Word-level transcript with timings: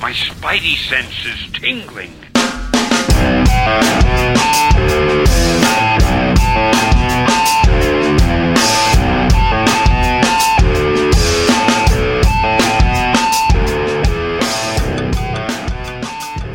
My 0.00 0.12
spidey 0.12 0.76
sense 0.76 1.24
is 1.24 1.50
tingling. 1.52 2.14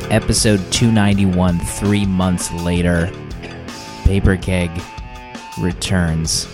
Episode 0.09 0.57
291, 0.71 1.59
three 1.59 2.05
months 2.05 2.51
later, 2.51 3.11
Paper 4.05 4.37
Keg 4.37 4.71
returns. 5.59 6.47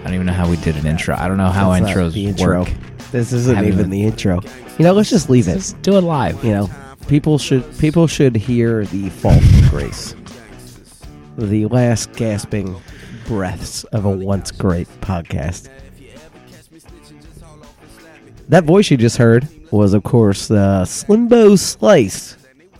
I 0.00 0.04
don't 0.04 0.14
even 0.14 0.26
know 0.26 0.34
how 0.34 0.48
we 0.48 0.56
did 0.56 0.76
an 0.76 0.84
intro. 0.86 1.14
I 1.16 1.26
don't 1.26 1.38
know 1.38 1.48
how 1.48 1.70
That's 1.72 1.82
not 1.86 1.96
intros 1.96 2.12
the 2.12 2.26
intro. 2.26 2.60
work. 2.64 2.72
This 3.12 3.32
isn't 3.32 3.54
Haven't 3.54 3.68
even 3.72 3.80
even- 3.86 3.90
the 3.90 4.04
intro. 4.04 4.40
You 4.78 4.84
know, 4.84 4.92
let's 4.92 5.08
just 5.08 5.30
leave 5.30 5.48
it. 5.48 5.54
Just 5.54 5.80
do 5.80 5.96
it 5.96 6.02
live. 6.02 6.44
You 6.44 6.52
know, 6.52 6.70
people 7.08 7.38
should 7.38 7.64
people 7.78 8.06
should 8.06 8.36
hear 8.36 8.84
the 8.84 9.08
fall 9.08 9.38
from 9.40 9.68
grace, 9.70 10.14
the 11.38 11.64
last 11.66 12.12
gasping 12.12 12.76
breaths 13.26 13.84
of 13.84 14.04
a 14.04 14.10
once 14.10 14.50
great 14.50 14.86
podcast. 15.00 15.68
That 18.50 18.64
voice 18.64 18.90
you 18.90 18.96
just 18.98 19.16
heard 19.16 19.48
was, 19.70 19.94
of 19.94 20.02
course, 20.02 20.50
uh, 20.50 20.84
Slimbo 20.84 21.58
Slice, 21.58 22.36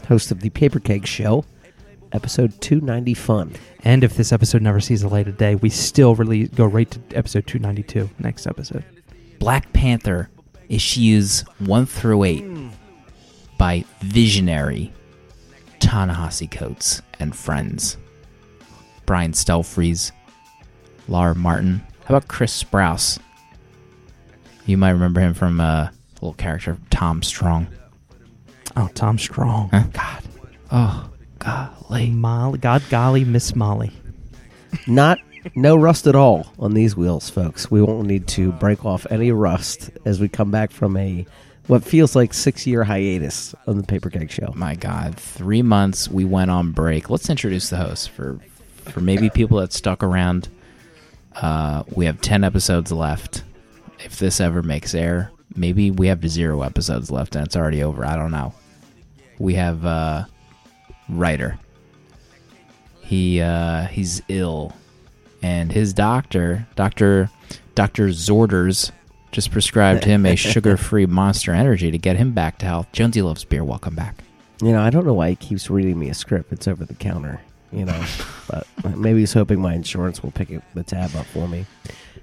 host 0.09 0.31
of 0.31 0.41
the 0.41 0.51
Paper 0.51 0.81
Cake 0.81 1.07
Show, 1.07 1.45
episode 2.13 2.61
290 2.61 3.15
Fun. 3.15 3.53
And 3.85 4.05
if 4.05 4.17
this 4.17 4.33
episode 4.33 4.63
never 4.63 4.81
sees 4.81 5.03
the 5.03 5.09
light 5.09 5.29
of 5.29 5.37
day, 5.37 5.55
we 5.55 5.71
still 5.71 6.15
release 6.15 6.49
go 6.49 6.67
right 6.67 6.91
to 6.91 7.01
episode 7.17 7.47
292 7.47 8.11
next 8.19 8.47
episode. 8.47 8.85
Black 9.39 9.73
Panther 9.73 10.29
issues 10.69 11.41
1 11.59 11.87
through 11.87 12.25
8 12.25 12.45
by 13.59 13.85
visionary 14.01 14.93
Ta-Nehisi 15.81 16.51
Coates 16.51 17.03
and 17.19 17.35
friends. 17.35 17.97
Brian 19.07 19.33
Stelfreeze, 19.33 20.13
Lar 21.09 21.35
Martin. 21.35 21.83
How 22.05 22.17
about 22.17 22.29
Chris 22.29 22.63
Sprouse? 22.63 23.19
You 24.67 24.77
might 24.77 24.91
remember 24.91 25.21
him 25.21 25.35
from 25.35 25.61
uh, 25.61 25.89
a 25.89 25.93
little 26.23 26.35
character, 26.35 26.79
Tom 26.91 27.23
Strong. 27.23 27.67
Oh, 28.77 28.89
Tom 28.95 29.19
Strong. 29.19 29.71
Huh? 29.73 29.85
God. 29.93 30.23
Oh, 30.73 31.11
golly. 31.39 32.11
Molly, 32.11 32.59
God 32.59 32.83
golly, 32.91 33.25
Miss 33.25 33.55
Molly. 33.57 33.93
Not 34.87 35.19
no 35.55 35.77
rust 35.77 36.07
at 36.07 36.15
all 36.15 36.47
on 36.59 36.75
these 36.75 36.97
wheels, 36.97 37.31
folks. 37.31 37.71
We 37.71 37.83
won't 37.83 38.07
need 38.07 38.27
to 38.29 38.53
break 38.53 38.85
off 38.85 39.07
any 39.11 39.33
rust 39.33 39.91
as 40.05 40.21
we 40.21 40.29
come 40.29 40.51
back 40.51 40.71
from 40.71 40.97
a 40.97 41.27
what 41.67 41.85
feels 41.85 42.17
like 42.17 42.35
six 42.35 42.67
year 42.67 42.85
hiatus 42.85 43.55
on 43.67 43.77
the 43.77 43.83
Paper 43.85 44.11
Cake 44.11 44.31
Show. 44.31 44.53
My 44.55 44.75
God, 44.75 45.17
three 45.17 45.63
months 45.63 46.09
we 46.09 46.25
went 46.25 46.51
on 46.51 46.73
break. 46.73 47.11
Let's 47.11 47.31
introduce 47.31 47.71
the 47.71 47.77
host 47.77 48.11
for 48.11 48.39
for 48.85 49.01
maybe 49.01 49.31
people 49.31 49.59
that 49.59 49.73
stuck 49.73 50.03
around. 50.03 50.49
Uh, 51.35 51.85
we 51.95 52.07
have 52.07 52.21
ten 52.21 52.45
episodes 52.45 52.93
left. 52.93 53.45
If 54.05 54.19
this 54.19 54.41
ever 54.41 54.63
makes 54.63 54.95
air, 54.95 55.31
maybe 55.55 55.91
we 55.91 56.07
have 56.09 56.27
zero 56.29 56.63
episodes 56.63 57.11
left 57.11 57.35
and 57.37 57.47
it's 57.47 57.57
already 57.57 57.83
over. 57.83 58.05
I 58.05 58.17
don't 58.17 58.31
know. 58.31 58.55
We 59.39 59.55
have 59.55 59.85
uh, 59.85 60.25
writer. 61.09 61.59
He 63.01 63.41
uh, 63.41 63.87
he's 63.87 64.23
ill, 64.29 64.73
and 65.43 65.73
his 65.73 65.93
doctor, 65.93 66.67
Doctor 66.77 67.29
Doctor 67.75 68.09
Zorders, 68.09 68.93
just 69.33 69.51
prescribed 69.51 70.05
him 70.05 70.25
a 70.27 70.37
sugar-free 70.37 71.07
Monster 71.07 71.53
Energy 71.53 71.91
to 71.91 71.99
get 71.99 72.17
him 72.17 72.33
back 72.33 72.59
to 72.59 72.67
health. 72.67 72.87
Jonesy 72.93 73.23
loves 73.23 73.45
beer. 73.45 73.65
Welcome 73.65 73.97
back. 73.97 74.23
You 74.63 74.73
know, 74.73 74.81
I 74.81 74.91
don't 74.91 75.07
know 75.07 75.15
why 75.15 75.31
he 75.31 75.37
keeps 75.37 75.71
reading 75.71 75.99
me 75.99 76.11
a 76.11 76.15
script. 76.15 76.53
It's 76.53 76.69
over 76.69 76.85
the 76.85 76.95
counter, 76.95 77.41
you 77.73 77.85
know, 77.85 78.05
but 78.49 78.67
maybe 78.97 79.21
he's 79.21 79.33
hoping 79.33 79.61
my 79.61 79.75
insurance 79.75 80.23
will 80.23 80.31
pick 80.31 80.51
it, 80.51 80.63
the 80.75 80.85
tab 80.85 81.15
up 81.17 81.27
for 81.27 81.49
me. 81.49 81.67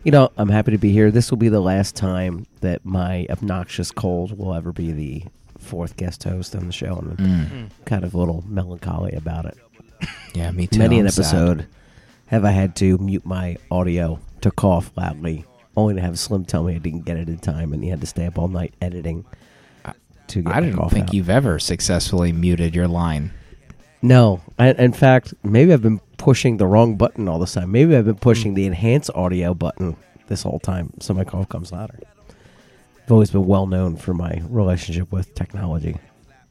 You 0.03 0.11
know, 0.11 0.31
I'm 0.37 0.49
happy 0.49 0.71
to 0.71 0.77
be 0.77 0.91
here. 0.91 1.11
This 1.11 1.31
will 1.31 1.37
be 1.37 1.49
the 1.49 1.59
last 1.59 1.95
time 1.95 2.45
that 2.61 2.85
my 2.85 3.25
obnoxious 3.29 3.91
cold 3.91 4.37
will 4.37 4.53
ever 4.53 4.71
be 4.71 4.91
the 4.91 5.23
fourth 5.57 5.97
guest 5.97 6.23
host 6.23 6.55
on 6.55 6.65
the 6.65 6.71
show, 6.71 6.95
I'm 6.95 7.17
mm. 7.17 7.69
kind 7.85 8.03
of 8.03 8.13
a 8.13 8.17
little 8.17 8.43
melancholy 8.47 9.13
about 9.13 9.45
it. 9.45 9.57
Yeah, 10.33 10.51
me 10.51 10.67
too. 10.67 10.79
Many 10.79 10.99
an 10.99 11.07
I'm 11.07 11.11
sad. 11.11 11.21
episode 11.23 11.67
have 12.27 12.45
I 12.45 12.51
had 12.51 12.75
to 12.77 12.97
mute 12.97 13.25
my 13.25 13.57
audio 13.71 14.19
to 14.41 14.51
cough 14.51 14.91
loudly, 14.95 15.45
only 15.75 15.95
to 15.95 16.01
have 16.01 16.19
Slim 16.19 16.45
tell 16.45 16.63
me 16.63 16.75
I 16.75 16.77
didn't 16.77 17.05
get 17.05 17.17
it 17.17 17.29
in 17.29 17.39
time, 17.39 17.73
and 17.73 17.83
he 17.83 17.89
had 17.89 18.01
to 18.01 18.07
stay 18.07 18.25
up 18.25 18.37
all 18.37 18.47
night 18.47 18.73
editing 18.81 19.25
to 20.27 20.41
get 20.41 20.53
I 20.53 20.59
didn't 20.59 20.89
think 20.89 21.07
out. 21.07 21.13
you've 21.13 21.29
ever 21.29 21.57
successfully 21.59 22.31
muted 22.31 22.75
your 22.75 22.87
line. 22.87 23.31
No, 24.01 24.41
I, 24.59 24.71
in 24.73 24.93
fact, 24.93 25.33
maybe 25.43 25.73
I've 25.73 25.81
been 25.81 26.01
pushing 26.17 26.57
the 26.57 26.67
wrong 26.67 26.95
button 26.95 27.27
all 27.27 27.39
this 27.39 27.53
time. 27.53 27.71
Maybe 27.71 27.95
I've 27.95 28.05
been 28.05 28.15
pushing 28.15 28.53
the 28.53 28.65
enhance 28.65 29.09
audio 29.11 29.53
button 29.53 29.95
this 30.27 30.43
whole 30.43 30.59
time, 30.59 30.91
so 30.99 31.13
my 31.13 31.23
call 31.23 31.45
comes 31.45 31.71
louder. 31.71 31.99
I've 33.03 33.11
always 33.11 33.31
been 33.31 33.45
well 33.45 33.67
known 33.67 33.95
for 33.95 34.13
my 34.13 34.41
relationship 34.49 35.11
with 35.11 35.33
technology. 35.35 35.97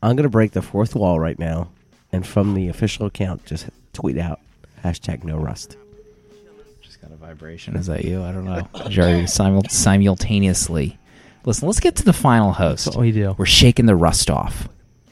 I'm 0.02 0.16
going 0.16 0.24
to 0.24 0.30
break 0.30 0.52
the 0.52 0.62
fourth 0.62 0.94
wall 0.94 1.20
right 1.20 1.38
now, 1.38 1.70
and 2.12 2.26
from 2.26 2.54
the 2.54 2.68
official 2.68 3.06
account, 3.06 3.44
just 3.44 3.68
tweet 3.92 4.18
out 4.18 4.40
hashtag 4.84 5.24
no 5.24 5.36
rust. 5.36 5.76
Just 6.80 7.00
got 7.02 7.10
a 7.10 7.16
vibration. 7.16 7.76
Is 7.76 7.86
that 7.86 8.04
you? 8.04 8.22
I 8.22 8.32
don't 8.32 8.44
know. 8.44 8.68
Jerry, 8.88 9.26
simul- 9.26 9.64
simultaneously. 9.68 10.98
Listen, 11.44 11.66
let's 11.68 11.80
get 11.80 11.96
to 11.96 12.04
the 12.04 12.12
final 12.12 12.52
host. 12.52 12.86
That's 12.86 12.96
what 12.96 13.02
we 13.02 13.12
do. 13.12 13.34
We're 13.38 13.46
shaking 13.46 13.86
the 13.86 13.96
rust 13.96 14.30
off. 14.30 14.68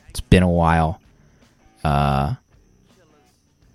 It's 0.09 0.21
been 0.21 0.43
a 0.43 0.51
while. 0.51 1.01
Uh, 1.83 2.35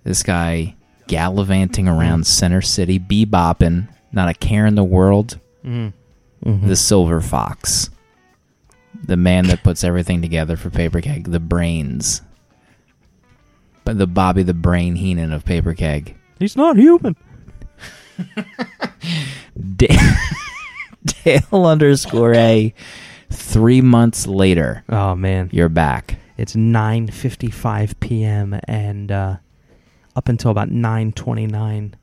this 0.09 0.23
guy 0.23 0.75
gallivanting 1.07 1.87
around 1.87 2.25
Center 2.25 2.61
City, 2.61 2.97
bebopping, 2.99 3.87
not 4.11 4.27
a 4.27 4.33
care 4.33 4.65
in 4.65 4.73
the 4.73 4.83
world. 4.83 5.39
Mm. 5.63 5.93
The 6.43 6.75
Silver 6.75 7.21
Fox, 7.21 7.91
the 9.05 9.17
man 9.17 9.45
that 9.47 9.61
puts 9.63 9.83
everything 9.83 10.21
together 10.23 10.57
for 10.57 10.71
Paper 10.71 10.99
Keg, 10.99 11.25
the 11.29 11.39
brains, 11.39 12.23
but 13.85 13.99
the 13.99 14.07
Bobby 14.07 14.41
the 14.41 14.53
Brain 14.55 14.95
Heenan 14.95 15.31
of 15.31 15.45
Paper 15.45 15.75
Keg. 15.75 16.17
He's 16.39 16.55
not 16.55 16.75
human. 16.77 17.15
Da- 19.75 19.87
Dale 21.23 21.65
underscore 21.65 22.33
A. 22.33 22.73
Three 23.29 23.81
months 23.81 24.25
later, 24.25 24.83
Oh 24.89 25.15
man, 25.15 25.49
you're 25.53 25.69
back. 25.69 26.17
it's 26.37 26.55
9:55 26.55 27.99
p.m. 27.99 28.59
and 28.65 29.11
uh, 29.11 29.35
up 30.15 30.29
until 30.29 30.51
about 30.51 30.69
9:29, 30.69 31.93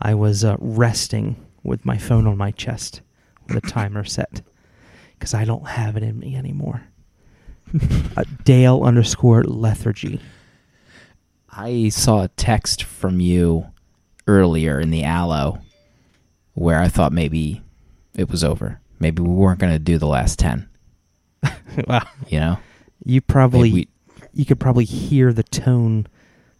I 0.00 0.14
was 0.14 0.44
uh, 0.44 0.56
resting 0.58 1.36
with 1.62 1.84
my 1.84 1.98
phone 1.98 2.26
on 2.26 2.36
my 2.36 2.50
chest 2.50 3.00
with 3.48 3.56
a 3.56 3.66
timer 3.68 4.04
set 4.16 4.42
because 5.18 5.34
I 5.34 5.44
don't 5.44 5.66
have 5.68 5.96
it 5.96 6.02
in 6.02 6.18
me 6.18 6.36
anymore. 6.36 6.82
uh, 8.16 8.24
Dale 8.44 8.82
underscore 8.84 9.42
lethargy. 9.44 10.20
I 11.50 11.88
saw 11.88 12.22
a 12.22 12.28
text 12.28 12.82
from 12.82 13.18
you 13.20 13.66
earlier 14.26 14.78
in 14.78 14.90
the 14.90 15.04
Aloe 15.04 15.60
where 16.52 16.80
I 16.80 16.88
thought 16.88 17.12
maybe 17.12 17.62
it 18.14 18.30
was 18.30 18.44
over. 18.44 18.80
Maybe 18.98 19.22
we 19.22 19.30
weren't 19.30 19.58
going 19.58 19.72
to 19.72 19.78
do 19.78 19.98
the 19.98 20.06
last 20.06 20.38
10, 20.38 20.68
wow, 21.86 22.06
you 22.28 22.40
know? 22.40 22.58
you 23.04 23.20
probably 23.20 23.70
Maybe 23.70 23.88
you 24.32 24.44
could 24.44 24.60
probably 24.60 24.84
hear 24.84 25.32
the 25.32 25.42
tone 25.42 26.06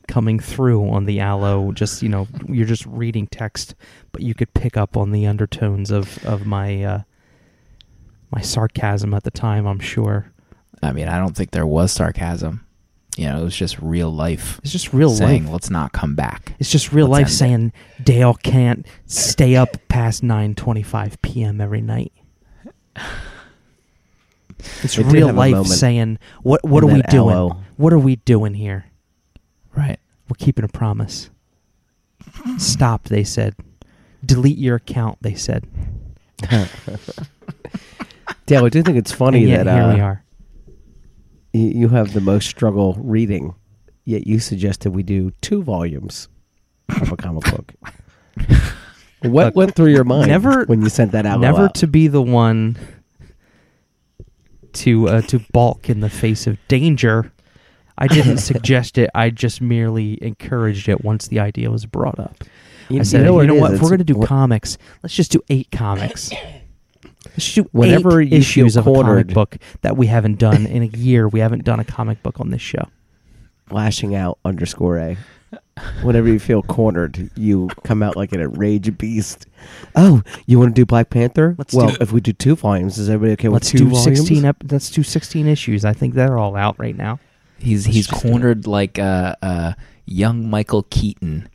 coming 0.08 0.38
through 0.38 0.88
on 0.90 1.04
the 1.04 1.20
aloe 1.20 1.72
just 1.72 2.02
you 2.02 2.08
know 2.08 2.26
you're 2.48 2.66
just 2.66 2.86
reading 2.86 3.26
text 3.26 3.74
but 4.12 4.22
you 4.22 4.34
could 4.34 4.52
pick 4.54 4.76
up 4.76 4.96
on 4.96 5.10
the 5.10 5.26
undertones 5.26 5.90
of 5.90 6.24
of 6.24 6.46
my 6.46 6.82
uh 6.82 7.02
my 8.30 8.40
sarcasm 8.40 9.12
at 9.14 9.22
the 9.24 9.30
time 9.30 9.66
i'm 9.66 9.80
sure 9.80 10.32
I 10.82 10.92
mean, 10.92 11.08
I 11.08 11.18
don't 11.18 11.34
think 11.34 11.52
there 11.52 11.66
was 11.66 11.90
sarcasm. 11.92 12.64
You 13.16 13.28
know, 13.28 13.40
it 13.40 13.44
was 13.44 13.56
just 13.56 13.78
real 13.80 14.10
life 14.10 14.60
it's 14.62 14.70
just 14.72 14.92
real 14.92 15.08
saying, 15.08 15.44
life 15.44 15.52
let's 15.52 15.70
not 15.70 15.92
come 15.92 16.14
back. 16.14 16.52
it's 16.58 16.70
just 16.70 16.92
real 16.92 17.08
Let's 17.08 17.40
life 17.40 17.50
end 17.50 17.72
it. 17.72 17.72
saying 18.04 18.04
dale 18.04 18.34
can't 18.34 18.86
stay 19.06 19.56
up 19.56 19.78
past 19.88 20.22
9.25 20.22 21.22
p.m 21.22 21.62
every 21.62 21.80
night 21.80 22.12
it's 24.82 24.98
I 24.98 25.02
did 25.02 25.12
real 25.12 25.32
life 25.32 25.64
saying 25.66 26.18
what 26.42 26.62
what 26.62 26.84
are 26.84 26.88
we 26.88 27.00
doing 27.08 27.52
what 27.78 27.94
are 27.94 27.98
we 27.98 28.16
doing 28.16 28.52
here 28.52 28.84
Right. 29.76 29.98
We're 30.28 30.36
keeping 30.38 30.64
a 30.64 30.68
promise. 30.68 31.30
Stop, 32.58 33.04
they 33.04 33.24
said. 33.24 33.54
Delete 34.24 34.58
your 34.58 34.76
account, 34.76 35.18
they 35.20 35.34
said. 35.34 35.66
Dale, 38.46 38.64
I 38.64 38.68
do 38.68 38.82
think 38.82 38.96
it's 38.98 39.12
funny 39.12 39.40
and 39.40 39.48
yet 39.48 39.64
that 39.64 39.74
here 39.74 39.82
uh, 39.82 39.94
we 39.94 40.00
are. 40.00 40.24
y- 41.54 41.60
you 41.74 41.88
have 41.88 42.12
the 42.12 42.20
most 42.20 42.48
struggle 42.48 42.94
reading 42.98 43.54
yet 44.04 44.26
you 44.26 44.38
suggested 44.38 44.90
we 44.90 45.02
do 45.02 45.32
two 45.40 45.62
volumes 45.62 46.28
of 47.00 47.10
a 47.12 47.16
comic 47.16 47.44
book. 47.44 47.72
what 49.22 49.54
went 49.56 49.74
through 49.74 49.90
your 49.92 50.04
mind 50.04 50.28
never- 50.28 50.64
when 50.66 50.80
you 50.82 50.88
sent 50.88 51.12
that 51.12 51.26
out? 51.26 51.40
Never 51.40 51.68
to 51.70 51.86
be 51.86 52.06
the 52.08 52.22
one 52.22 52.76
to 54.74 55.08
uh, 55.08 55.20
to 55.22 55.40
balk 55.52 55.88
in 55.90 56.00
the 56.00 56.10
face 56.10 56.46
of 56.46 56.58
danger. 56.68 57.32
I 57.98 58.06
didn't 58.08 58.38
suggest 58.50 58.98
it. 58.98 59.10
I 59.14 59.30
just 59.30 59.60
merely 59.60 60.22
encouraged 60.22 60.88
it 60.88 61.04
once 61.04 61.28
the 61.28 61.40
idea 61.40 61.70
was 61.70 61.86
brought 61.86 62.18
up. 62.18 62.44
You, 62.88 63.00
I 63.00 63.02
said, 63.02 63.24
know 63.24 63.40
you 63.40 63.46
know, 63.48 63.54
what? 63.54 63.72
is? 63.72 63.76
If 63.78 63.82
we're 63.82 63.88
going 63.88 63.98
to 63.98 64.04
do 64.04 64.14
It's- 64.14 64.28
comics, 64.28 64.78
let's 65.02 65.14
just 65.14 65.32
do 65.32 65.40
eight 65.48 65.70
comics. 65.72 66.30
Let's 67.34 67.54
do 67.54 67.68
eight 67.82 68.32
issues 68.32 68.76
of 68.76 68.86
a 68.86 68.92
comic 68.94 69.26
book 69.28 69.56
that 69.82 69.96
we 69.96 70.06
haven't 70.06 70.38
done 70.38 70.64
in 70.64 70.82
a 70.82 70.86
year. 70.96 71.28
We 71.28 71.40
haven't 71.40 71.64
done 71.64 71.80
a 71.80 71.84
comic 71.84 72.22
book 72.22 72.40
on 72.40 72.50
this 72.50 72.62
show. 72.62 72.88
lashing 73.70 74.14
out 74.14 74.38
underscore 74.44 74.96
a. 74.98 75.16
Whenever 76.02 76.28
you 76.28 76.38
feel 76.38 76.62
cornered, 76.62 77.28
you 77.36 77.68
come 77.84 78.02
out 78.02 78.16
like 78.16 78.32
an 78.32 78.40
enraged 78.40 78.96
beast. 78.96 79.46
Oh, 79.94 80.22
you 80.46 80.58
want 80.58 80.74
to 80.74 80.80
do 80.80 80.86
Black 80.86 81.10
Panther? 81.10 81.54
Let's 81.58 81.74
well, 81.74 81.90
do- 81.90 81.96
if 82.00 82.12
we 82.12 82.20
do 82.22 82.32
two 82.32 82.56
volumes, 82.56 82.96
is 82.96 83.10
everybody 83.10 83.32
okay 83.34 83.48
with 83.48 83.54
let's 83.64 83.70
two 83.70 83.78
do 83.78 83.88
volumes? 83.90 84.04
sixteen. 84.18 84.44
Ep- 84.46 84.62
let's 84.70 84.90
do 84.90 85.02
sixteen 85.02 85.46
issues. 85.46 85.84
I 85.84 85.92
think 85.92 86.14
they're 86.14 86.38
all 86.38 86.56
out 86.56 86.78
right 86.78 86.96
now. 86.96 87.18
He's 87.58 87.86
Let's 87.86 87.96
he's 87.96 88.06
just 88.08 88.22
do 88.22 88.28
it. 88.28 88.30
cornered 88.32 88.66
like 88.66 88.98
uh, 88.98 89.34
uh, 89.42 89.72
young 90.04 90.48
Michael 90.50 90.84
Keaton 90.90 91.48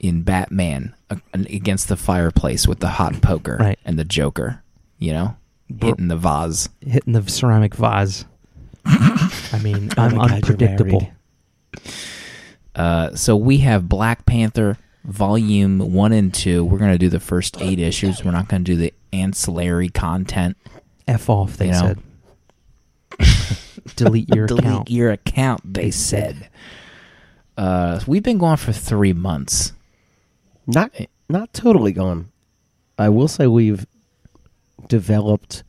in 0.00 0.22
Batman 0.22 0.94
uh, 1.10 1.16
against 1.32 1.88
the 1.88 1.96
fireplace 1.96 2.66
with 2.68 2.80
the 2.80 2.88
hot 2.88 3.22
poker 3.22 3.56
Right. 3.60 3.78
and 3.84 3.98
the 3.98 4.04
Joker. 4.04 4.62
You 4.98 5.12
know, 5.12 5.36
Br- 5.70 5.86
hitting 5.88 6.08
the 6.08 6.16
vase. 6.16 6.68
Hitting 6.80 7.12
the 7.14 7.28
ceramic 7.30 7.74
vase. 7.74 8.24
I 8.84 9.60
mean, 9.62 9.90
Oh 9.96 10.02
I'm 10.02 10.16
my 10.16 10.24
unpredictable. 10.26 11.00
married. 11.00 11.12
Uh, 12.74 13.14
so 13.14 13.36
we 13.36 13.58
have 13.58 13.88
Black 13.88 14.26
Panther 14.26 14.76
Volume 15.04 15.78
One 15.92 16.12
and 16.12 16.32
Two. 16.34 16.64
We're 16.64 16.78
gonna 16.78 16.98
do 16.98 17.08
the 17.08 17.20
first 17.20 17.60
eight 17.62 17.78
issues. 17.78 18.24
We're 18.24 18.32
not 18.32 18.48
gonna 18.48 18.64
do 18.64 18.76
the 18.76 18.92
ancillary 19.12 19.88
content. 19.88 20.56
F 21.06 21.28
off, 21.30 21.56
they 21.56 21.66
You 21.66 21.72
know. 21.72 21.94
said. 23.20 23.58
Delete 23.96 24.34
your 24.34 24.46
Delete 24.46 24.64
account. 24.64 24.90
your 24.90 25.10
account. 25.10 25.74
They 25.74 25.90
said. 25.90 26.48
Uh, 27.56 28.00
we've 28.06 28.22
been 28.22 28.38
gone 28.38 28.56
for 28.56 28.72
three 28.72 29.12
months. 29.12 29.72
Not 30.66 30.92
not 31.28 31.52
totally 31.52 31.92
gone. 31.92 32.30
I 32.98 33.08
will 33.08 33.28
say 33.28 33.46
we've 33.46 33.86
developed 34.88 35.62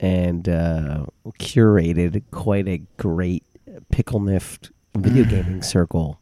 and 0.00 0.48
uh, 0.48 1.06
curated 1.38 2.22
quite 2.30 2.68
a 2.68 2.78
great 2.96 3.44
pickle 3.90 4.20
nift 4.20 4.70
video 4.96 5.24
gaming 5.24 5.62
circle. 5.62 6.18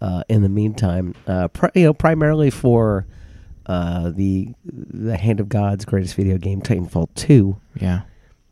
Uh, 0.00 0.22
in 0.28 0.42
the 0.42 0.48
meantime, 0.48 1.14
uh, 1.26 1.48
pri- 1.48 1.70
you 1.74 1.84
know, 1.84 1.92
primarily 1.94 2.50
for 2.50 3.06
uh, 3.66 4.10
the 4.10 4.48
the 4.64 5.16
Hand 5.16 5.38
of 5.40 5.48
God's 5.48 5.84
greatest 5.84 6.14
video 6.14 6.38
game, 6.38 6.60
Titanfall 6.60 7.08
Two. 7.14 7.56
Yeah. 7.80 8.02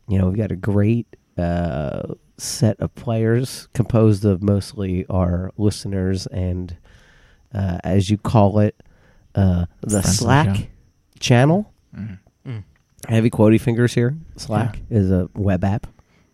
You 0.08 0.18
know, 0.18 0.26
we've 0.28 0.36
got 0.36 0.50
a 0.52 0.56
great 0.56 1.06
uh, 1.40 2.14
set 2.38 2.78
of 2.80 2.94
players 2.94 3.68
composed 3.74 4.24
of 4.24 4.42
mostly 4.42 5.04
our 5.08 5.52
listeners 5.58 6.26
and, 6.28 6.76
uh, 7.54 7.78
as 7.84 8.08
you 8.10 8.16
call 8.18 8.58
it, 8.60 8.74
uh, 9.34 9.66
the 9.80 10.02
Friends 10.02 10.18
Slack 10.18 10.56
show. 10.56 10.62
channel. 11.18 11.72
Mhm. 11.96 12.18
Mm. 12.46 12.62
Heavy 13.08 13.30
quotey 13.30 13.60
fingers 13.60 13.94
here. 13.94 14.16
Slack 14.36 14.80
is 14.90 15.10
a 15.10 15.28
web 15.34 15.64
app. 15.64 15.86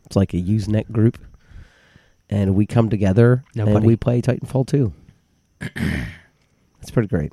It's 0.06 0.16
like 0.16 0.34
a 0.34 0.38
Usenet 0.40 0.90
group, 0.92 1.18
and 2.30 2.54
we 2.54 2.66
come 2.66 2.88
together 2.88 3.42
and 3.56 3.84
we 3.84 3.96
play 3.96 4.20
Titanfall 4.22 4.66
2. 4.66 4.92
it's 6.80 6.90
pretty 6.92 7.08
great. 7.08 7.32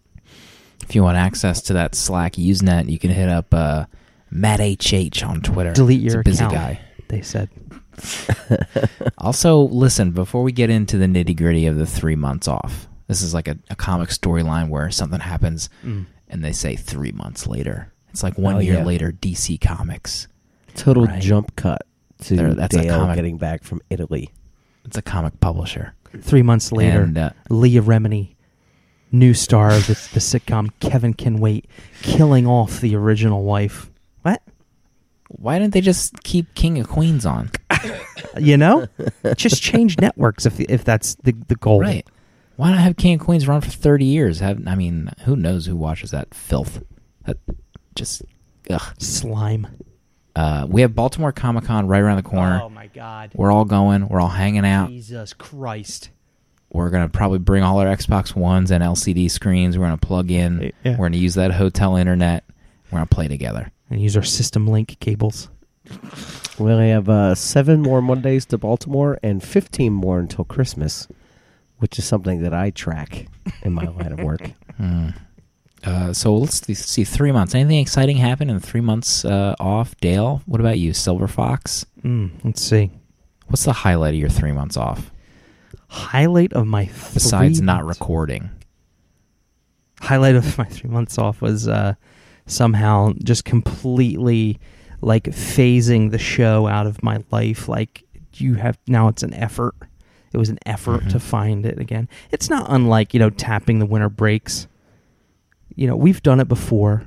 If 0.82 0.96
you 0.96 1.04
want 1.04 1.18
access 1.18 1.62
to 1.64 1.74
that 1.74 1.96
Slack 1.96 2.34
Usenet, 2.34 2.90
you 2.90 3.00
can 3.00 3.10
hit 3.12 3.30
up 3.30 3.54
uh, 3.54 3.86
Matt 4.32 4.60
HH 4.60 5.24
on 5.24 5.42
Twitter. 5.42 5.74
Delete 5.74 6.02
your 6.02 6.24
busy 6.24 6.44
account. 6.44 6.54
guy. 6.54 6.82
They 7.10 7.22
said. 7.22 7.50
Also, 9.18 9.60
listen, 9.60 10.12
before 10.12 10.44
we 10.44 10.52
get 10.52 10.70
into 10.70 10.98
the 10.98 11.06
nitty 11.06 11.36
gritty 11.38 11.66
of 11.68 11.78
the 11.78 11.86
three 11.86 12.16
months 12.16 12.48
off, 12.48 12.88
this 13.08 13.22
is 13.22 13.34
like 13.34 13.48
a, 13.48 13.58
a 13.70 13.76
comic 13.76 14.10
storyline 14.10 14.70
where 14.70 14.90
something 14.92 15.20
happens 15.20 15.70
Mm. 15.84 16.06
and 16.28 16.44
they 16.44 16.52
say 16.52 16.76
three 16.76 17.12
months 17.14 17.48
later. 17.48 17.92
It's 18.10 18.24
like 18.24 18.38
one 18.38 18.56
Oh, 18.56 18.60
year 18.60 18.76
yeah. 18.76 18.84
later, 18.84 19.12
DC 19.12 19.60
Comics. 19.62 20.28
Total 20.76 21.06
Right. 21.06 21.22
jump 21.22 21.56
cut 21.56 21.84
to 22.24 22.36
There- 22.36 22.54
that's 22.54 22.76
a 22.76 22.88
comic. 22.88 23.16
getting 23.16 23.38
back 23.38 23.64
from 23.64 23.82
Italy. 23.90 24.30
It's 24.86 24.98
a 24.98 25.02
comic 25.02 25.40
publisher. 25.40 25.94
Three 26.22 26.42
months 26.44 26.72
later, 26.72 27.02
And, 27.04 27.18
uh, 27.18 27.30
Leah 27.50 27.82
Remini, 27.82 28.36
new 29.12 29.34
star 29.34 29.72
of 29.72 29.88
the, 29.88 29.94
the 30.14 30.20
sitcom 30.20 30.70
Kevin 30.80 31.14
Can 31.14 31.38
Wait, 31.40 31.66
killing 32.02 32.46
off 32.46 32.82
the 32.82 32.96
original 32.96 33.44
wife. 33.44 33.90
What? 34.24 34.42
why 35.30 35.58
didn't 35.58 35.74
they 35.74 35.82
just 35.82 36.22
keep 36.24 36.54
King 36.54 36.78
of 36.80 36.88
Queens 36.88 37.26
on? 37.26 37.50
You 38.40 38.58
know, 38.58 38.88
just 39.36 39.62
change 39.62 40.00
networks 40.00 40.48
if 40.48 40.60
if 40.60 40.84
that's 40.84 41.14
the 41.24 41.34
the 41.48 41.56
goal. 41.56 41.82
Right. 41.82 42.08
Why 42.56 42.72
not 42.72 42.80
have 42.80 42.98
King 42.98 43.20
of 43.20 43.26
Queens 43.26 43.48
run 43.48 43.62
for 43.62 43.70
30 43.70 44.06
years? 44.06 44.40
Have, 44.40 44.68
I 44.68 44.76
mean, 44.76 45.10
who 45.26 45.36
knows 45.36 45.66
who 45.66 45.76
watches 45.76 46.12
that 46.12 46.34
filth? 46.34 46.84
That 47.26 47.38
just, 47.96 48.22
ugh. 48.70 48.94
Slime. 49.00 49.68
Uh, 50.36 50.66
we 50.70 50.82
have 50.82 50.96
Baltimore 50.96 51.32
Comic 51.32 51.66
Con 51.66 51.88
right 51.88 52.02
around 52.02 52.18
the 52.18 52.24
corner. 52.24 52.62
Oh 52.64 52.70
my 52.70 52.88
God. 52.88 53.32
We're 53.36 53.52
all 53.52 53.66
going. 53.66 54.08
We're 54.08 54.20
all 54.20 54.30
hanging 54.30 54.66
out. 54.66 54.90
Jesus 54.90 55.34
Christ. 55.34 56.10
We're 56.72 56.90
gonna 56.90 57.10
probably 57.10 57.38
bring 57.40 57.62
all 57.62 57.78
our 57.80 57.86
Xbox 57.86 58.36
Ones 58.36 58.72
and 58.72 58.84
LCD 58.84 59.30
screens. 59.30 59.78
We're 59.78 59.86
gonna 59.86 59.98
plug 59.98 60.32
in. 60.32 60.72
Yeah. 60.84 60.98
We're 60.98 61.06
gonna 61.10 61.18
use 61.18 61.36
that 61.36 61.52
hotel 61.52 61.96
internet. 61.98 62.44
We're 62.92 62.98
gonna 62.98 63.06
play 63.06 63.28
together. 63.28 63.72
And 63.92 64.02
use 64.02 64.18
our 64.18 64.24
system 64.24 64.68
link 64.68 64.98
cables. 65.00 65.50
We 66.60 66.72
only 66.72 66.90
have 66.90 67.10
uh, 67.10 67.36
seven 67.36 67.82
more 67.82 68.02
Mondays 68.02 68.46
to 68.48 68.58
Baltimore 68.58 69.20
and 69.24 69.44
15 69.44 69.92
more 69.92 70.20
until 70.20 70.44
Christmas, 70.46 71.08
which 71.80 71.98
is 72.00 72.06
something 72.06 72.42
that 72.44 72.54
I 72.54 72.70
track 72.70 73.28
in 73.64 73.74
my 73.74 73.88
line 73.88 74.12
of 74.14 74.20
work. 74.22 74.52
Hmm. 74.78 75.10
Uh, 75.84 76.14
so 76.14 76.36
let's 76.36 76.60
th- 76.62 76.78
see. 76.78 77.04
Three 77.04 77.32
months. 77.32 77.54
Anything 77.54 77.78
exciting 77.78 78.18
happen 78.18 78.50
in 78.50 78.60
three 78.60 78.82
months 78.82 79.24
uh, 79.24 79.54
off? 79.60 79.96
Dale, 79.98 80.42
what 80.48 80.60
about 80.60 80.80
you? 80.80 80.94
Silver 80.94 81.28
Fox. 81.28 81.86
Mm, 82.04 82.32
let's 82.44 82.62
see. 82.64 82.90
What's 83.48 83.66
the 83.66 83.74
highlight 83.74 84.16
of 84.16 84.20
your 84.20 84.30
three 84.30 84.52
months 84.54 84.78
off 84.78 85.12
Highlight 85.90 86.54
of 86.54 86.66
my 86.66 86.86
besides 87.14 87.60
three 87.60 87.66
not 87.68 87.84
months- 87.86 88.00
recording? 88.00 88.50
highlight 90.02 90.36
of 90.36 90.58
my 90.58 90.66
three 90.66 90.90
months 90.90 91.18
off 91.20 91.40
was 91.42 91.68
uh, 91.68 91.94
somehow 92.48 93.14
just 93.24 93.46
completely 93.46 94.60
like 95.04 95.26
phasing 95.26 96.12
the 96.12 96.18
show 96.18 96.68
out 96.68 96.88
of 96.88 97.04
my 97.04 97.24
life. 97.32 97.68
Like 97.68 98.04
you 98.36 98.56
have 98.56 98.78
now, 98.88 99.08
it's 99.08 99.24
an 99.24 99.34
effort. 99.34 99.76
It 100.32 100.38
was 100.38 100.50
an 100.50 100.58
effort 100.66 101.04
Mhm. 101.04 101.12
to 101.12 101.20
find 101.20 101.66
it 101.66 101.78
again. 101.80 102.10
It's 102.32 102.50
not 102.50 102.66
unlike 102.70 103.14
you 103.14 103.20
know 103.20 103.30
tapping 103.30 103.80
the 103.80 103.86
winter 103.86 104.10
breaks. 104.10 104.68
You 105.76 105.88
know 105.88 105.96
we've 105.96 106.24
done 106.24 106.40
it 106.40 106.48
before. 106.48 107.04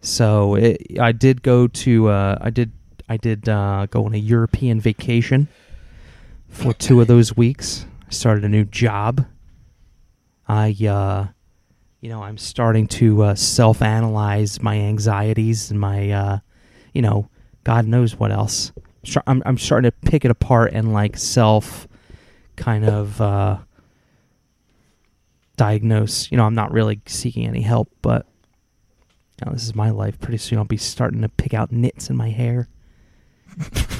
So 0.00 0.54
it, 0.54 0.98
I 1.00 1.12
did 1.12 1.42
go 1.42 1.66
to 1.66 2.08
uh, 2.08 2.38
I 2.40 2.50
did 2.50 2.72
I 3.08 3.16
did 3.16 3.48
uh, 3.48 3.86
go 3.90 4.04
on 4.06 4.14
a 4.14 4.18
European 4.18 4.80
vacation 4.80 5.48
for 6.48 6.72
two 6.72 7.00
of 7.00 7.06
those 7.08 7.36
weeks. 7.36 7.86
I 8.08 8.10
started 8.10 8.44
a 8.44 8.48
new 8.48 8.64
job. 8.64 9.26
I, 10.48 10.70
uh, 10.88 11.26
you 12.00 12.08
know, 12.08 12.22
I'm 12.22 12.38
starting 12.38 12.86
to 12.88 13.22
uh, 13.22 13.34
self-analyze 13.34 14.62
my 14.62 14.76
anxieties 14.76 15.70
and 15.70 15.80
my, 15.80 16.10
uh, 16.10 16.38
you 16.92 17.02
know, 17.02 17.28
God 17.64 17.86
knows 17.86 18.16
what 18.16 18.30
else. 18.30 18.72
I'm, 19.26 19.42
I'm 19.46 19.58
starting 19.58 19.90
to 19.90 20.10
pick 20.10 20.24
it 20.24 20.30
apart 20.30 20.72
and 20.72 20.92
like 20.92 21.16
self, 21.16 21.86
kind 22.56 22.84
of 22.84 23.20
uh, 23.20 23.58
diagnose. 25.56 26.30
You 26.30 26.36
know, 26.36 26.44
I'm 26.44 26.54
not 26.54 26.72
really 26.72 27.00
seeking 27.06 27.46
any 27.46 27.62
help, 27.62 27.90
but 28.02 28.26
you 29.40 29.46
know, 29.46 29.52
this 29.52 29.64
is 29.64 29.74
my 29.74 29.90
life. 29.90 30.18
Pretty 30.20 30.38
soon, 30.38 30.58
I'll 30.58 30.64
be 30.64 30.76
starting 30.76 31.22
to 31.22 31.28
pick 31.28 31.54
out 31.54 31.70
nits 31.70 32.10
in 32.10 32.16
my 32.16 32.30
hair, 32.30 32.68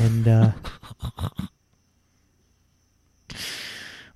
and 0.01 0.27
uh, 0.27 0.53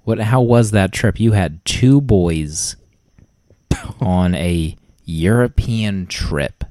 What? 0.04 0.18
How 0.18 0.40
was 0.40 0.70
that 0.72 0.92
trip? 0.92 1.20
You 1.20 1.32
had 1.32 1.64
two 1.64 2.00
boys 2.00 2.76
on 4.00 4.35
a 4.35 4.76
European 5.04 6.07
trip. 6.07 6.64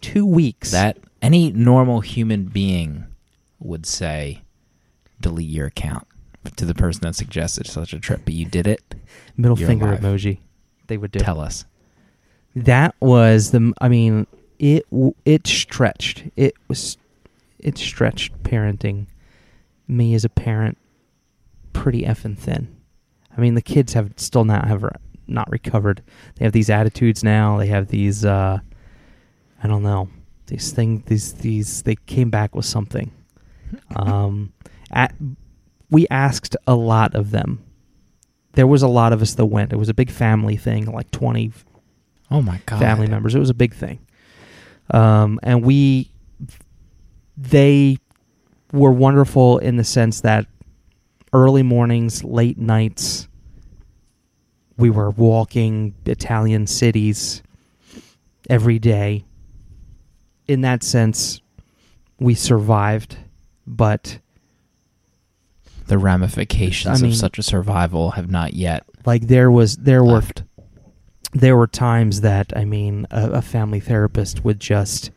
two 0.00 0.26
weeks. 0.26 0.70
That 0.70 0.98
any 1.22 1.50
normal 1.50 2.00
human 2.00 2.44
being 2.44 3.06
would 3.58 3.86
say, 3.86 4.42
delete 5.20 5.48
your 5.48 5.66
account 5.66 6.06
to 6.56 6.64
the 6.64 6.74
person 6.74 7.00
that 7.02 7.16
suggested 7.16 7.66
such 7.66 7.92
a 7.92 7.98
trip. 7.98 8.22
But 8.24 8.34
you 8.34 8.44
did 8.44 8.66
it. 8.66 8.94
middle 9.36 9.58
you're 9.58 9.68
finger 9.68 9.86
alive. 9.86 10.00
emoji. 10.00 10.38
They 10.86 10.96
would 10.96 11.10
do. 11.10 11.18
Tell 11.18 11.40
us. 11.40 11.64
That 12.54 12.94
was 13.00 13.50
the. 13.50 13.72
I 13.80 13.88
mean, 13.88 14.26
it 14.58 14.86
it 15.24 15.46
stretched. 15.46 16.24
It 16.36 16.54
was, 16.68 16.96
it 17.58 17.76
stretched 17.78 18.42
parenting 18.42 19.06
me 19.88 20.14
as 20.14 20.24
a 20.24 20.28
parent 20.28 20.78
pretty 21.72 22.02
effing 22.02 22.38
thin. 22.38 22.74
I 23.36 23.40
mean, 23.40 23.54
the 23.54 23.62
kids 23.62 23.92
have 23.92 24.12
still 24.16 24.44
not 24.44 24.66
have 24.68 24.82
not 25.26 25.50
recovered. 25.50 26.02
They 26.36 26.44
have 26.44 26.52
these 26.52 26.70
attitudes 26.70 27.24
now. 27.24 27.58
They 27.58 27.66
have 27.68 27.88
these. 27.88 28.24
Uh, 28.24 28.58
I 29.62 29.68
don't 29.68 29.82
know 29.82 30.08
these 30.46 30.72
things. 30.72 31.04
These 31.06 31.34
these 31.34 31.82
they 31.82 31.96
came 31.96 32.30
back 32.30 32.54
with 32.54 32.64
something. 32.64 33.12
Um, 33.96 34.52
at, 34.92 35.12
we 35.90 36.06
asked 36.08 36.56
a 36.68 36.76
lot 36.76 37.16
of 37.16 37.32
them. 37.32 37.64
There 38.52 38.66
was 38.66 38.82
a 38.82 38.88
lot 38.88 39.12
of 39.12 39.22
us 39.22 39.34
that 39.34 39.46
went. 39.46 39.72
It 39.72 39.76
was 39.76 39.88
a 39.88 39.94
big 39.94 40.08
family 40.08 40.56
thing, 40.56 40.86
like 40.86 41.10
twenty. 41.10 41.52
Oh 42.30 42.40
my 42.42 42.60
god. 42.66 42.78
family 42.78 43.08
members. 43.08 43.34
It 43.34 43.40
was 43.40 43.50
a 43.50 43.54
big 43.54 43.74
thing. 43.74 43.98
Um, 44.90 45.40
and 45.42 45.64
we, 45.64 46.12
they 47.36 47.98
were 48.72 48.92
wonderful 48.92 49.58
in 49.58 49.76
the 49.76 49.84
sense 49.84 50.20
that 50.20 50.46
early 51.32 51.62
mornings, 51.62 52.24
late 52.24 52.58
nights, 52.58 53.25
we 54.76 54.90
were 54.90 55.10
walking 55.10 55.94
Italian 56.04 56.66
cities 56.66 57.42
every 58.48 58.78
day. 58.78 59.24
In 60.46 60.60
that 60.60 60.82
sense, 60.82 61.40
we 62.20 62.34
survived, 62.34 63.16
but 63.66 64.18
The 65.88 65.98
ramifications 65.98 67.00
I 67.00 67.02
mean- 67.02 67.12
of 67.12 67.16
such 67.16 67.38
a 67.38 67.42
survival 67.42 68.12
have 68.12 68.30
not 68.30 68.54
yet 68.54 68.84
like 69.04 69.28
there 69.28 69.50
was 69.50 69.76
there 69.76 70.02
were 70.04 70.22
there 71.32 71.56
were 71.56 71.66
times 71.68 72.22
that 72.22 72.52
I 72.56 72.64
mean 72.64 73.06
a, 73.10 73.30
a 73.32 73.42
family 73.42 73.78
therapist 73.80 74.44
would 74.44 74.58
just 74.58 75.10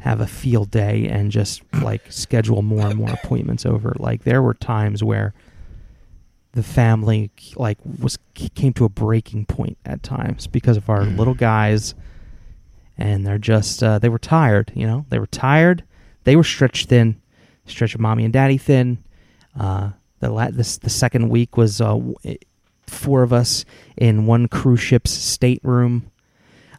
have 0.00 0.20
a 0.20 0.26
field 0.26 0.70
day 0.70 1.08
and 1.08 1.30
just 1.32 1.62
like 1.82 2.02
schedule 2.12 2.62
more 2.62 2.86
and 2.86 2.96
more 2.96 3.10
appointments 3.10 3.64
over. 3.66 3.94
Like 3.98 4.24
there 4.24 4.42
were 4.42 4.54
times 4.54 5.02
where 5.02 5.32
the 6.54 6.62
family 6.62 7.30
like 7.56 7.78
was 8.00 8.18
came 8.34 8.72
to 8.72 8.84
a 8.84 8.88
breaking 8.88 9.44
point 9.46 9.76
at 9.84 10.02
times 10.02 10.46
because 10.46 10.76
of 10.76 10.88
our 10.90 11.02
Mm. 11.02 11.18
little 11.18 11.34
guys. 11.34 11.94
And 12.96 13.26
they're 13.26 13.38
just 13.38 13.82
uh, 13.82 13.98
they 13.98 14.08
were 14.08 14.18
tired 14.20 14.72
you 14.74 14.86
know? 14.86 15.04
They 15.08 15.18
were 15.18 15.26
tired. 15.26 15.84
They 16.24 16.36
were 16.36 16.44
stretched 16.44 16.88
thin 16.88 17.20
stretched 17.66 17.98
mommy 17.98 18.24
and 18.24 18.32
daddy 18.32 18.58
thin. 18.58 18.98
Uh, 19.58 19.90
the 20.20 20.30
la- 20.30 20.50
this 20.50 20.76
the 20.78 20.90
second 20.90 21.28
week 21.28 21.56
was 21.56 21.80
uh, 21.80 21.98
four 22.86 23.22
of 23.22 23.32
us 23.32 23.64
in 23.96 24.26
one 24.26 24.46
cruise 24.48 24.80
ship's 24.80 25.10
stateroom 25.10 26.10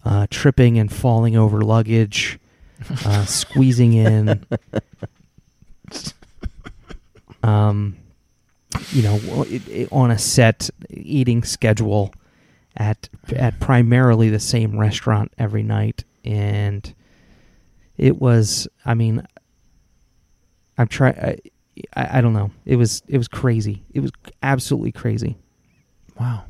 uh, 0.06 0.28
tripping 0.30 0.78
and 0.78 0.92
falling 0.94 1.36
over 1.36 1.62
luggage 1.62 2.40
uh, 3.06 3.26
squeezing 3.26 3.94
in. 3.94 4.46
Um 7.44 7.98
you 8.92 9.02
know 9.02 9.46
it, 9.48 9.68
it, 9.68 9.90
on 9.92 10.12
a 10.12 10.18
set 10.18 10.70
eating 10.90 11.44
schedule 11.44 12.14
at 12.78 13.10
at 13.36 13.60
primarily 13.60 14.30
the 14.30 14.40
same 14.40 14.78
restaurant 14.78 15.32
every 15.38 15.64
night 15.64 16.04
and 16.24 16.94
it 17.98 18.20
was 18.20 18.68
i 18.86 18.94
mean 18.94 19.26
i'm 20.78 20.88
trying 20.88 21.18
I, 21.18 21.38
I 21.96 22.18
i 22.18 22.22
don't 22.22 22.34
know 22.34 22.52
it 22.66 22.76
was 22.76 23.02
it 23.08 23.18
was 23.18 23.28
crazy 23.28 23.84
it 23.94 24.02
was 24.02 24.12
absolutely 24.44 24.92
crazy 24.92 25.38
Wow. 26.20 26.46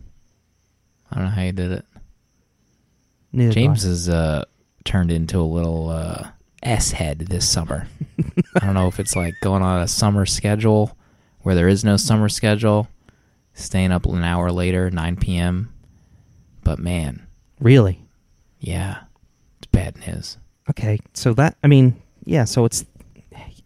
I 1.12 1.16
don't 1.16 1.26
know 1.26 1.32
how 1.32 1.42
you 1.42 1.52
did 1.52 1.72
it. 1.72 1.86
Neither. 3.32 3.54
James 3.54 3.84
has 3.84 4.10
uh, 4.10 4.46
turned 4.84 5.12
into 5.12 5.40
a 5.40 5.42
little 5.42 5.90
uh, 5.90 6.30
S 6.64 6.92
head 6.92 7.20
this 7.20 7.48
summer. 7.48 7.88
I 8.62 8.66
don't 8.66 8.74
know 8.74 8.88
if 8.88 9.00
it's 9.00 9.16
like 9.16 9.34
going 9.42 9.64
on 9.64 9.82
a 9.82 9.88
summer 9.88 10.26
schedule 10.26 10.98
where 11.46 11.54
there 11.54 11.68
is 11.68 11.84
no 11.84 11.96
summer 11.96 12.28
schedule, 12.28 12.88
staying 13.54 13.92
up 13.92 14.08
an 14.08 14.24
hour 14.24 14.52
later, 14.52 14.90
9 14.90 15.16
p.m. 15.18 15.72
But 16.64 16.80
man, 16.80 17.28
really 17.60 18.02
yeah, 18.60 19.04
it's 19.60 19.68
bad 19.68 19.96
news. 20.08 20.38
okay 20.72 20.98
so 21.14 21.34
that 21.36 21.56
i 21.64 21.68
mean 21.68 21.94
yeah 22.24 22.44
so 22.46 22.66
it's 22.66 22.84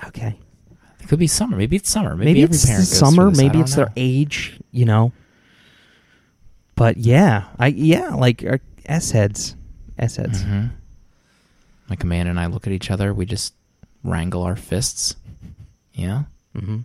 okay 0.06 0.38
It 1.00 1.08
could 1.08 1.20
be 1.20 1.28
summer. 1.28 1.56
Maybe 1.56 1.78
it's 1.78 1.90
summer. 1.90 2.16
Maybe, 2.18 2.26
maybe, 2.32 2.44
every 2.44 2.56
it's 2.56 2.66
parent 2.66 2.86
summer. 2.88 3.32
Maybe 3.32 3.60
it's 3.62 3.76
their 3.76 3.94
age 3.96 4.60
you 4.72 4.84
know 4.86 5.14
but 6.76 6.98
yeah 6.98 7.46
i 7.58 7.68
yeah 7.68 8.10
like 8.16 8.44
uh, 8.44 8.58
s 8.86 9.12
heads 9.12 9.56
s 9.98 10.18
heads 10.18 10.44
Mhm. 10.44 10.72
Like 11.90 12.04
Amanda 12.04 12.30
and 12.30 12.40
I 12.40 12.46
look 12.48 12.68
at 12.68 12.74
each 12.74 12.92
other, 12.92 13.14
we 13.16 13.26
just 13.26 13.56
wrangle 14.04 14.44
our 14.44 14.56
fists. 14.56 15.16
Yeah. 15.94 16.24
mm-hmm. 16.56 16.82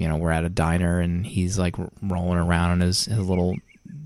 You 0.00 0.08
know, 0.08 0.16
we're 0.16 0.30
at 0.30 0.44
a 0.44 0.48
diner 0.48 0.98
and 1.00 1.26
he's 1.26 1.58
like 1.58 1.74
rolling 2.00 2.38
around 2.38 2.72
in 2.72 2.80
his, 2.80 3.04
his 3.04 3.18
little 3.28 3.54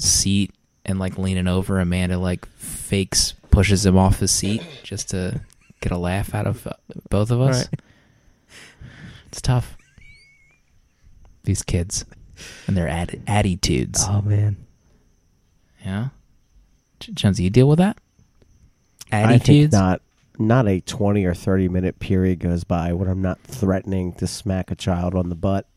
seat 0.00 0.50
and 0.84 0.98
like 0.98 1.16
leaning 1.18 1.46
over. 1.46 1.78
Amanda 1.78 2.18
like 2.18 2.44
fakes, 2.56 3.34
pushes 3.50 3.86
him 3.86 3.96
off 3.96 4.18
his 4.18 4.32
seat 4.32 4.60
just 4.82 5.10
to 5.10 5.40
get 5.80 5.92
a 5.92 5.96
laugh 5.96 6.34
out 6.34 6.48
of 6.48 6.66
uh, 6.66 6.72
both 7.10 7.30
of 7.30 7.40
us. 7.40 7.68
Right. 7.70 7.80
It's 9.28 9.40
tough. 9.40 9.76
These 11.44 11.62
kids 11.62 12.04
and 12.66 12.76
their 12.76 12.88
atti- 12.88 13.22
attitudes. 13.28 14.04
oh 14.08 14.22
man 14.22 14.56
Yeah. 15.84 16.08
Ch- 16.98 17.10
Jonesy, 17.14 17.44
you 17.44 17.50
deal 17.50 17.68
with 17.68 17.78
that? 17.78 17.98
I 19.12 19.26
think 19.28 19.42
Attitudes? 19.42 19.72
not. 19.72 20.00
Not 20.36 20.66
a 20.66 20.80
twenty 20.80 21.24
or 21.24 21.34
thirty 21.34 21.68
minute 21.68 22.00
period 22.00 22.40
goes 22.40 22.64
by 22.64 22.92
when 22.92 23.08
I'm 23.08 23.22
not 23.22 23.38
threatening 23.42 24.14
to 24.14 24.26
smack 24.26 24.72
a 24.72 24.74
child 24.74 25.14
on 25.14 25.28
the 25.28 25.36
butt, 25.36 25.68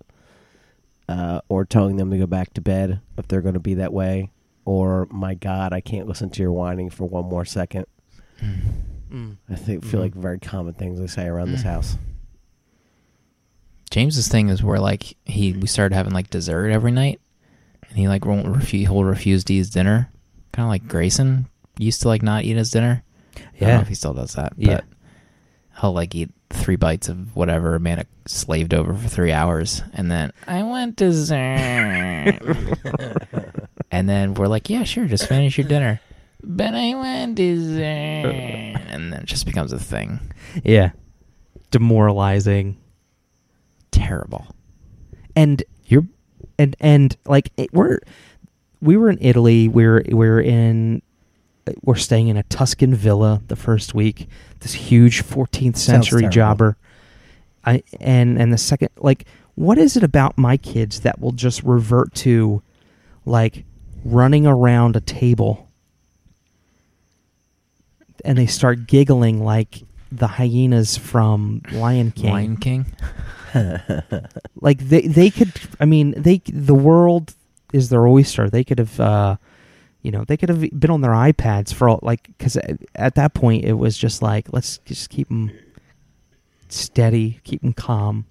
uh, 1.08 1.42
or 1.50 1.66
telling 1.66 1.96
them 1.98 2.12
to 2.12 2.18
go 2.18 2.26
back 2.28 2.54
to 2.54 2.62
bed 2.62 3.00
if 3.18 3.28
they're 3.28 3.42
going 3.42 3.54
to 3.54 3.60
be 3.60 3.76
that 3.76 3.94
way, 3.94 4.32
or 4.66 5.08
my 5.12 5.34
God, 5.36 5.74
I 5.74 5.80
can't 5.82 6.08
listen 6.08 6.30
to 6.32 6.42
your 6.42 6.52
whining 6.52 6.90
for 6.90 7.06
one 7.06 7.26
more 7.26 7.46
second. 7.46 7.86
I 8.42 9.56
think 9.56 9.84
feel 9.86 10.00
Mhm. 10.00 10.04
like 10.04 10.14
very 10.16 10.38
common 10.40 10.74
things 10.74 11.00
they 11.00 11.08
say 11.08 11.28
around 11.28 11.52
this 11.52 11.62
Mm. 11.64 11.72
house. 11.72 11.98
James's 13.90 14.28
thing 14.28 14.50
is 14.50 14.62
where 14.62 14.80
like 14.80 15.16
he 15.26 15.54
we 15.54 15.66
started 15.68 15.96
having 15.96 16.14
like 16.14 16.30
dessert 16.30 16.70
every 16.70 16.92
night, 16.92 17.22
and 17.90 17.98
he 17.98 18.08
like 18.08 18.26
won't 18.26 18.48
refuse 18.48 18.88
he'll 18.88 19.04
refuse 19.04 19.44
to 19.46 19.54
eat 19.54 19.58
his 19.60 19.70
dinner, 19.70 20.10
kind 20.52 20.66
of 20.66 20.70
like 20.70 20.88
Grayson 20.88 21.48
used 21.80 22.02
to 22.02 22.08
like 22.10 22.22
not 22.22 22.44
eat 22.44 22.58
his 22.58 22.70
dinner. 22.72 23.04
I 23.36 23.40
don't 23.40 23.62
know 23.62 23.68
Yeah. 23.76 23.82
if 23.82 23.88
he 23.88 23.96
still 23.96 24.14
does 24.14 24.34
that. 24.34 24.54
Yeah. 24.58 24.76
but 24.82 24.84
he'll 25.82 25.94
like 25.94 26.14
eat 26.16 26.32
three 26.58 26.76
bites 26.76 27.08
of 27.10 27.36
whatever 27.36 27.76
Amanda 27.76 28.06
slaved 28.26 28.74
over 28.74 28.94
for 28.94 29.08
three 29.08 29.32
hours, 29.32 29.82
and 29.94 30.12
then 30.12 30.32
I 30.48 30.64
want 30.64 30.96
dessert, 30.98 31.38
and 33.92 34.10
then 34.10 34.34
we're 34.34 34.48
like, 34.48 34.70
yeah, 34.70 34.84
sure, 34.84 35.06
just 35.06 35.28
finish 35.28 35.58
your 35.58 35.68
dinner. 35.68 36.02
But 36.44 36.74
I 36.76 36.94
want 36.96 37.36
dessert, 37.36 37.84
and 37.86 39.14
then 39.14 39.22
it 39.22 39.26
just 39.26 39.46
becomes 39.46 39.72
a 39.74 39.80
thing. 39.80 40.20
yeah 40.64 40.92
demoralizing 41.72 42.78
Terrible. 43.92 44.48
and 45.36 45.64
You're 45.86 46.06
and 46.60 46.76
and 46.80 47.16
like 47.26 47.52
it, 47.58 47.72
we're 47.74 48.00
we 48.82 48.98
were 48.98 49.10
in 49.10 49.18
Italy. 49.22 49.68
We 49.68 49.86
were 49.86 50.04
we 50.08 50.14
were 50.14 50.42
in 50.42 51.02
we're 51.84 51.96
staying 51.96 52.28
in 52.28 52.38
a 52.38 52.44
Tuscan 52.44 52.94
villa 52.96 53.42
the 53.48 53.56
first 53.56 53.94
week. 53.94 54.28
This 54.60 54.74
huge 54.74 55.24
14th 55.24 55.78
century 55.78 56.28
jobber. 56.30 56.78
I 57.66 57.84
and 58.00 58.40
and 58.40 58.52
the 58.54 58.58
second 58.58 58.90
like 58.98 59.26
what 59.56 59.78
is 59.78 59.98
it 59.98 60.04
about 60.04 60.38
my 60.38 60.58
kids 60.58 61.02
that 61.02 61.20
will 61.20 61.32
just 61.32 61.64
revert 61.64 62.14
to 62.16 62.62
like 63.26 63.66
running 64.06 64.48
around 64.48 64.96
a 64.96 65.02
table 65.02 65.68
and 68.24 68.38
they 68.38 68.46
start 68.46 68.88
giggling 68.88 69.44
like 69.44 69.84
the 70.12 70.28
hyenas 70.28 70.98
from 70.98 71.62
Lion 71.72 72.12
King 72.12 72.32
Lion 72.32 72.58
King. 72.58 72.86
like 74.62 74.80
they 74.80 75.02
they 75.02 75.30
could 75.30 75.52
i 75.80 75.86
mean 75.86 76.14
they 76.18 76.42
the 76.52 76.76
world 76.76 77.34
is 77.74 77.90
their 77.90 78.06
oyster 78.06 78.50
they 78.50 78.64
could 78.64 78.78
have 78.78 79.00
uh 79.00 79.36
you 80.08 80.12
know 80.12 80.24
they 80.24 80.38
could 80.38 80.48
have 80.48 80.62
been 80.80 80.90
on 80.90 81.02
their 81.02 81.12
ipads 81.12 81.74
for 81.74 81.90
all 81.90 82.00
like 82.02 82.28
because 82.38 82.56
uh, 82.56 82.78
at 82.96 83.16
that 83.16 83.34
point 83.34 83.66
it 83.66 83.74
was 83.74 83.98
just 83.98 84.22
like 84.22 84.48
let's 84.54 84.78
just 84.86 85.10
keep 85.10 85.28
them 85.28 85.52
steady 86.70 87.42
keep 87.44 87.62
them 87.62 87.74
calm. 87.74 88.26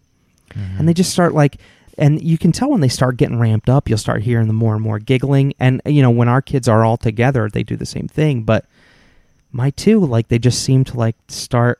And 0.54 0.88
they 0.88 0.92
mm-hmm. 0.92 0.96
just 0.96 1.10
start 1.10 1.34
like 1.34 1.58
and 1.98 2.22
you 2.22 2.38
can 2.38 2.50
tell 2.50 2.70
when 2.70 2.80
they 2.80 2.88
start 2.88 3.18
getting 3.18 3.38
ramped 3.38 3.68
up 3.68 3.90
you'll 3.90 3.98
start 3.98 4.22
hearing 4.22 4.46
the 4.46 4.54
more 4.54 4.74
and 4.74 4.82
more 4.82 4.98
giggling. 4.98 5.52
And 5.60 5.82
you 5.84 6.00
know 6.00 6.10
when 6.10 6.28
our 6.28 6.40
kids 6.40 6.66
are 6.66 6.82
all 6.82 6.96
together 6.96 7.50
they 7.50 7.62
do 7.62 7.76
the 7.76 7.84
same 7.84 8.08
thing. 8.08 8.44
But 8.44 8.64
my 9.52 9.68
two 9.68 10.00
like 10.00 10.28
they 10.28 10.38
just 10.38 10.64
seem 10.64 10.82
to 10.84 10.96
like 10.96 11.16
start 11.28 11.78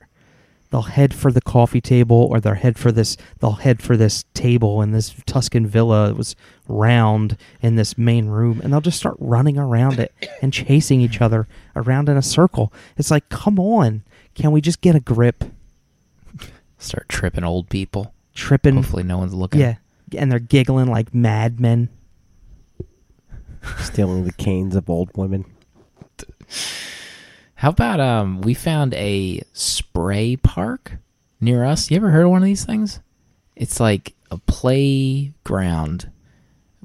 they'll 0.71 0.83
head 0.83 1.15
for 1.15 1.31
the 1.33 1.41
coffee 1.41 1.81
table 1.81 2.29
or 2.31 2.41
they'll 2.41 2.55
head 2.55 2.79
for 2.79 2.91
this 2.93 3.17
they'll 3.41 3.53
head 3.53 3.83
for 3.83 3.97
this 3.97 4.25
table 4.35 4.83
in 4.83 4.91
this 4.93 5.15
Tuscan 5.27 5.67
villa 5.67 6.11
it 6.11 6.17
was 6.17 6.37
round 6.69 7.37
in 7.61 7.77
this 7.77 7.97
main 7.97 8.27
room 8.27 8.61
and 8.63 8.73
they'll 8.73 8.81
just 8.81 8.99
start 8.99 9.17
running 9.19 9.57
around 9.59 9.99
it 9.99 10.13
and 10.43 10.53
chasing 10.53 11.01
each 11.01 11.21
other 11.21 11.47
around 11.75 12.09
in 12.09 12.17
a 12.17 12.23
circle 12.23 12.73
it's 12.97 13.11
like 13.11 13.29
come 13.29 13.59
on 13.59 14.03
can 14.35 14.53
we 14.53 14.61
just 14.61 14.81
get 14.81 14.95
a 14.95 15.01
grip 15.01 15.45
Start 16.79 17.09
tripping 17.09 17.43
old 17.45 17.71
people. 17.71 18.13
tripping 18.35 18.77
Hopefully, 18.77 19.03
no 19.03 19.19
one's 19.19 19.33
looking. 19.33 19.61
yeah 19.61 19.77
and 20.17 20.31
they're 20.31 20.39
giggling 20.39 20.89
like 20.89 21.15
madmen. 21.15 21.89
Stealing 23.79 24.25
the 24.25 24.33
canes 24.33 24.77
of 24.77 24.89
old 24.89 25.11
women. 25.17 25.45
How 27.57 27.71
about 27.71 28.01
um 28.01 28.41
we 28.43 28.55
found 28.55 28.95
a 28.95 29.41
spray 29.53 30.37
park 30.37 30.93
near 31.41 31.65
us. 31.65 31.91
You 31.91 31.97
ever 31.97 32.11
heard 32.11 32.25
of 32.25 32.31
one 32.31 32.43
of 32.43 32.47
these 32.47 32.65
things? 32.65 33.01
It's 33.55 33.81
like 33.81 34.15
a 34.31 34.39
playground 34.39 36.11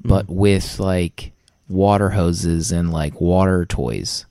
but 0.03 0.27
with 0.29 0.79
like 0.79 1.31
water 1.69 2.09
hoses 2.09 2.71
and 2.71 2.91
like 2.91 3.19
water 3.21 3.65
toys. 3.65 4.25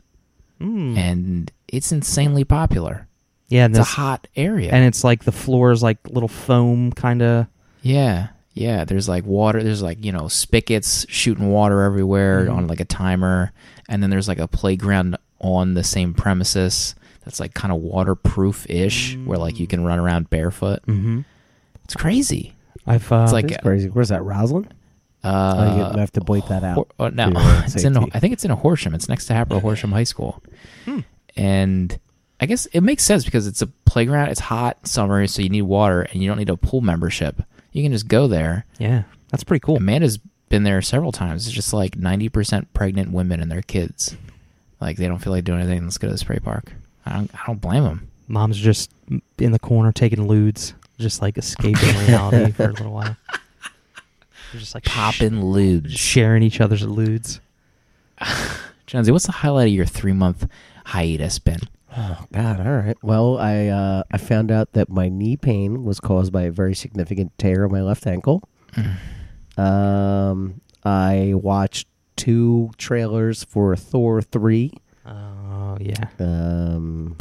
Mm. 0.60 0.96
And 0.96 1.52
it's 1.68 1.92
insanely 1.92 2.44
popular. 2.44 3.06
yeah, 3.48 3.66
It's 3.66 3.78
a 3.78 3.84
hot 3.84 4.26
area. 4.36 4.70
and 4.72 4.84
it's 4.84 5.04
like 5.04 5.24
the 5.24 5.32
floor 5.32 5.70
is 5.72 5.82
like 5.82 5.98
little 6.08 6.28
foam 6.28 6.90
kind 6.92 7.22
of. 7.22 7.46
Yeah, 7.82 8.28
yeah. 8.52 8.84
There's 8.84 9.08
like 9.08 9.24
water. 9.24 9.62
There's 9.62 9.82
like 9.82 10.04
you 10.04 10.12
know 10.12 10.28
spigots 10.28 11.06
shooting 11.08 11.48
water 11.50 11.82
everywhere 11.82 12.46
Mhm. 12.46 12.56
on 12.56 12.66
like 12.66 12.80
a 12.80 12.84
timer, 12.84 13.52
and 13.88 14.02
then 14.02 14.10
there's 14.10 14.28
like 14.28 14.38
a 14.40 14.48
playground 14.48 15.16
on 15.40 15.74
the 15.74 15.84
same 15.84 16.14
premises 16.14 16.94
that's 17.24 17.40
like 17.40 17.54
kind 17.54 17.72
of 17.72 17.80
waterproof 17.80 18.68
ish, 18.70 19.16
where 19.24 19.38
like 19.38 19.58
you 19.60 19.66
can 19.66 19.84
run 19.84 19.98
around 19.98 20.30
barefoot. 20.30 20.80
Mm-hmm. 20.86 21.20
It's 21.84 21.94
crazy. 21.94 22.54
I've 22.86 23.10
uh, 23.12 23.22
It's 23.24 23.32
like 23.32 23.48
That's 23.48 23.62
crazy. 23.62 23.88
Where's 23.88 24.08
that? 24.08 24.22
Roslyn? 24.22 24.68
uh, 25.22 25.54
oh, 25.92 25.92
you 25.94 25.98
have 26.00 26.12
to 26.12 26.20
bleep 26.20 26.48
that 26.48 26.64
out. 26.64 26.76
Hor- 26.76 26.86
oh, 26.98 27.08
no, 27.08 27.30
it's 27.66 27.84
in. 27.84 27.96
I 27.96 28.18
think 28.20 28.32
it's 28.32 28.44
in 28.44 28.50
a 28.50 28.56
Horsham. 28.56 28.94
It's 28.94 29.08
next 29.08 29.26
to 29.26 29.34
Hatboro 29.34 29.60
Horsham 29.60 29.92
High 29.92 30.04
School, 30.04 30.42
Hmm. 30.86 31.00
and 31.36 31.98
I 32.40 32.46
guess 32.46 32.64
it 32.66 32.80
makes 32.80 33.04
sense 33.04 33.24
because 33.24 33.46
it's 33.46 33.60
a 33.60 33.66
playground. 33.66 34.30
It's 34.30 34.40
hot 34.40 34.86
summer, 34.86 35.26
so 35.26 35.42
you 35.42 35.50
need 35.50 35.62
water, 35.62 36.02
and 36.02 36.22
you 36.22 36.28
don't 36.28 36.38
need 36.38 36.48
a 36.48 36.56
pool 36.56 36.80
membership. 36.80 37.42
You 37.72 37.82
can 37.82 37.92
just 37.92 38.08
go 38.08 38.28
there. 38.28 38.64
yeah, 38.78 39.02
that's 39.30 39.44
pretty 39.44 39.60
cool. 39.60 39.76
Amanda's 39.76 40.18
been 40.48 40.62
there 40.64 40.80
several 40.80 41.12
times. 41.12 41.46
It's 41.46 41.54
just 41.54 41.72
like 41.74 41.96
ninety 41.96 42.28
percent 42.30 42.72
pregnant 42.72 43.12
women 43.12 43.40
and 43.40 43.52
their 43.52 43.62
kids. 43.62 44.16
Like 44.80 44.96
they 44.96 45.06
don't 45.08 45.18
feel 45.18 45.32
like 45.32 45.44
doing 45.44 45.60
anything. 45.60 45.84
Let's 45.84 45.98
go 45.98 46.08
to 46.08 46.12
the 46.12 46.18
spray 46.18 46.38
park. 46.38 46.72
I 47.06 47.12
don't. 47.14 47.30
I 47.34 47.46
don't 47.46 47.60
blame 47.60 47.84
them. 47.84 48.08
Mom's 48.28 48.56
just 48.58 48.90
in 49.38 49.52
the 49.52 49.58
corner 49.58 49.92
taking 49.92 50.26
lewds, 50.28 50.74
just 50.98 51.20
like 51.20 51.36
escaping 51.36 51.96
reality 52.06 52.52
for 52.52 52.64
a 52.70 52.72
little 52.72 52.92
while. 52.92 53.16
They're 54.52 54.60
just 54.60 54.74
like 54.74 54.84
Popping 54.84 55.40
sh- 55.40 55.44
lewds. 55.44 55.92
sharing 55.92 56.42
each 56.42 56.60
other's 56.60 56.84
lewds. 56.86 57.40
Jonesy, 58.86 59.12
what's 59.12 59.26
the 59.26 59.32
highlight 59.32 59.68
of 59.68 59.74
your 59.74 59.86
three 59.86 60.12
month 60.12 60.48
hiatus 60.86 61.38
been? 61.38 61.60
Oh 61.96 62.24
God! 62.32 62.60
All 62.60 62.72
right. 62.72 62.96
Well, 63.02 63.38
I 63.38 63.66
uh, 63.66 64.02
I 64.12 64.16
found 64.18 64.50
out 64.52 64.72
that 64.74 64.88
my 64.88 65.08
knee 65.08 65.36
pain 65.36 65.84
was 65.84 65.98
caused 66.00 66.32
by 66.32 66.42
a 66.42 66.50
very 66.52 66.74
significant 66.74 67.36
tear 67.38 67.64
in 67.64 67.72
my 67.72 67.82
left 67.82 68.06
ankle. 68.06 68.42
Um, 69.56 70.60
I 70.84 71.32
watched 71.34 71.88
two 72.20 72.70
trailers 72.76 73.44
for 73.44 73.74
Thor 73.74 74.20
three. 74.20 74.72
Oh 75.06 75.78
yeah. 75.80 76.08
Um, 76.18 77.16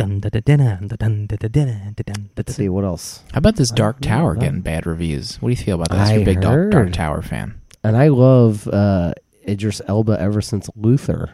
let's 2.36 2.56
see 2.56 2.68
what 2.68 2.84
else. 2.84 3.24
How 3.32 3.38
about 3.38 3.56
this 3.56 3.72
Dark 3.72 4.02
Tower 4.02 4.36
getting 4.36 4.62
bad 4.62 4.86
reviews? 4.86 5.38
What 5.42 5.48
do 5.48 5.52
you 5.52 5.64
feel 5.64 5.76
about 5.76 5.90
that? 5.90 6.08
I 6.08 6.14
You're 6.14 6.22
a 6.22 6.26
big 6.26 6.42
Dark, 6.42 6.72
Dark, 6.72 6.92
Tower 6.92 7.22
fan. 7.22 7.62
And 7.84 7.96
I 7.96 8.10
love 8.10 8.68
uh, 8.68 9.14
Idris 9.48 9.82
Elba 9.88 10.20
ever 10.20 10.42
since 10.42 10.70
Luther. 10.76 11.32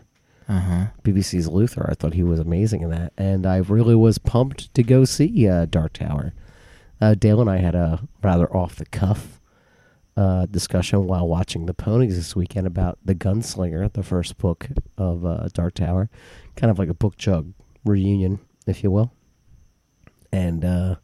Uh-huh. 0.48 0.86
BBC's 1.03 1.48
Luther. 1.48 1.88
I 1.89 1.95
thought 1.95 2.13
he 2.13 2.22
was 2.22 2.39
amazing 2.39 2.84
in 2.84 2.91
that, 2.91 3.13
and 3.17 3.48
I 3.48 3.57
really 3.57 3.95
was 3.95 4.19
pumped 4.19 4.72
to 4.75 4.84
go 4.84 5.03
see 5.03 5.50
uh, 5.50 5.65
Dark 5.65 5.93
Tower. 5.93 6.34
Uh, 7.01 7.15
Dale 7.15 7.41
and 7.41 7.50
I 7.50 7.57
had 7.57 7.74
a 7.74 8.07
rather 8.22 8.45
off 8.55 8.75
the 8.75 8.86
cuff 8.86 9.35
uh, 10.17 10.45
discussion 10.45 11.07
while 11.07 11.27
watching 11.27 11.65
the 11.65 11.74
ponies 11.74 12.15
this 12.15 12.36
weekend 12.36 12.67
about 12.67 12.98
the 13.03 13.15
Gunslinger, 13.15 13.91
the 13.91 14.03
first 14.03 14.38
book 14.38 14.67
of 14.98 15.25
uh, 15.25 15.48
Dark 15.53 15.74
Tower, 15.75 16.10
kind 16.56 16.71
of 16.71 16.80
like 16.80 16.89
a 16.89 16.93
book 16.93 17.17
chug 17.17 17.54
reunion, 17.84 18.39
if 18.65 18.84
you 18.84 18.91
will. 18.91 19.12
And 20.32 20.63
uh, 20.63 20.95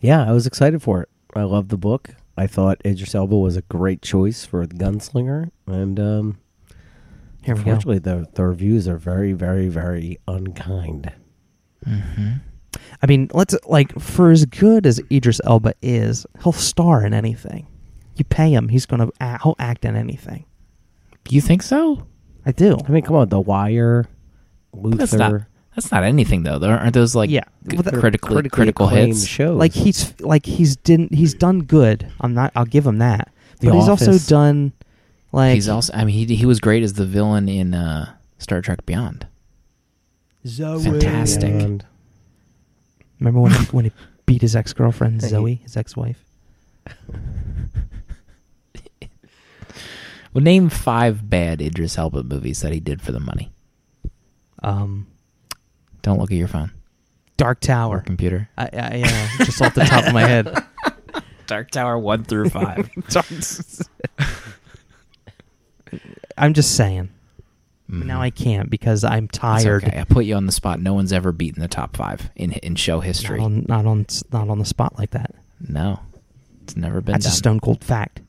yeah, 0.00 0.24
I 0.28 0.32
was 0.32 0.46
excited 0.46 0.82
for 0.82 1.02
it. 1.02 1.08
I 1.34 1.42
loved 1.42 1.70
the 1.70 1.76
book. 1.76 2.10
I 2.36 2.46
thought 2.46 2.80
Idris 2.84 3.14
Elba 3.14 3.36
was 3.36 3.56
a 3.56 3.62
great 3.62 4.02
choice 4.02 4.44
for 4.44 4.66
the 4.66 4.74
Gunslinger, 4.74 5.50
and 5.66 5.98
um. 6.00 6.38
Unfortunately, 7.46 7.98
the 7.98 8.28
the 8.34 8.44
reviews 8.44 8.86
are 8.88 8.98
very, 8.98 9.32
very, 9.32 9.68
very 9.68 10.18
unkind. 10.26 11.10
Mm-hmm. 11.86 12.32
I 13.00 13.06
mean, 13.06 13.30
let's 13.32 13.54
like 13.66 13.98
for 13.98 14.30
as 14.30 14.44
good 14.44 14.84
as 14.84 15.00
Idris 15.10 15.40
Elba 15.44 15.72
is, 15.80 16.26
he'll 16.42 16.52
star 16.52 17.06
in 17.06 17.14
anything. 17.14 17.66
You 18.18 18.24
pay 18.24 18.50
him, 18.52 18.68
he's 18.68 18.84
gonna 18.84 19.08
act, 19.20 19.44
he'll 19.44 19.56
act 19.58 19.84
in 19.84 19.96
anything. 19.96 20.44
You 21.30 21.40
think 21.40 21.62
so? 21.62 22.06
I 22.44 22.52
do. 22.52 22.76
I 22.86 22.90
mean, 22.90 23.02
come 23.04 23.16
on, 23.16 23.28
The 23.28 23.40
Wire, 23.40 24.06
Luther, 24.72 24.96
That's 24.96 25.12
not. 25.14 25.42
That's 25.74 25.92
not 25.92 26.02
anything 26.02 26.42
though. 26.42 26.58
There 26.58 26.76
aren't 26.76 26.94
those 26.94 27.14
like 27.14 27.30
Yeah. 27.30 27.44
g- 27.68 27.76
Well, 27.76 27.84
critically, 27.84 28.34
critically 28.34 28.50
critical 28.50 28.88
hits. 28.88 29.24
shows. 29.26 29.56
Like 29.56 29.72
he's 29.72 30.12
like 30.20 30.44
he's 30.44 30.74
didn't 30.74 31.14
he's 31.14 31.34
done 31.34 31.60
good. 31.60 32.10
I'm 32.20 32.34
not. 32.34 32.50
I'll 32.56 32.64
give 32.64 32.84
him 32.84 32.98
that. 32.98 33.30
The 33.60 33.68
But 33.68 33.76
he's 33.76 33.88
also 33.88 34.18
done 34.18 34.72
like 35.30 35.54
He's 35.54 35.68
also. 35.68 35.92
I 35.92 36.04
mean, 36.04 36.14
he 36.26 36.34
he 36.34 36.46
was 36.46 36.58
great 36.58 36.82
as 36.82 36.94
the 36.94 37.04
villain 37.06 37.48
in 37.48 37.74
uh, 37.74 38.12
Star 38.38 38.60
Trek 38.60 38.84
Beyond. 38.86 39.28
Zoe. 40.46 40.82
Fantastic. 40.82 41.52
And 41.62 41.84
Remember 43.20 43.40
when 43.40 43.52
he, 43.52 43.64
when 43.66 43.84
he 43.84 43.92
beat 44.26 44.42
his 44.42 44.56
ex 44.56 44.72
girlfriend 44.72 45.22
Zoe, 45.22 45.56
his 45.62 45.76
ex 45.76 45.96
wife? 45.96 46.24
Well, 50.38 50.44
name 50.44 50.68
five 50.68 51.28
bad 51.28 51.60
Idris 51.60 51.98
Elba 51.98 52.22
movies 52.22 52.60
that 52.60 52.70
he 52.72 52.78
did 52.78 53.02
for 53.02 53.10
the 53.10 53.18
money. 53.18 53.50
Um, 54.62 55.08
Don't 56.02 56.20
look 56.20 56.30
at 56.30 56.36
your 56.36 56.46
phone 56.46 56.70
Dark 57.36 57.58
or 57.58 57.66
Tower. 57.66 58.00
computer. 58.02 58.48
I, 58.56 58.68
I 58.72 59.02
uh, 59.40 59.44
just 59.44 59.60
off 59.60 59.74
the 59.74 59.82
top 59.82 60.06
of 60.06 60.12
my 60.14 60.20
head. 60.22 60.64
Dark 61.48 61.72
Tower 61.72 61.98
one 61.98 62.22
through 62.22 62.50
five. 62.50 62.88
I'm 66.38 66.54
just 66.54 66.76
saying. 66.76 67.08
Mhm. 67.90 68.04
Now 68.04 68.22
I 68.22 68.30
can't 68.30 68.70
because 68.70 69.02
I'm 69.02 69.24
It's 69.24 69.38
tired. 69.38 69.82
okay. 69.82 69.98
I 69.98 70.04
put 70.04 70.24
you 70.24 70.36
on 70.36 70.46
the 70.46 70.52
spot. 70.52 70.80
No 70.80 70.94
one's 70.94 71.12
ever 71.12 71.32
beaten 71.32 71.60
the 71.60 71.66
top 71.66 71.96
five 71.96 72.30
in 72.36 72.52
in 72.52 72.76
show 72.76 73.00
history. 73.00 73.38
Not 73.40 73.44
on, 73.44 73.64
not 73.66 73.86
on 73.86 74.06
not 74.32 74.48
on 74.50 74.60
the 74.60 74.64
spot 74.64 74.96
like 75.00 75.10
that. 75.10 75.34
no, 75.68 75.98
it's 76.62 76.76
never 76.76 77.00
been 77.00 77.14
That's 77.14 77.24
done. 77.24 77.32
a 77.32 77.36
stone 77.36 77.58
cold 77.58 77.82
fact. 77.82 78.20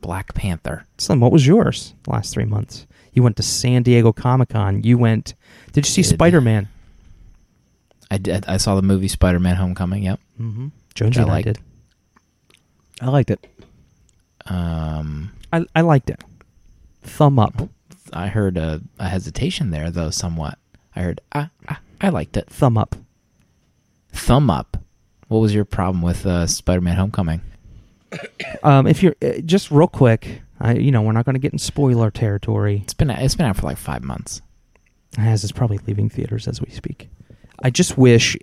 Black 0.00 0.34
Panther. 0.34 0.84
Slim, 0.98 1.20
what 1.20 1.32
was 1.32 1.46
yours 1.46 1.94
the 2.04 2.10
last 2.10 2.32
three 2.32 2.44
months? 2.44 2.86
You 3.12 3.22
went 3.22 3.36
to 3.36 3.42
San 3.42 3.82
Diego 3.82 4.12
Comic 4.12 4.50
Con. 4.50 4.82
You 4.84 4.96
went. 4.98 5.34
Did 5.72 5.86
you 5.86 5.90
see 5.92 6.02
Spider 6.02 6.40
Man? 6.40 6.68
I 8.10 8.18
did. 8.18 8.44
I 8.46 8.56
saw 8.58 8.74
the 8.74 8.82
movie 8.82 9.08
Spider 9.08 9.38
Man 9.40 9.56
Homecoming. 9.56 10.04
Yep. 10.04 10.20
Mm-hmm. 10.40 10.68
Jonesy 10.94 11.18
I 11.18 11.22
and 11.22 11.30
I 11.30 11.34
liked. 11.34 11.46
did. 11.46 11.58
I 13.00 13.06
liked 13.08 13.30
it. 13.30 13.46
Um, 14.46 15.32
I 15.52 15.64
I 15.74 15.80
liked 15.82 16.10
it. 16.10 16.22
Thumb 17.02 17.38
up. 17.38 17.68
I 18.12 18.28
heard 18.28 18.56
a, 18.56 18.80
a 18.98 19.08
hesitation 19.08 19.70
there, 19.70 19.90
though. 19.90 20.10
Somewhat. 20.10 20.58
I 20.96 21.02
heard. 21.02 21.20
Ah, 21.34 21.50
ah, 21.68 21.80
I 22.00 22.08
liked 22.08 22.36
it. 22.36 22.48
Thumb 22.48 22.78
up. 22.78 22.96
Thumb 24.12 24.48
up. 24.50 24.76
What 25.28 25.40
was 25.40 25.54
your 25.54 25.64
problem 25.66 26.00
with 26.02 26.24
uh, 26.24 26.46
Spider 26.46 26.80
Man 26.80 26.96
Homecoming? 26.96 27.42
Um, 28.62 28.86
if 28.86 29.02
you're 29.02 29.14
uh, 29.22 29.40
just 29.44 29.70
real 29.70 29.86
quick, 29.88 30.42
I, 30.60 30.74
you 30.74 30.90
know, 30.90 31.02
we're 31.02 31.12
not 31.12 31.24
going 31.24 31.34
to 31.34 31.40
get 31.40 31.52
in 31.52 31.58
spoiler 31.58 32.10
territory. 32.10 32.80
It's 32.82 32.94
been 32.94 33.10
it's 33.10 33.34
been 33.34 33.46
out 33.46 33.56
for 33.56 33.66
like 33.66 33.76
five 33.78 34.02
months. 34.02 34.40
as 35.18 35.44
is 35.44 35.52
probably 35.52 35.78
leaving 35.86 36.08
theaters 36.08 36.48
as 36.48 36.60
we 36.60 36.70
speak. 36.70 37.08
I 37.62 37.70
just 37.70 37.98
wish 37.98 38.36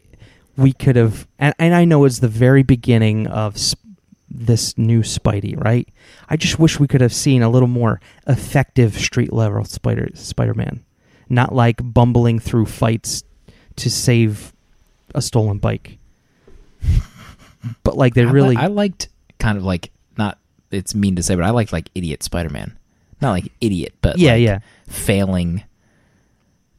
we 0.58 0.72
could 0.74 0.96
have, 0.96 1.28
and, 1.40 1.54
and 1.60 1.74
I 1.74 1.86
know 1.86 2.06
it's 2.06 2.20
the 2.20 2.28
very 2.28 2.64
beginning 2.64 3.28
of 3.28 3.58
sp- 3.58 3.80
this 4.30 4.78
new 4.78 5.02
Spidey, 5.02 5.62
right? 5.64 5.88
I 6.30 6.36
just 6.38 6.60
wish 6.60 6.80
we 6.80 6.88
could 6.88 7.02
have 7.02 7.14
seen 7.14 7.42
a 7.42 7.50
little 7.50 7.68
more 7.68 8.00
effective 8.28 8.98
street 8.98 9.32
level 9.34 9.64
Spider 9.66 10.10
Spider 10.16 10.54
Man, 10.54 10.84
not 11.30 11.54
like 11.56 11.80
bumbling 11.82 12.40
through 12.40 12.66
fights 12.68 13.24
to 13.78 13.90
save 13.90 14.54
a 15.14 15.22
stolen 15.22 15.58
bike. 15.58 15.98
But 17.84 17.98
like 17.98 18.14
they 18.14 18.22
I 18.22 18.26
li- 18.26 18.32
really, 18.32 18.56
I 18.58 18.68
liked 18.68 19.08
kind 19.46 19.58
of 19.60 19.64
like 19.64 19.92
not. 20.18 20.40
It's 20.72 20.96
mean 20.96 21.16
to 21.18 21.24
say, 21.24 21.36
but 21.36 21.44
I 21.44 21.52
liked 21.52 21.72
like 21.72 21.90
idiot 21.94 22.24
Spider 22.24 22.50
Man. 22.50 22.78
Not 23.22 23.32
like 23.32 23.52
idiot, 23.62 23.94
but 24.02 24.18
yeah, 24.18 24.32
like 24.34 24.42
yeah, 24.42 24.60
failing. 24.88 25.64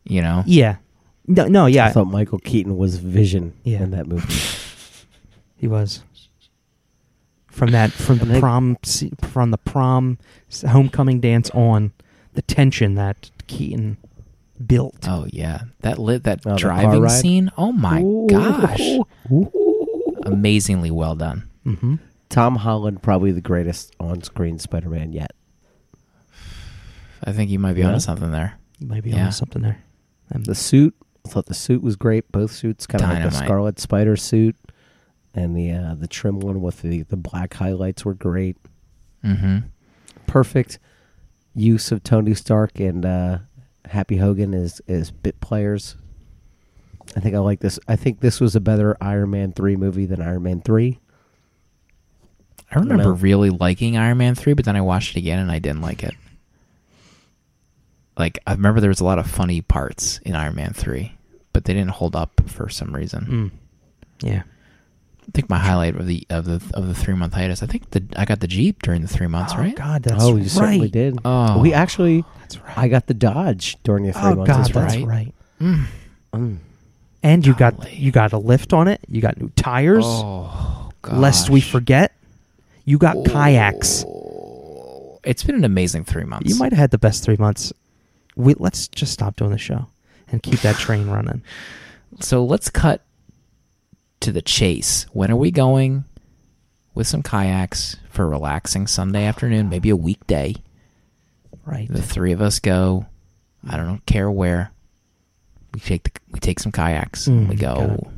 You 0.05 0.23
know. 0.23 0.43
yeah. 0.47 0.77
No, 1.29 1.47
no, 1.47 1.67
yeah. 1.67 1.87
I 1.87 1.91
thought 1.91 2.07
Michael 2.07 2.39
Keaton 2.39 2.77
was 2.77 2.99
Vision 2.99 3.53
Yeah. 3.65 3.83
in 3.83 3.91
that 3.93 4.07
movie. 4.07 4.33
He 5.59 5.67
was 5.67 6.03
from 7.47 7.71
that 7.71 7.91
from 7.91 8.19
the 8.19 8.39
prom 8.39 8.77
from 9.23 9.51
the 9.51 9.57
prom 9.59 10.19
homecoming 10.69 11.19
dance 11.21 11.49
on 11.51 11.93
the 12.35 12.43
tension 12.43 12.95
that 12.97 13.31
Keaton 13.47 13.97
built. 14.65 15.09
Oh 15.09 15.27
yeah, 15.33 15.63
that 15.81 15.99
lit 15.99 16.25
that 16.25 16.41
Oh, 16.45 16.59
driving 16.59 17.09
scene. 17.09 17.51
Oh 17.57 17.73
my 17.73 18.03
Ooh. 18.03 18.27
gosh, 18.29 18.81
Ooh. 19.33 19.51
amazingly 20.25 20.91
well 20.91 21.15
done. 21.17 21.49
hmm 21.65 21.95
Tom 22.29 22.57
Holland 22.57 23.03
probably 23.03 23.33
the 23.33 23.41
greatest 23.41 23.95
on-screen 24.01 24.59
Spider-Man 24.59 25.13
yet. 25.13 25.33
I 27.25 27.33
think 27.33 27.51
you 27.51 27.59
might 27.59 27.75
be 27.75 27.81
Yeah. 27.81 27.89
onto 27.89 28.01
something 28.01 28.31
there. 28.31 28.55
You 28.79 28.87
might 28.87 29.03
be 29.03 29.11
Yeah. 29.11 29.27
on 29.27 29.33
something 29.33 29.63
there. 29.63 29.79
Um, 30.33 30.43
The 30.43 30.55
suit, 30.55 30.95
I 31.25 31.29
thought 31.29 31.47
the 31.47 31.55
suit 31.55 31.83
was 31.83 31.97
great. 31.97 32.31
Both 32.33 32.53
suits, 32.53 32.87
kind 32.87 33.03
of 33.03 33.11
like 33.11 33.23
the 33.23 33.31
Scarlet 33.31 33.79
Spider 33.79 34.17
suit, 34.17 34.57
and 35.35 35.57
the 35.57 35.73
uh, 35.73 35.95
the 35.95 36.09
trim 36.09 36.41
one 36.41 36.61
with 36.61 36.83
the 36.83 37.03
the 37.03 37.17
black 37.17 37.55
highlights 37.55 38.05
were 38.05 38.15
great. 38.15 38.57
Mm-hmm. 39.25 39.59
Perfect 40.27 40.79
use 41.55 41.91
of 41.91 42.03
Tony 42.03 42.35
Stark 42.35 42.79
and 42.81 43.05
uh, 43.07 43.39
Happy 43.87 44.17
Hogan 44.19 44.53
as 44.55 44.81
as 44.89 45.11
bit 45.11 45.41
players. 45.41 45.97
I 47.17 47.21
think 47.21 47.35
I 47.35 47.39
like 47.39 47.61
this. 47.61 47.79
I 47.89 47.95
think 47.97 48.21
this 48.21 48.41
was 48.41 48.57
a 48.57 48.61
better 48.61 48.97
Iron 49.01 49.31
Man 49.31 49.53
three 49.53 49.77
movie 49.77 50.07
than 50.07 50.21
Iron 50.21 50.43
Man 50.43 50.61
three. 50.61 50.99
I 52.71 52.79
remember 52.79 53.05
know. 53.05 53.11
really 53.11 53.51
liking 53.51 53.97
Iron 53.97 54.19
Man 54.19 54.35
3, 54.35 54.55
but 54.55 54.65
then 54.65 54.77
I 54.77 54.81
watched 54.81 55.17
it 55.17 55.21
again 55.21 55.39
and 55.39 55.51
I 55.51 55.59
didn't 55.59 55.83
like 55.83 56.03
it. 56.03 56.15
Like, 58.19 58.39
I 58.47 58.53
remember 58.53 58.81
there 58.81 58.91
was 58.91 59.01
a 59.01 59.05
lot 59.05 59.19
of 59.19 59.31
funny 59.31 59.61
parts 59.61 60.19
in 60.19 60.35
Iron 60.35 60.57
Man 60.57 60.73
3, 60.73 61.13
but 61.53 61.65
they 61.65 61.75
didn't 61.75 61.91
hold 61.91 62.17
up 62.17 62.41
for 62.47 62.69
some 62.69 62.95
reason. 62.95 63.27
mm. 63.27 63.51
Yeah. 64.27 64.43
I 65.29 65.33
think 65.33 65.51
my 65.51 65.59
highlight 65.59 65.97
of 65.97 66.07
the 66.07 66.25
of 66.31 66.45
the 66.45 66.63
of 66.75 66.87
the 66.87 66.95
three 66.95 67.15
month 67.15 67.35
hiatus. 67.35 67.63
I 67.63 67.67
think 67.67 67.91
the 67.91 68.05
I 68.17 68.25
got 68.25 68.41
the 68.41 68.47
Jeep 68.47 68.81
during 68.83 69.03
the 69.03 69.09
three 69.09 69.27
months, 69.27 69.55
oh 69.57 69.59
right? 69.59 69.75
God, 69.75 70.05
that's 70.05 70.23
oh, 70.23 70.37
you 70.37 70.43
right. 70.43 70.51
certainly 70.51 70.89
did. 70.89 71.19
Oh. 71.25 71.59
we 71.59 71.73
actually, 71.75 72.25
That's 72.41 72.59
right. 72.59 72.79
I 72.79 72.89
got 72.89 73.07
the 73.09 73.15
Dodge 73.15 73.77
during 73.83 74.05
the 74.05 74.13
three 74.13 74.23
oh 74.23 74.35
months. 74.37 74.53
God, 74.53 74.61
as 74.61 74.69
that's 74.69 74.97
right. 74.97 75.05
right. 75.05 75.35
Mm. 75.61 75.85
Mm. 76.33 76.59
And 77.25 77.45
you 77.45 77.55
got 77.55 77.93
you 77.93 78.13
got 78.13 78.33
a 78.33 78.39
lift 78.39 78.73
on 78.73 78.87
it. 78.87 79.01
You 79.09 79.21
got 79.21 79.41
new 79.41 79.49
tires. 79.57 80.05
Oh, 80.07 80.91
god. 81.03 81.19
lest 81.19 81.51
we 81.51 81.61
forget, 81.61 82.13
you 82.87 82.97
got 82.97 83.17
kayaks. 83.27 84.05
Oh, 84.07 85.21
It's 85.25 85.45
been 85.45 85.57
an 85.57 85.65
amazing 85.65 86.05
three 86.05 86.25
months. 86.25 86.49
You 86.49 86.57
might 86.57 86.73
have 86.73 86.79
had 86.79 86.91
the 86.93 86.99
best 86.99 87.23
three 87.25 87.37
months. 87.37 87.73
We 88.37 88.55
let's 88.55 88.89
just 88.89 89.13
stop 89.13 89.37
doing 89.37 89.51
the 89.51 89.59
show 89.59 89.87
and 90.33 90.43
keep 90.43 90.61
that 90.61 90.77
train 90.79 91.09
running. 91.09 91.43
So 92.21 92.45
let's 92.45 92.71
cut 92.71 93.03
to 94.21 94.33
the 94.33 94.41
chase. 94.43 95.05
When 95.13 95.31
are 95.31 95.37
we 95.37 95.51
going 95.51 96.05
with 96.95 97.07
some 97.07 97.23
kayaks 97.23 97.97
for 98.09 98.23
a 98.25 98.29
relaxing 98.29 98.87
Sunday 98.87 99.25
afternoon, 99.27 99.69
maybe 99.69 99.91
a 99.91 99.97
weekday? 99.97 100.55
Right. 101.67 101.89
The 101.91 102.01
three 102.01 102.33
of 102.33 102.41
us 102.41 102.61
go. 102.61 103.07
I 103.69 103.77
don't 103.77 104.05
care 104.07 104.31
where. 104.31 104.71
We 105.75 105.81
take 105.81 106.05
the, 106.05 106.11
we 106.31 106.39
take 106.41 106.61
some 106.61 106.73
kayaks. 106.73 107.27
Mm, 107.27 107.49
we 107.49 107.57
go. 107.57 108.11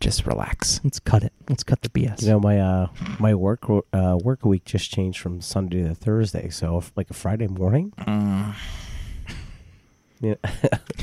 It. 0.00 0.04
Just 0.04 0.26
relax. 0.26 0.80
Let's 0.82 0.98
cut 0.98 1.22
it. 1.22 1.32
Let's 1.48 1.62
cut 1.62 1.82
the 1.82 1.88
BS. 1.88 2.22
You 2.22 2.28
know, 2.28 2.40
my 2.40 2.58
uh, 2.58 2.88
my 3.18 3.34
work 3.34 3.68
uh, 3.68 4.18
work 4.22 4.44
week 4.44 4.64
just 4.64 4.90
changed 4.90 5.20
from 5.20 5.40
Sunday 5.40 5.82
to 5.82 5.94
Thursday. 5.94 6.48
So, 6.50 6.78
if, 6.78 6.92
like 6.96 7.10
a 7.10 7.14
Friday 7.14 7.46
morning. 7.46 7.92
Mm. 7.98 8.54
Yeah. 10.20 10.34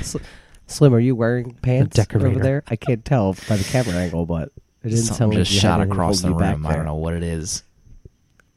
Slim, 0.68 0.94
are 0.94 1.00
you 1.00 1.16
wearing 1.16 1.54
pants 1.54 1.96
decorator. 1.96 2.28
over 2.28 2.40
there? 2.40 2.64
I 2.68 2.76
can't 2.76 3.04
tell 3.04 3.34
by 3.48 3.56
the 3.56 3.64
camera 3.64 3.96
angle, 3.96 4.26
but 4.26 4.52
it 4.84 4.90
didn't 4.90 4.98
Something 5.06 5.18
sound 5.18 5.32
like 5.32 5.40
just 5.40 5.52
you 5.52 5.58
had 5.58 5.78
shot 5.78 5.82
across 5.82 6.22
the 6.22 6.28
holding 6.28 6.50
you 6.50 6.54
back 6.54 6.58
room. 6.58 6.68
I 6.68 6.76
don't 6.76 6.86
know 6.86 6.96
what 6.96 7.14
it 7.14 7.24
is, 7.24 7.64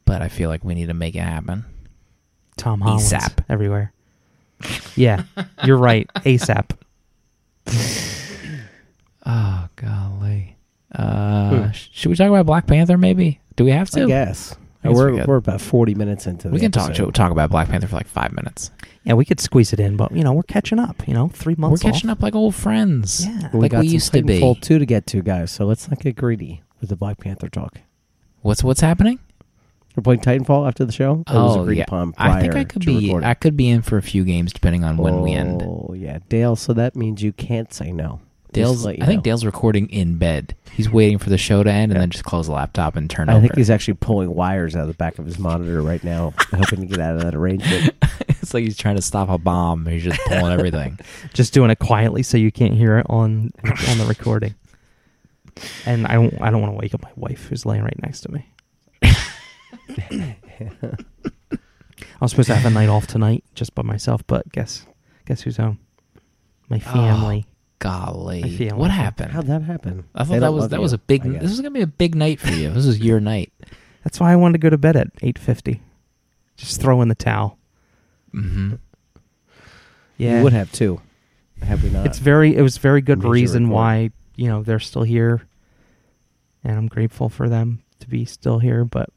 but 0.05 0.21
I 0.21 0.27
feel 0.27 0.49
like 0.49 0.63
we 0.63 0.75
need 0.75 0.87
to 0.87 0.93
make 0.93 1.15
it 1.15 1.19
happen. 1.19 1.65
Tom 2.57 2.81
Holland 2.81 3.01
ASAP. 3.01 3.43
everywhere. 3.49 3.93
Yeah, 4.95 5.23
you're 5.63 5.77
right. 5.77 6.07
ASAP. 6.17 6.71
Oh 9.25 9.67
golly. 9.75 10.57
Uh, 10.93 11.71
Should 11.71 12.09
we 12.09 12.15
talk 12.15 12.27
about 12.29 12.45
Black 12.45 12.67
Panther? 12.67 12.97
Maybe. 12.97 13.39
Do 13.55 13.63
we 13.63 13.71
have 13.71 13.89
to? 13.91 14.03
I 14.03 14.07
guess. 14.07 14.55
I 14.83 14.89
guess 14.89 14.97
we 14.97 15.03
we're 15.03 15.17
could. 15.19 15.27
we're 15.27 15.35
about 15.37 15.61
forty 15.61 15.95
minutes 15.95 16.27
into. 16.27 16.49
We 16.49 16.55
the 16.57 16.65
can 16.65 16.71
talk 16.71 16.89
episode. 16.89 17.13
talk 17.15 17.31
about 17.31 17.49
Black 17.49 17.69
Panther 17.69 17.87
for 17.87 17.95
like 17.95 18.07
five 18.07 18.33
minutes. 18.33 18.71
Yeah, 19.03 19.13
we 19.13 19.25
could 19.25 19.39
squeeze 19.39 19.73
it 19.73 19.79
in, 19.79 19.95
but 19.95 20.11
you 20.11 20.23
know 20.23 20.33
we're 20.33 20.43
catching 20.43 20.79
up. 20.79 21.07
You 21.07 21.13
know, 21.13 21.27
three 21.29 21.55
months. 21.57 21.81
We're 21.83 21.87
months. 21.87 21.97
catching 21.99 22.09
off. 22.09 22.17
up 22.17 22.23
like 22.23 22.35
old 22.35 22.55
friends. 22.55 23.25
Yeah. 23.25 23.49
We 23.53 23.59
like 23.61 23.71
got 23.71 23.81
we 23.81 23.87
some 23.87 23.93
used 23.93 24.13
to 24.13 24.23
be. 24.23 24.39
Titanfall 24.39 24.61
two 24.61 24.79
to 24.79 24.85
get 24.85 25.05
to, 25.07 25.21
guys. 25.21 25.51
So 25.51 25.65
let's 25.65 25.87
not 25.89 25.99
get 25.99 26.15
greedy 26.15 26.61
with 26.79 26.89
the 26.89 26.95
Black 26.95 27.19
Panther 27.19 27.47
talk. 27.47 27.77
What's 28.41 28.63
what's 28.63 28.81
happening? 28.81 29.19
We're 29.95 30.03
playing 30.03 30.21
Titanfall 30.21 30.67
after 30.67 30.85
the 30.85 30.91
show. 30.93 31.23
It 31.27 31.33
was 31.33 31.57
agreed 31.57 31.81
upon 31.81 32.09
Oh, 32.09 32.13
I 32.17 32.41
think 32.41 32.55
I 32.55 32.63
could 32.63 32.85
be. 32.85 33.05
recording. 33.07 33.27
I 33.29 33.33
could 33.33 33.57
be 33.57 33.69
in 33.69 33.81
for 33.81 33.97
a 33.97 34.01
few 34.01 34.23
games 34.23 34.51
depending 34.53 34.83
on 34.83 34.97
when 34.97 35.21
we 35.21 35.33
end. 35.33 35.61
Oh 35.63 35.93
yeah, 35.95 36.19
Dale. 36.29 36.55
So 36.55 36.73
that 36.73 36.95
means 36.95 37.21
you 37.21 37.33
can't 37.33 37.73
say 37.73 37.91
no. 37.91 38.19
Dale's. 38.53 38.85
I 38.85 38.91
you 38.91 39.05
think 39.05 39.19
know. 39.19 39.21
Dale's 39.21 39.45
recording 39.45 39.89
in 39.89 40.17
bed. 40.17 40.55
He's 40.71 40.89
waiting 40.89 41.17
for 41.17 41.29
the 41.29 41.37
show 41.37 41.63
to 41.63 41.71
end 41.71 41.91
and 41.91 41.99
then 41.99 42.09
just 42.09 42.23
close 42.23 42.47
the 42.47 42.53
laptop 42.53 42.95
and 42.95 43.09
turn 43.09 43.29
off. 43.29 43.33
I 43.33 43.37
over. 43.37 43.47
think 43.47 43.57
he's 43.57 43.69
actually 43.69 43.95
pulling 43.95 44.33
wires 44.33 44.75
out 44.75 44.83
of 44.83 44.87
the 44.87 44.93
back 44.93 45.19
of 45.19 45.25
his 45.25 45.37
monitor 45.39 45.81
right 45.81 46.03
now, 46.03 46.33
hoping 46.51 46.81
to 46.81 46.85
get 46.85 46.99
out 46.99 47.15
of 47.15 47.21
that 47.21 47.35
arrangement. 47.35 47.93
it's 48.29 48.53
like 48.53 48.63
he's 48.63 48.77
trying 48.77 48.95
to 48.95 49.01
stop 49.01 49.29
a 49.29 49.37
bomb. 49.37 49.85
He's 49.85 50.03
just 50.03 50.19
pulling 50.27 50.51
everything. 50.51 50.99
Just 51.33 51.53
doing 51.53 51.71
it 51.71 51.79
quietly 51.79 52.23
so 52.23 52.37
you 52.37 52.51
can't 52.51 52.73
hear 52.73 52.97
it 52.97 53.05
on 53.09 53.51
on 53.63 53.97
the 53.97 54.05
recording. 54.07 54.55
And 55.85 56.07
I 56.07 56.15
don't. 56.15 56.41
I 56.41 56.49
don't 56.49 56.61
want 56.61 56.73
to 56.73 56.77
wake 56.77 56.93
up 56.93 57.01
my 57.01 57.11
wife 57.15 57.47
who's 57.47 57.65
laying 57.65 57.83
right 57.83 58.01
next 58.01 58.21
to 58.21 58.31
me. 58.31 58.47
I 62.21 62.25
was 62.25 62.31
supposed 62.31 62.47
to 62.47 62.55
have 62.55 62.65
a 62.65 62.73
night 62.73 62.89
off 62.89 63.07
tonight 63.07 63.43
just 63.55 63.73
by 63.75 63.83
myself, 63.83 64.25
but 64.27 64.51
guess 64.51 64.85
guess 65.25 65.41
who's 65.41 65.57
home? 65.57 65.79
My 66.69 66.77
oh, 66.77 66.91
family. 66.91 67.45
Golly, 67.81 68.69
what 68.75 68.91
happened? 68.91 69.31
How'd 69.31 69.47
that 69.47 69.63
happen? 69.63 70.03
I 70.13 70.23
thought 70.23 70.39
that 70.41 70.53
was 70.53 70.69
that 70.69 70.75
you, 70.77 70.81
was 70.83 70.93
a 70.93 70.99
big. 70.99 71.23
This 71.23 71.49
was 71.49 71.59
gonna 71.61 71.71
be 71.71 71.81
a 71.81 71.87
big 71.87 72.13
night 72.15 72.39
for 72.39 72.51
you. 72.51 72.69
This 72.69 72.85
is 72.85 72.99
your 72.99 73.19
night. 73.33 73.51
That's 74.03 74.19
why 74.19 74.31
I 74.31 74.35
wanted 74.35 74.53
to 74.53 74.59
go 74.59 74.69
to 74.69 74.77
bed 74.77 74.95
at 74.95 75.07
eight 75.23 75.39
fifty. 75.39 75.81
Just 76.57 76.79
throw 76.79 77.01
in 77.01 77.07
the 77.07 77.15
towel. 77.15 77.57
hmm 78.31 78.75
Yeah, 80.17 80.37
You 80.37 80.43
would 80.43 80.53
have 80.53 80.71
too. 80.71 81.01
Have 81.63 81.83
we 81.83 81.89
not? 81.89 82.05
it's 82.05 82.19
very. 82.19 82.55
It 82.55 82.61
was 82.61 82.77
very 82.77 83.01
good 83.01 83.23
reason 83.23 83.63
record. 83.63 83.73
why 83.73 84.11
you 84.35 84.47
know 84.47 84.61
they're 84.61 84.79
still 84.79 85.03
here, 85.03 85.41
and 86.63 86.77
I'm 86.77 86.87
grateful 86.87 87.29
for 87.29 87.49
them 87.49 87.81
to 87.99 88.07
be 88.07 88.25
still 88.25 88.59
here. 88.59 88.85
But 88.85 89.09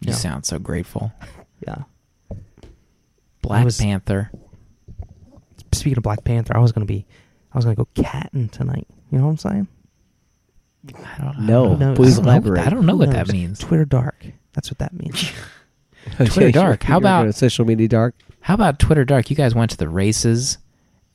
You 0.00 0.08
Yeah. 0.10 0.14
sound 0.16 0.44
so 0.44 0.58
grateful. 0.58 1.10
yeah, 1.66 1.84
Black 3.40 3.64
was- 3.64 3.78
Panther. 3.80 4.30
speaking 5.72 5.96
of 5.96 6.02
Black 6.02 6.22
Panther, 6.24 6.54
I 6.56 6.60
was 6.60 6.72
gonna 6.72 6.84
be, 6.86 7.06
I 7.54 7.58
was 7.58 7.64
gonna 7.64 7.76
go 7.76 7.88
catting 7.94 8.48
tonight. 8.48 8.86
You 9.10 9.18
know 9.18 9.24
what 9.24 9.30
I'm 9.30 9.36
saying? 9.38 9.68
I 10.94 11.22
don't 11.24 11.38
No, 11.46 11.64
I 11.64 11.68
don't 11.68 11.78
know. 11.78 11.94
please 11.94 12.18
I 12.18 12.22
don't 12.40 12.44
know- 12.54 12.60
I 12.60 12.68
don't 12.68 12.84
know 12.86 12.96
what 12.96 13.10
that 13.12 13.28
means. 13.32 13.58
Twitter 13.60 13.84
dark. 13.84 14.26
That's 14.52 14.70
what 14.70 14.78
that 14.78 14.92
means. 14.92 15.30
Twitter 16.16 16.50
dark. 16.50 16.82
How 16.82 16.98
about- 16.98 17.34
social 17.34 17.64
media 17.64 17.88
dark? 17.88 18.14
How 18.40 18.52
about 18.52 18.78
Twitter 18.78 19.06
Dark? 19.06 19.30
You 19.30 19.36
guys 19.36 19.54
went 19.54 19.70
to 19.70 19.76
the 19.78 19.88
races, 19.88 20.58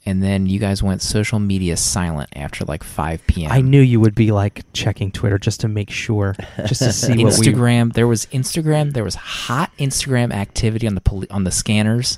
and 0.03 0.23
then 0.23 0.47
you 0.47 0.57
guys 0.57 0.81
went 0.81 1.03
social 1.03 1.37
media 1.37 1.77
silent 1.77 2.27
after 2.35 2.65
like 2.65 2.83
5 2.83 3.27
p.m. 3.27 3.51
I 3.51 3.61
knew 3.61 3.79
you 3.81 3.99
would 3.99 4.15
be 4.15 4.31
like 4.31 4.63
checking 4.73 5.11
Twitter 5.11 5.37
just 5.37 5.59
to 5.59 5.67
make 5.67 5.91
sure, 5.91 6.35
just 6.65 6.81
to 6.81 6.91
see 6.91 7.09
what 7.23 7.37
we. 7.37 7.45
Instagram. 7.45 7.93
There 7.93 8.07
was 8.07 8.25
Instagram. 8.27 8.93
There 8.93 9.03
was 9.03 9.13
hot 9.13 9.71
Instagram 9.77 10.33
activity 10.33 10.87
on 10.87 10.95
the 10.95 11.01
poli- 11.01 11.29
on 11.29 11.43
the 11.43 11.51
scanners, 11.51 12.17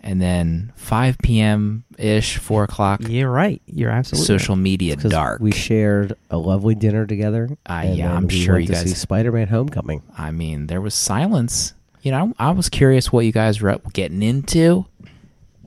and 0.00 0.20
then 0.22 0.72
5 0.76 1.18
p.m. 1.22 1.84
ish, 1.98 2.38
four 2.38 2.64
o'clock. 2.64 3.00
You're 3.08 3.30
right. 3.30 3.60
You're 3.66 3.90
absolutely 3.90 4.26
social 4.26 4.54
right. 4.54 4.62
media 4.62 4.96
Because 4.96 5.10
dark. 5.10 5.40
We 5.40 5.52
shared 5.52 6.14
a 6.30 6.38
lovely 6.38 6.74
dinner 6.74 7.06
together. 7.06 7.48
Uh, 7.66 7.84
yeah, 7.94 8.14
I'm 8.14 8.26
we 8.26 8.40
sure 8.42 8.54
went 8.54 8.62
you 8.62 8.66
to 8.68 8.72
guys- 8.74 8.88
see 8.90 8.94
Spider-Man: 8.94 9.48
Homecoming. 9.48 10.02
I 10.16 10.30
mean, 10.30 10.66
there 10.68 10.80
was 10.80 10.94
silence. 10.94 11.74
You 12.02 12.12
know, 12.12 12.32
I 12.38 12.52
was 12.52 12.68
curious 12.68 13.12
what 13.12 13.24
you 13.24 13.32
guys 13.32 13.60
were 13.60 13.76
getting 13.92 14.22
into. 14.22 14.86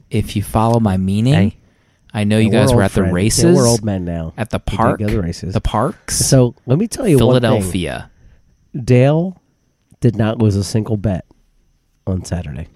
If 0.09 0.35
you 0.35 0.43
follow 0.43 0.79
my 0.79 0.97
meaning, 0.97 1.33
Hey. 1.33 1.57
I 2.13 2.23
know 2.25 2.37
you 2.37 2.49
guys 2.49 2.73
were 2.73 2.81
at 2.83 2.91
the 2.93 3.03
races. 3.03 3.43
Yeah, 3.45 3.53
we're 3.53 3.67
old 3.67 3.83
men 3.85 4.03
now. 4.05 4.33
at 4.37 4.49
the 4.49 4.59
park, 4.59 4.99
the 4.99 5.21
races. 5.21 5.53
the 5.53 5.61
parks. 5.61 6.15
So 6.17 6.55
let 6.65 6.77
me 6.79 6.87
tell 6.87 7.07
you. 7.07 7.17
Philadelphia. 7.17 8.09
Dale 8.75 9.39
did 9.99 10.15
not 10.15 10.37
lose 10.39 10.55
a 10.55 10.63
single 10.63 10.97
bet 10.97 11.25
on 12.07 12.23
Saturday. 12.25 12.67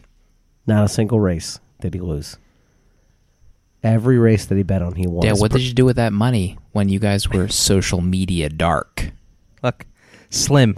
Not 0.67 0.83
a 0.83 0.89
single 0.89 1.19
race 1.19 1.59
did 1.81 1.93
he 1.93 1.99
lose. 1.99 2.37
Every 3.83 4.17
race 4.17 4.45
that 4.45 4.55
he 4.55 4.63
bet 4.63 4.81
on, 4.81 4.95
he 4.95 5.05
won. 5.05 5.25
Yeah, 5.25 5.33
what 5.33 5.51
did 5.51 5.61
you 5.61 5.73
do 5.73 5.85
with 5.85 5.95
that 5.97 6.11
money 6.11 6.57
when 6.71 6.89
you 6.89 6.97
guys 6.97 7.29
were 7.29 7.47
social 7.49 8.01
media 8.01 8.49
dark? 8.49 9.11
Look, 9.61 9.85
Slim. 10.31 10.75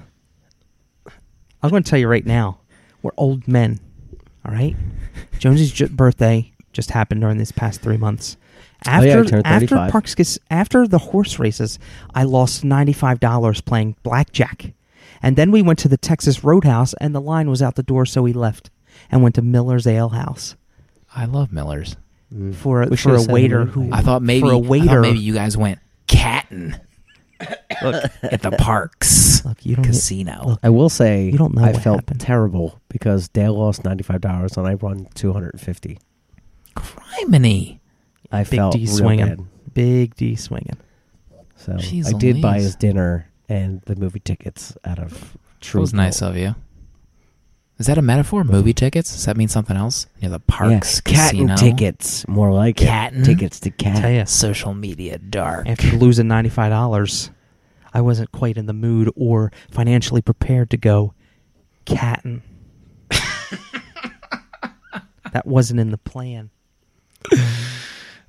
I'm 1.64 1.70
going 1.70 1.84
to 1.84 1.90
tell 1.90 2.00
you 2.00 2.08
right 2.10 2.26
now, 2.26 2.60
we're 3.02 3.12
old 3.18 3.48
men. 3.48 3.80
All 4.46 4.52
right. 4.54 4.76
Jonesy's 5.40 5.72
ju- 5.72 5.88
birthday 5.88 6.52
just 6.74 6.92
happened 6.92 7.22
during 7.22 7.38
these 7.38 7.52
past 7.54 7.82
three 7.82 7.98
months. 7.98 8.36
Oh, 8.86 9.02
yeah, 9.02 9.18
After 9.18 9.30
turned 9.42 9.46
35. 9.46 9.92
parks 9.92 10.40
after 10.52 10.88
the 10.88 11.00
horse 11.00 11.40
races, 11.40 11.80
I 12.14 12.24
lost 12.24 12.64
ninety 12.64 12.94
five 12.94 13.20
dollars 13.20 13.60
playing 13.60 13.96
blackjack, 14.04 14.74
and 15.22 15.36
then 15.36 15.50
we 15.50 15.64
went 15.64 15.80
to 15.80 15.88
the 15.88 15.98
Texas 15.98 16.44
Roadhouse, 16.44 16.94
and 17.02 17.16
the 17.16 17.22
line 17.22 17.50
was 17.50 17.62
out 17.62 17.74
the 17.76 17.82
door, 17.84 18.06
so 18.06 18.22
we 18.22 18.34
left 18.34 18.70
and 19.12 19.24
went 19.24 19.36
to 19.36 19.42
Miller's 19.42 19.88
Ale 19.88 20.10
House 20.10 20.56
I 21.16 21.26
love 21.26 21.52
Millers. 21.52 21.96
Mm. 22.34 22.54
for 22.54 22.82
a, 22.82 22.98
for 22.98 23.16
a 23.16 23.24
waiter 23.24 23.66
who. 23.66 23.90
I 23.94 24.02
thought 24.02 24.22
maybe 24.22 24.42
for 24.42 24.52
a 24.54 24.58
I 24.58 24.62
thought 24.62 24.70
waiter 24.70 25.02
maybe 25.02 25.20
you 25.20 25.34
guys 25.34 25.56
went 25.58 25.80
catting. 26.08 26.76
Look, 27.84 28.04
at 28.24 28.42
the 28.42 28.52
parks 28.58 29.46
look, 29.46 29.66
you 29.66 29.76
don't. 29.78 29.86
casino. 29.86 30.42
look, 30.46 30.60
I 30.64 30.70
will 30.70 30.90
say 30.90 31.26
You 31.30 31.38
don't 31.38 31.54
know 31.56 31.64
I 31.64 31.72
what 31.72 31.82
felt 31.84 31.98
happened. 32.00 32.20
terrible 32.20 32.82
because 32.90 33.30
Dale 33.30 33.58
lost 33.58 33.86
ninety 33.86 34.04
five 34.04 34.20
dollars 34.22 34.58
and 34.58 34.68
I 34.68 34.76
won 34.76 35.08
two 35.16 35.32
hundred 35.34 35.54
and 35.54 35.62
fifty. 35.62 36.00
Criminy. 36.76 37.80
I 38.32 38.44
Big 38.44 38.58
felt 38.60 38.74
D 38.74 38.80
real 38.80 38.88
swinging. 38.98 39.26
bad. 39.28 39.46
Big 39.74 40.16
D 40.16 40.36
swinging. 40.36 40.78
So 41.56 41.74
Jeez 41.74 42.14
I 42.14 42.18
did 42.18 42.42
buy 42.42 42.54
Louise. 42.54 42.64
his 42.64 42.76
dinner 42.76 43.30
and 43.50 43.82
the 43.84 43.96
movie 43.96 44.20
tickets 44.20 44.76
out 44.84 45.00
of 45.00 45.12
That 45.12 45.62
True. 45.62 45.82
was 45.82 45.94
nice 45.94 46.22
of 46.22 46.36
you. 46.36 46.56
Is 47.80 47.86
that 47.86 47.98
a 48.00 48.02
metaphor? 48.02 48.44
Movie 48.44 48.74
tickets? 48.74 49.12
Does 49.12 49.26
that 49.26 49.38
mean 49.38 49.50
something 49.50 49.78
else? 49.78 50.08
Near 50.22 50.32
the 50.32 50.40
parks 50.40 51.02
yeah, 51.06 51.14
cat 51.14 51.32
casino. 51.32 51.56
tickets, 51.56 52.28
more 52.28 52.52
like 52.52 52.82
it. 52.82 53.24
Tickets 53.24 53.60
to 53.62 53.70
cat. 53.70 54.02
Tell 54.02 54.10
ya, 54.10 54.24
Social 54.24 54.74
media 54.74 55.20
dark. 55.20 55.68
after 55.68 55.92
losing 55.92 56.28
ninety 56.28 56.50
five 56.50 56.72
dollars, 56.72 57.30
I 57.94 58.02
wasn't 58.02 58.32
quite 58.32 58.58
in 58.58 58.66
the 58.66 58.74
mood 58.74 59.12
or 59.16 59.52
financially 59.70 60.24
prepared 60.24 60.72
to 60.72 60.78
go 60.78 61.14
catting. 61.86 62.42
that 65.32 65.46
wasn't 65.46 65.80
in 65.80 65.92
the 65.92 66.00
plan. 66.00 66.50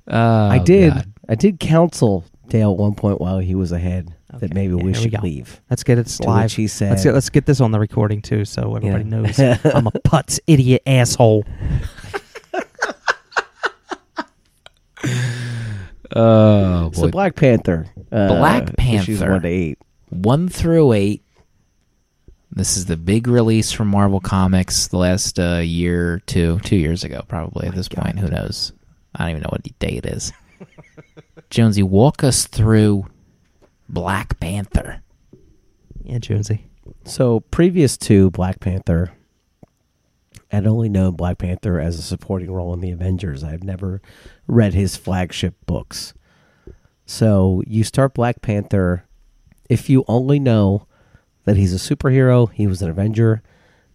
Oh, 0.07 0.47
I 0.47 0.59
did. 0.59 0.93
God. 0.93 1.13
I 1.27 1.35
did 1.35 1.59
counsel 1.59 2.23
Dale 2.47 2.71
at 2.71 2.77
one 2.77 2.93
point 2.95 3.19
while 3.19 3.39
he 3.39 3.55
was 3.55 3.71
ahead 3.71 4.15
that 4.33 4.53
maybe 4.53 4.73
yeah, 4.75 4.83
we 4.83 4.91
here 4.93 5.01
we 5.03 5.09
should 5.11 5.23
leave. 5.23 5.61
Let's 5.69 5.83
get 5.83 5.97
it 5.97 6.05
To 6.07 6.23
live. 6.23 6.43
which 6.45 6.53
he 6.53 6.67
said, 6.67 6.91
Let's 6.91 7.03
get, 7.03 7.13
let's 7.13 7.29
get 7.29 7.45
this 7.45 7.59
on 7.61 7.71
the 7.71 7.79
recording 7.79 8.21
too, 8.21 8.45
so 8.45 8.75
everybody 8.75 9.03
Yeah. 9.03 9.09
knows 9.09 9.39
I'm 9.75 9.87
a 9.87 9.91
putz 9.91 10.39
idiot 10.47 10.83
asshole. 10.85 11.45
Oh, 16.15 16.91
So 16.93 17.03
boy. 17.03 17.11
Black 17.11 17.35
Panther. 17.35 17.85
Uh, 18.11 18.27
Black 18.29 18.73
Issues 18.79 19.19
Panther. 19.19 19.31
one 19.33 19.41
to 19.43 19.47
eight. 19.47 19.77
one 20.09 20.49
through 20.49 20.93
eight. 20.93 21.23
This 22.51 22.77
is 22.77 22.85
the 22.87 22.97
big 22.97 23.27
release 23.27 23.71
from 23.71 23.89
Marvel 23.89 24.19
Comics 24.19 24.87
the 24.87 24.97
last 24.97 25.39
uh, 25.39 25.57
year, 25.57 26.13
or 26.13 26.19
two, 26.21 26.59
two 26.63 26.77
years 26.77 27.03
ago, 27.03 27.23
probably 27.27 27.67
at 27.67 27.75
this 27.75 27.87
God. 27.87 28.03
point. 28.05 28.19
Who 28.19 28.27
knows? 28.27 28.73
I 29.13 29.19
don't 29.23 29.29
even 29.31 29.41
know 29.43 29.49
what 29.51 29.61
day 29.79 29.97
it 30.03 30.05
is. 30.07 30.33
Jonesy, 31.51 31.83
walk 31.83 32.23
us 32.23 32.47
through 32.47 33.05
Black 33.89 34.39
Panther. 34.39 35.01
Yeah, 36.03 36.19
Jonesy. 36.19 36.67
So 37.03 37.39
previous 37.39 37.97
to 37.97 38.29
Black 38.29 38.59
Panther, 38.59 39.11
I'd 40.51 40.67
only 40.67 40.89
known 40.89 41.15
Black 41.15 41.39
Panther 41.39 41.79
as 41.79 41.97
a 41.97 42.03
supporting 42.03 42.51
role 42.51 42.73
in 42.73 42.81
the 42.81 42.91
Avengers. 42.91 43.43
I've 43.43 43.63
never 43.63 44.01
read 44.47 44.73
his 44.73 44.95
flagship 44.95 45.55
books. 45.65 46.13
So 47.05 47.63
you 47.65 47.83
start 47.83 48.13
Black 48.13 48.41
Panther 48.41 49.05
if 49.69 49.89
you 49.89 50.05
only 50.07 50.39
know 50.39 50.87
that 51.45 51.57
he's 51.57 51.73
a 51.73 51.95
superhero, 51.95 52.51
he 52.51 52.67
was 52.67 52.81
an 52.81 52.89
Avenger, 52.89 53.41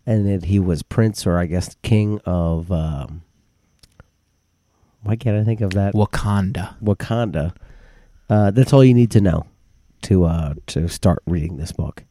and 0.06 0.26
that 0.26 0.46
he 0.46 0.58
was 0.58 0.82
Prince 0.82 1.26
or 1.26 1.38
I 1.38 1.46
guess 1.46 1.76
King 1.82 2.20
of 2.24 2.70
um, 2.70 3.22
why 5.02 5.16
can't 5.16 5.36
I 5.36 5.44
think 5.44 5.60
of 5.60 5.72
that? 5.72 5.94
Wakanda. 5.94 6.80
Wakanda. 6.82 7.54
Uh, 8.28 8.50
that's 8.50 8.72
all 8.72 8.84
you 8.84 8.94
need 8.94 9.10
to 9.12 9.20
know 9.20 9.46
to 10.04 10.24
uh, 10.24 10.54
to 10.66 10.88
start 10.88 11.22
reading 11.26 11.56
this 11.56 11.72
book. 11.72 12.04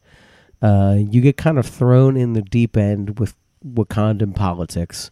Uh, 0.61 0.97
you 0.97 1.21
get 1.21 1.37
kind 1.37 1.57
of 1.57 1.65
thrown 1.65 2.15
in 2.15 2.33
the 2.33 2.41
deep 2.41 2.77
end 2.77 3.19
with 3.19 3.35
Wakandan 3.65 4.35
politics. 4.35 5.11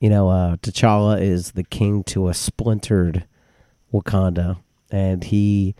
You 0.00 0.10
know, 0.10 0.28
uh, 0.28 0.56
T'Challa 0.56 1.20
is 1.20 1.52
the 1.52 1.64
king 1.64 2.04
to 2.04 2.28
a 2.28 2.34
splintered 2.34 3.24
Wakanda, 3.92 4.58
and 4.90 5.24
he 5.24 5.74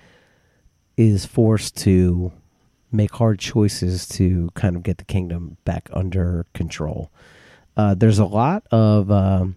is 0.96 1.26
forced 1.26 1.76
to 1.78 2.32
make 2.92 3.14
hard 3.14 3.38
choices 3.38 4.06
to 4.06 4.50
kind 4.54 4.76
of 4.76 4.82
get 4.82 4.98
the 4.98 5.04
kingdom 5.04 5.56
back 5.64 5.88
under 5.92 6.46
control. 6.54 7.10
Uh, 7.76 7.94
there's 7.94 8.20
a 8.20 8.24
lot 8.24 8.64
of, 8.70 9.10
um, 9.10 9.56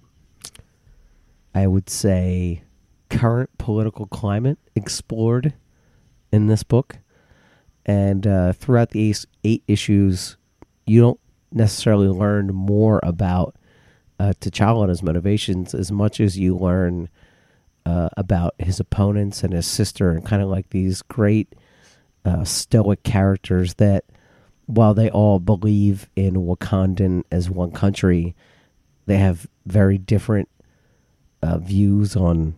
I 1.54 1.67
would 1.67 1.89
say, 1.89 2.63
current 3.10 3.56
political 3.58 4.08
climate 4.08 4.58
explored 4.76 5.54
in 6.32 6.48
this 6.48 6.63
book. 6.63 6.98
And 7.86 8.28
uh, 8.28 8.54
throughout 8.54 8.90
the 8.90 9.10
eight, 9.10 9.26
eight 9.44 9.63
issues, 9.68 10.38
you 10.86 11.02
don't 11.02 11.20
necessarily 11.52 12.08
learn 12.08 12.48
more 12.48 13.00
about 13.04 13.56
uh, 14.20 14.34
T'Challa 14.40 14.82
and 14.82 14.90
his 14.90 15.04
motivations 15.04 15.74
as 15.74 15.92
much 15.92 16.20
as 16.20 16.38
you 16.38 16.56
learn 16.56 17.10
uh, 17.86 18.10
about 18.18 18.56
his 18.60 18.80
opponents 18.80 19.44
and 19.44 19.54
his 19.54 19.66
sister, 19.66 20.12
and 20.12 20.26
kind 20.26 20.42
of 20.42 20.50
like 20.50 20.70
these 20.72 21.02
great 21.04 21.54
uh, 22.26 22.44
stoic 22.44 23.04
characters 23.04 23.76
that, 23.76 24.04
while 24.66 24.94
they 24.94 25.10
all 25.10 25.40
believe 25.40 26.10
in 26.18 26.34
Wakandan 26.34 27.24
as 27.32 27.50
one 27.50 27.72
country, 27.72 28.36
they 29.06 29.18
have 29.18 29.48
very 29.66 29.98
different 29.98 30.50
uh, 31.42 31.60
views 31.60 32.18
on 32.18 32.56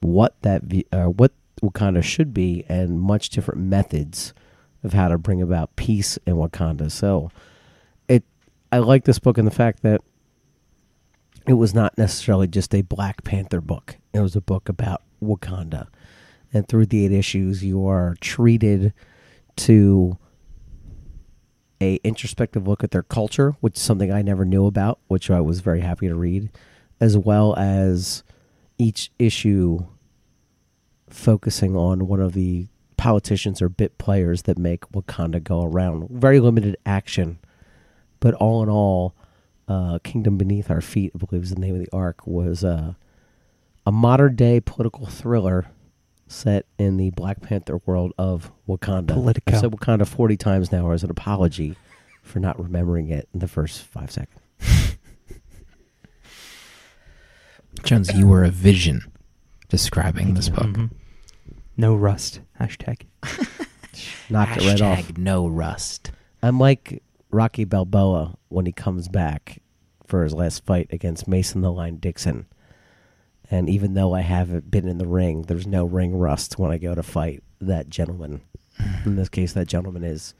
what 0.00 0.34
that 0.42 0.62
uh, 0.90 1.04
what 1.04 1.30
Wakanda 1.64 2.02
should 2.02 2.34
be, 2.34 2.64
and 2.68 3.00
much 3.00 3.30
different 3.30 3.60
methods 3.60 4.34
of 4.82 4.92
how 4.92 5.08
to 5.08 5.18
bring 5.18 5.40
about 5.40 5.74
peace 5.76 6.18
in 6.26 6.34
Wakanda. 6.34 6.90
So, 6.90 7.30
it 8.08 8.24
I 8.70 8.78
like 8.78 9.04
this 9.04 9.18
book 9.18 9.38
in 9.38 9.44
the 9.44 9.50
fact 9.50 9.82
that 9.82 10.00
it 11.46 11.54
was 11.54 11.74
not 11.74 11.96
necessarily 11.98 12.46
just 12.46 12.74
a 12.74 12.82
Black 12.82 13.24
Panther 13.24 13.60
book. 13.60 13.96
It 14.12 14.20
was 14.20 14.36
a 14.36 14.40
book 14.40 14.68
about 14.68 15.02
Wakanda, 15.22 15.88
and 16.52 16.68
through 16.68 16.86
the 16.86 17.04
eight 17.04 17.12
issues, 17.12 17.64
you 17.64 17.86
are 17.86 18.16
treated 18.20 18.92
to 19.56 20.18
a 21.80 21.96
introspective 22.04 22.66
look 22.66 22.84
at 22.84 22.90
their 22.90 23.02
culture, 23.02 23.56
which 23.60 23.76
is 23.76 23.82
something 23.82 24.12
I 24.12 24.22
never 24.22 24.44
knew 24.44 24.66
about, 24.66 25.00
which 25.08 25.30
I 25.30 25.40
was 25.40 25.60
very 25.60 25.80
happy 25.80 26.08
to 26.08 26.14
read, 26.14 26.50
as 27.00 27.16
well 27.16 27.54
as 27.56 28.22
each 28.78 29.10
issue 29.18 29.86
focusing 31.14 31.76
on 31.76 32.06
one 32.08 32.20
of 32.20 32.32
the 32.32 32.66
politicians 32.96 33.62
or 33.62 33.68
bit 33.68 33.98
players 33.98 34.42
that 34.42 34.58
make 34.58 34.80
Wakanda 34.92 35.42
go 35.42 35.62
around. 35.62 36.08
Very 36.10 36.40
limited 36.40 36.76
action, 36.84 37.38
but 38.20 38.34
all 38.34 38.62
in 38.62 38.68
all, 38.68 39.14
uh, 39.68 39.98
Kingdom 40.02 40.36
Beneath 40.36 40.70
Our 40.70 40.80
Feet, 40.80 41.12
I 41.14 41.18
believe 41.18 41.44
is 41.44 41.50
the 41.54 41.60
name 41.60 41.74
of 41.74 41.80
the 41.80 41.88
arc, 41.92 42.26
was 42.26 42.64
uh, 42.64 42.94
a 43.86 43.92
modern 43.92 44.34
day 44.36 44.60
political 44.60 45.06
thriller 45.06 45.66
set 46.26 46.66
in 46.78 46.96
the 46.96 47.10
Black 47.10 47.40
Panther 47.42 47.80
world 47.86 48.12
of 48.18 48.50
Wakanda. 48.68 49.08
Politico. 49.08 49.54
I've 49.54 49.60
said 49.60 49.70
Wakanda 49.70 50.06
40 50.06 50.36
times 50.36 50.72
now 50.72 50.90
as 50.90 51.04
an 51.04 51.10
apology 51.10 51.76
for 52.22 52.40
not 52.40 52.58
remembering 52.60 53.10
it 53.10 53.28
in 53.32 53.40
the 53.40 53.48
first 53.48 53.82
five 53.82 54.10
seconds. 54.10 54.40
Jones, 57.82 58.14
you 58.14 58.26
were 58.26 58.44
a 58.44 58.50
vision 58.50 59.12
describing 59.68 60.34
this 60.34 60.48
book. 60.48 60.66
Mhm. 60.66 60.90
No 61.76 61.94
rust. 61.94 62.40
Hashtag. 62.60 63.02
Knocked 64.30 64.58
it 64.58 64.66
right 64.66 64.80
off. 64.80 64.98
Hashtag 64.98 65.18
no 65.18 65.46
rust. 65.46 66.12
I'm 66.42 66.58
like 66.58 67.02
Rocky 67.30 67.64
Balboa 67.64 68.36
when 68.48 68.66
he 68.66 68.72
comes 68.72 69.08
back 69.08 69.60
for 70.06 70.22
his 70.22 70.32
last 70.34 70.64
fight 70.64 70.88
against 70.90 71.26
Mason 71.26 71.60
the 71.62 71.72
Line 71.72 71.96
Dixon. 71.96 72.46
And 73.50 73.68
even 73.68 73.94
though 73.94 74.14
I 74.14 74.20
haven't 74.20 74.70
been 74.70 74.88
in 74.88 74.98
the 74.98 75.06
ring, 75.06 75.42
there's 75.42 75.66
no 75.66 75.84
ring 75.84 76.16
rust 76.16 76.58
when 76.58 76.70
I 76.70 76.78
go 76.78 76.94
to 76.94 77.02
fight 77.02 77.42
that 77.60 77.88
gentleman. 77.88 78.42
In 79.04 79.16
this 79.16 79.28
case, 79.28 79.52
that 79.52 79.68
gentleman 79.68 80.02
is 80.02 80.34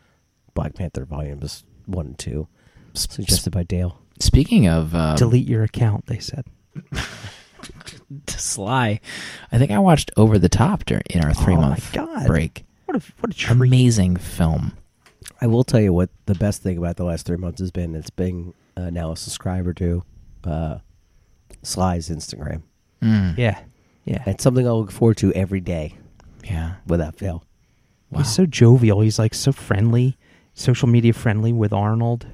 Black 0.55 0.75
Panther 0.75 1.05
volumes 1.05 1.65
one 1.87 2.07
and 2.07 2.19
two, 2.19 2.49
suggested 2.95 3.51
by 3.51 3.63
Dale. 3.63 4.01
Speaking 4.21 4.67
of 4.67 4.95
um, 4.95 5.17
Delete 5.17 5.47
your 5.47 5.63
account. 5.63 6.07
They 6.07 6.19
said. 6.19 6.47
Sly, 8.29 9.01
I 9.53 9.59
think 9.59 9.71
I 9.71 9.79
watched 9.79 10.11
Over 10.17 10.39
the 10.39 10.49
Top 10.49 10.85
during 10.85 11.03
in 11.11 11.23
our 11.25 11.35
three 11.35 11.55
Oh 11.55 11.61
my 11.61 11.69
month 11.71 11.93
God. 11.93 12.27
break. 12.27 12.65
What 12.87 12.97
a 12.97 13.13
what 13.21 13.33
a 13.33 13.35
treat. 13.37 13.51
Amazing 13.53 14.17
film. 14.17 14.77
I 15.41 15.47
will 15.47 15.65
tell 15.65 15.81
you 15.81 15.93
what 15.93 16.11
the 16.27 16.35
best 16.35 16.63
thing 16.63 16.79
about 16.79 16.97
the 16.97 17.05
last 17.05 17.27
three 17.27 17.37
months 17.37 17.61
has 17.61 17.71
been. 17.71 17.95
It's 17.95 18.11
being 18.11 18.55
uh, 18.77 18.91
now 18.91 19.13
a 19.13 19.17
subscriber 19.17 19.73
to 19.75 20.03
uh, 20.45 20.79
Sly's 21.63 22.09
Instagram. 22.09 22.63
Mm. 23.03 23.37
Yeah. 23.37 23.59
Yeah. 24.05 24.23
It's 24.27 24.43
something 24.45 24.67
I 24.67 24.71
look 24.71 24.91
forward 24.93 25.17
to 25.19 25.33
every 25.33 25.61
day 25.61 25.97
Yeah. 26.45 26.75
without 26.87 27.17
fail. 27.17 27.45
Wow. 28.11 28.19
He's 28.21 28.33
so 28.33 28.47
jovial. 28.47 29.01
He's 29.01 29.19
like 29.19 29.35
so 29.35 29.51
friendly, 29.53 30.17
social 30.55 30.89
media 30.89 31.13
friendly 31.13 31.53
with 31.53 31.73
Arnold 31.73 32.27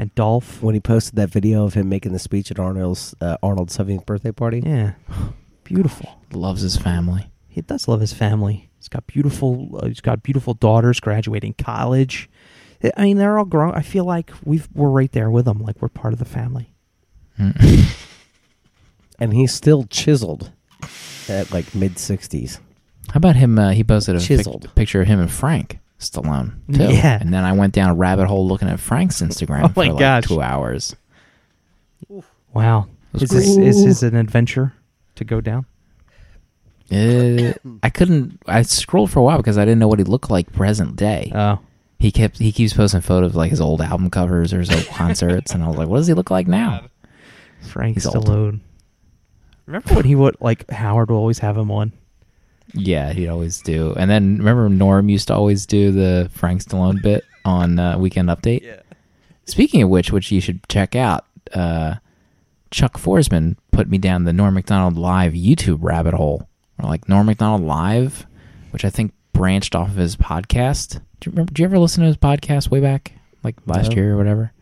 and 0.00 0.14
Dolph. 0.14 0.62
when 0.62 0.74
he 0.74 0.80
posted 0.80 1.16
that 1.16 1.30
video 1.30 1.64
of 1.64 1.74
him 1.74 1.88
making 1.88 2.12
the 2.12 2.18
speech 2.18 2.50
at 2.50 2.58
Arnold's 2.58 3.14
uh, 3.20 3.36
Arnold's 3.42 3.76
70th 3.76 4.06
birthday 4.06 4.32
party. 4.32 4.62
Yeah. 4.64 4.94
Beautiful. 5.64 6.18
Loves 6.32 6.62
his 6.62 6.76
family. 6.76 7.30
He 7.48 7.60
does 7.60 7.86
love 7.88 8.00
his 8.00 8.12
family. 8.12 8.70
He's 8.78 8.88
got 8.88 9.06
beautiful. 9.06 9.78
Uh, 9.82 9.86
he's 9.86 10.00
got 10.00 10.22
beautiful 10.22 10.54
daughters 10.54 11.00
graduating 11.00 11.54
college. 11.54 12.28
I- 12.82 12.92
I 12.96 13.02
mean, 13.04 13.18
they're 13.18 13.38
all 13.38 13.44
grown. 13.44 13.74
I 13.74 13.82
feel 13.82 14.04
like 14.04 14.30
we've 14.44 14.68
we're 14.74 14.88
right 14.88 15.12
there 15.12 15.30
with 15.30 15.44
them. 15.44 15.58
Like 15.58 15.80
we're 15.82 15.88
part 15.88 16.12
of 16.12 16.18
the 16.18 16.24
family. 16.24 16.72
And 19.18 19.34
he's 19.34 19.52
still 19.52 19.84
chiseled 19.84 20.50
at 21.28 21.52
like 21.52 21.74
mid 21.74 21.96
60s. 21.96 22.58
How 23.10 23.18
about 23.18 23.36
him? 23.36 23.58
Uh, 23.58 23.70
he 23.72 23.84
posted 23.84 24.16
a 24.16 24.18
pic- 24.18 24.28
Chiseled. 24.38 24.74
picture 24.74 25.02
of 25.02 25.08
him 25.08 25.20
and 25.20 25.30
Frank 25.30 25.78
Stallone 26.00 26.54
too. 26.74 26.82
Yeah. 26.92 27.18
and 27.20 27.32
then 27.32 27.44
I 27.44 27.52
went 27.52 27.72
down 27.74 27.90
a 27.90 27.94
rabbit 27.94 28.26
hole 28.26 28.48
looking 28.48 28.68
at 28.68 28.80
Frank's 28.80 29.20
Instagram 29.22 29.62
Oh 29.64 29.68
for 29.68 29.84
like 29.86 29.98
gosh. 29.98 30.24
two 30.24 30.40
hours. 30.42 30.96
Wow. 32.52 32.88
Is 33.14 33.28
this, 33.30 33.56
is 33.56 33.84
this 33.84 34.02
an 34.02 34.16
adventure 34.16 34.72
to 35.16 35.24
go 35.24 35.40
down? 35.40 35.66
Uh, 36.90 37.52
I 37.82 37.90
couldn't. 37.90 38.40
I 38.46 38.62
scrolled 38.62 39.10
for 39.12 39.20
a 39.20 39.22
while 39.22 39.36
because 39.36 39.58
I 39.58 39.64
didn't 39.64 39.78
know 39.78 39.86
what 39.88 39.98
he 40.00 40.04
looked 40.04 40.30
like 40.30 40.52
present 40.52 40.96
day. 40.96 41.30
Oh. 41.34 41.60
he 42.00 42.10
kept 42.10 42.38
he 42.38 42.50
keeps 42.50 42.72
posting 42.72 43.00
photos 43.00 43.30
of 43.30 43.36
like 43.36 43.50
his 43.50 43.60
old 43.60 43.80
album 43.80 44.10
covers 44.10 44.52
or 44.52 44.58
his 44.58 44.70
old 44.72 44.86
concerts, 44.96 45.52
and 45.54 45.62
I 45.62 45.68
was 45.68 45.76
like, 45.76 45.88
what 45.88 45.98
does 45.98 46.08
he 46.08 46.14
look 46.14 46.30
like 46.32 46.48
now? 46.48 46.86
Frank 47.62 47.94
He's 47.94 48.06
old. 48.06 48.26
Stallone. 48.26 48.60
Remember 49.66 49.94
when 49.94 50.04
he 50.04 50.16
would 50.16 50.36
like 50.40 50.68
Howard 50.70 51.10
would 51.10 51.16
always 51.16 51.38
have 51.40 51.56
him 51.56 51.70
on? 51.70 51.92
Yeah, 52.74 53.12
he'd 53.12 53.28
always 53.28 53.60
do. 53.62 53.94
And 53.96 54.10
then 54.10 54.38
remember 54.38 54.68
Norm 54.68 55.08
used 55.08 55.28
to 55.28 55.34
always 55.34 55.66
do 55.66 55.90
the 55.92 56.30
Frank 56.32 56.62
Stallone 56.62 57.02
bit 57.02 57.24
on 57.44 57.78
uh, 57.78 57.98
Weekend 57.98 58.28
Update. 58.28 58.62
Yeah. 58.62 58.80
Speaking 59.46 59.82
of 59.82 59.88
which, 59.88 60.12
which 60.12 60.30
you 60.30 60.40
should 60.40 60.60
check 60.68 60.94
out, 60.94 61.24
uh, 61.52 61.96
Chuck 62.70 62.98
Forsman 62.98 63.56
put 63.72 63.88
me 63.88 63.98
down 63.98 64.24
the 64.24 64.32
Norm 64.32 64.54
Macdonald 64.54 64.96
Live 64.96 65.32
YouTube 65.32 65.78
rabbit 65.80 66.14
hole, 66.14 66.48
or 66.80 66.88
like 66.88 67.08
Norm 67.08 67.26
Macdonald 67.26 67.62
Live, 67.62 68.26
which 68.70 68.84
I 68.84 68.90
think 68.90 69.12
branched 69.32 69.74
off 69.74 69.88
of 69.88 69.96
his 69.96 70.14
podcast. 70.16 71.00
Do 71.18 71.28
you 71.28 71.32
remember? 71.32 71.50
Did 71.52 71.58
you 71.58 71.64
ever 71.64 71.78
listen 71.78 72.02
to 72.02 72.06
his 72.06 72.16
podcast 72.16 72.70
way 72.70 72.78
back, 72.80 73.12
like 73.42 73.56
last 73.66 73.90
No. 73.90 73.96
year 73.96 74.14
or 74.14 74.16
whatever? 74.16 74.52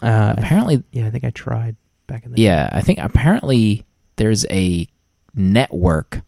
Uh, 0.00 0.34
Apparently, 0.38 0.82
yeah, 0.92 1.06
I 1.06 1.10
think 1.10 1.24
I 1.24 1.30
tried 1.30 1.74
back 2.06 2.24
in 2.24 2.32
the 2.32 2.40
Yeah, 2.40 2.68
I 2.72 2.80
think 2.82 2.98
apparently 3.00 3.84
there's 4.16 4.46
a 4.50 4.86
network 5.34 6.22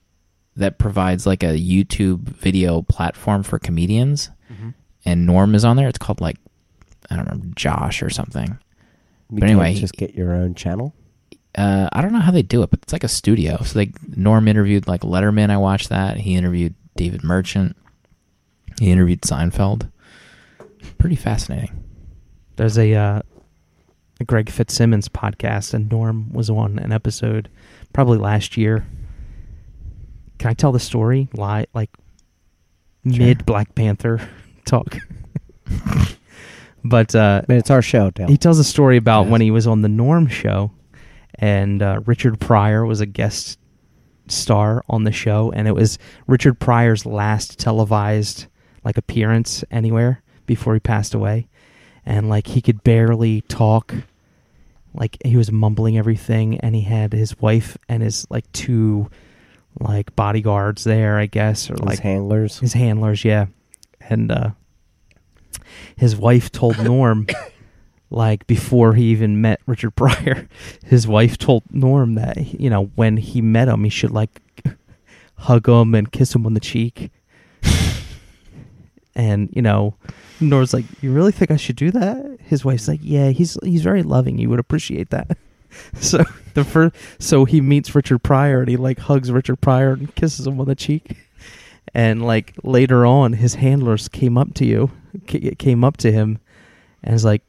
that 0.56 0.78
provides 0.78 1.26
like 1.26 1.42
a 1.42 1.58
YouTube 1.58 2.20
video 2.20 2.82
platform 2.82 3.42
for 3.42 3.58
comedians, 3.58 4.30
and 5.04 5.26
Norm 5.26 5.54
is 5.54 5.64
on 5.64 5.76
there. 5.76 5.88
It's 5.88 5.98
called 5.98 6.20
like 6.20 6.36
I 7.10 7.16
don't 7.16 7.26
know 7.26 7.52
Josh 7.54 8.02
or 8.02 8.10
something. 8.10 8.58
You 9.30 9.40
But 9.40 9.44
anyway, 9.44 9.74
just 9.74 9.94
get 9.94 10.14
your 10.14 10.32
own 10.32 10.54
channel. 10.54 10.94
Uh, 11.56 11.88
I 11.92 12.02
don't 12.02 12.12
know 12.12 12.20
how 12.20 12.32
they 12.32 12.42
do 12.42 12.62
it, 12.62 12.70
but 12.70 12.80
it's 12.82 12.92
like 12.92 13.04
a 13.04 13.08
studio. 13.08 13.62
So 13.62 13.78
like 13.78 14.16
Norm 14.16 14.48
interviewed 14.48 14.88
like 14.88 15.02
Letterman. 15.02 15.50
I 15.50 15.56
watched 15.56 15.88
that. 15.90 16.16
He 16.18 16.34
interviewed 16.34 16.74
David 16.96 17.22
Merchant. 17.22 17.76
He 18.80 18.90
interviewed 18.90 19.22
Seinfeld. 19.22 19.90
Pretty 20.98 21.16
fascinating. 21.16 21.84
There's 22.56 22.76
a, 22.78 22.94
uh, 22.94 23.22
a 24.20 24.24
Greg 24.24 24.50
Fitzsimmons 24.50 25.08
podcast, 25.08 25.74
and 25.74 25.90
Norm 25.90 26.32
was 26.32 26.50
on 26.50 26.78
an 26.78 26.92
episode 26.92 27.48
probably 27.92 28.18
last 28.18 28.56
year. 28.56 28.86
Can 30.38 30.50
I 30.50 30.54
tell 30.54 30.72
the 30.72 30.80
story? 30.80 31.28
Lie 31.34 31.66
like 31.74 31.90
mid 33.04 33.44
Black 33.46 33.74
Panther 33.74 34.26
talk. 34.64 34.96
but 36.84 37.14
uh, 37.14 37.42
I 37.48 37.52
it's 37.54 37.70
our 37.70 37.82
show, 37.82 38.10
Dale. 38.10 38.28
he 38.28 38.36
tells 38.36 38.58
a 38.58 38.64
story 38.64 38.96
about 38.96 39.22
Yes. 39.24 39.30
when 39.32 39.40
he 39.40 39.50
was 39.50 39.66
on 39.66 39.82
the 39.82 39.88
Norm 39.88 40.26
show, 40.26 40.70
and 41.36 41.82
uh, 41.82 42.00
Richard 42.04 42.40
Pryor 42.40 42.84
was 42.84 43.00
a 43.00 43.06
guest 43.06 43.58
star 44.28 44.82
on 44.88 45.04
the 45.04 45.12
show, 45.12 45.50
and 45.52 45.66
it 45.68 45.72
was 45.74 45.98
Richard 46.26 46.58
Pryor's 46.58 47.06
last 47.06 47.58
televised 47.58 48.46
like 48.84 48.96
appearance 48.98 49.64
anywhere 49.70 50.22
before 50.46 50.74
he 50.74 50.80
passed 50.80 51.14
away, 51.14 51.48
and 52.04 52.28
like 52.28 52.48
he 52.48 52.60
could 52.60 52.84
barely 52.84 53.40
talk, 53.42 53.94
like 54.92 55.16
he 55.24 55.36
was 55.36 55.50
mumbling 55.50 55.96
everything, 55.96 56.58
and 56.60 56.74
he 56.74 56.82
had 56.82 57.12
his 57.12 57.38
wife 57.40 57.78
and 57.88 58.02
his 58.02 58.26
like 58.30 58.50
two 58.52 59.08
like 59.80 60.14
bodyguards 60.16 60.84
there, 60.84 61.18
I 61.18 61.26
guess, 61.26 61.68
or 61.70 61.74
His 61.74 61.82
like 61.82 61.98
handlers. 62.00 62.58
his 62.60 62.72
handlers, 62.72 63.24
yeah. 63.24 63.46
And 64.00 64.30
uh 64.30 64.50
his 65.96 66.16
wife 66.16 66.50
told 66.52 66.78
Norm 66.84 67.26
like 68.10 68.46
before 68.46 68.94
he 68.94 69.04
even 69.06 69.40
met 69.40 69.60
Richard 69.66 69.92
Pryor, 69.92 70.48
his 70.84 71.06
wife 71.06 71.36
told 71.38 71.62
Norm 71.70 72.14
that 72.14 72.60
you 72.60 72.70
know, 72.70 72.86
when 72.94 73.16
he 73.16 73.40
met 73.42 73.68
him 73.68 73.84
he 73.84 73.90
should 73.90 74.10
like 74.12 74.40
hug 75.36 75.68
him 75.68 75.94
and 75.94 76.10
kiss 76.12 76.34
him 76.34 76.46
on 76.46 76.54
the 76.54 76.60
cheek. 76.60 77.10
and, 79.14 79.48
you 79.52 79.62
know, 79.62 79.94
Norm's 80.40 80.74
like, 80.74 80.84
You 81.00 81.12
really 81.12 81.32
think 81.32 81.50
I 81.50 81.56
should 81.56 81.76
do 81.76 81.90
that? 81.92 82.38
His 82.40 82.64
wife's 82.64 82.88
like, 82.88 83.00
Yeah, 83.02 83.30
he's 83.30 83.56
he's 83.62 83.82
very 83.82 84.02
loving, 84.02 84.38
you 84.38 84.48
would 84.50 84.58
appreciate 84.60 85.10
that. 85.10 85.36
So 86.00 86.22
the 86.54 86.64
first, 86.64 86.94
so 87.18 87.44
he 87.44 87.60
meets 87.60 87.94
Richard 87.94 88.22
Pryor 88.22 88.60
and 88.60 88.68
he 88.68 88.76
like 88.76 88.98
hugs 88.98 89.30
Richard 89.30 89.60
Pryor 89.60 89.92
and 89.92 90.14
kisses 90.14 90.46
him 90.46 90.60
on 90.60 90.66
the 90.66 90.74
cheek. 90.74 91.16
And 91.94 92.24
like 92.24 92.54
later 92.62 93.06
on 93.06 93.34
his 93.34 93.54
handlers 93.54 94.08
came 94.08 94.36
up 94.36 94.54
to 94.54 94.64
you 94.64 94.90
came 95.58 95.84
up 95.84 95.96
to 95.98 96.10
him 96.10 96.38
and 97.02 97.12
was 97.12 97.24
like 97.24 97.42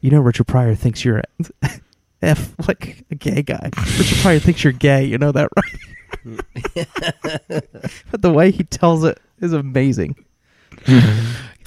you 0.00 0.10
know 0.10 0.20
richard 0.20 0.46
pryor 0.46 0.74
thinks 0.74 1.04
you're 1.04 1.18
a 1.18 1.24
f 2.22 2.54
like 2.66 3.04
a 3.10 3.14
gay 3.14 3.42
guy. 3.42 3.70
Richard 3.98 4.18
pryor 4.18 4.38
thinks 4.38 4.64
you're 4.64 4.72
gay. 4.72 5.04
You 5.04 5.18
know 5.18 5.32
that 5.32 5.48
right? 5.56 5.80
But 8.10 8.22
the 8.22 8.32
way 8.32 8.50
he 8.50 8.64
tells 8.64 9.04
it 9.04 9.18
is 9.40 9.52
amazing. 9.52 10.16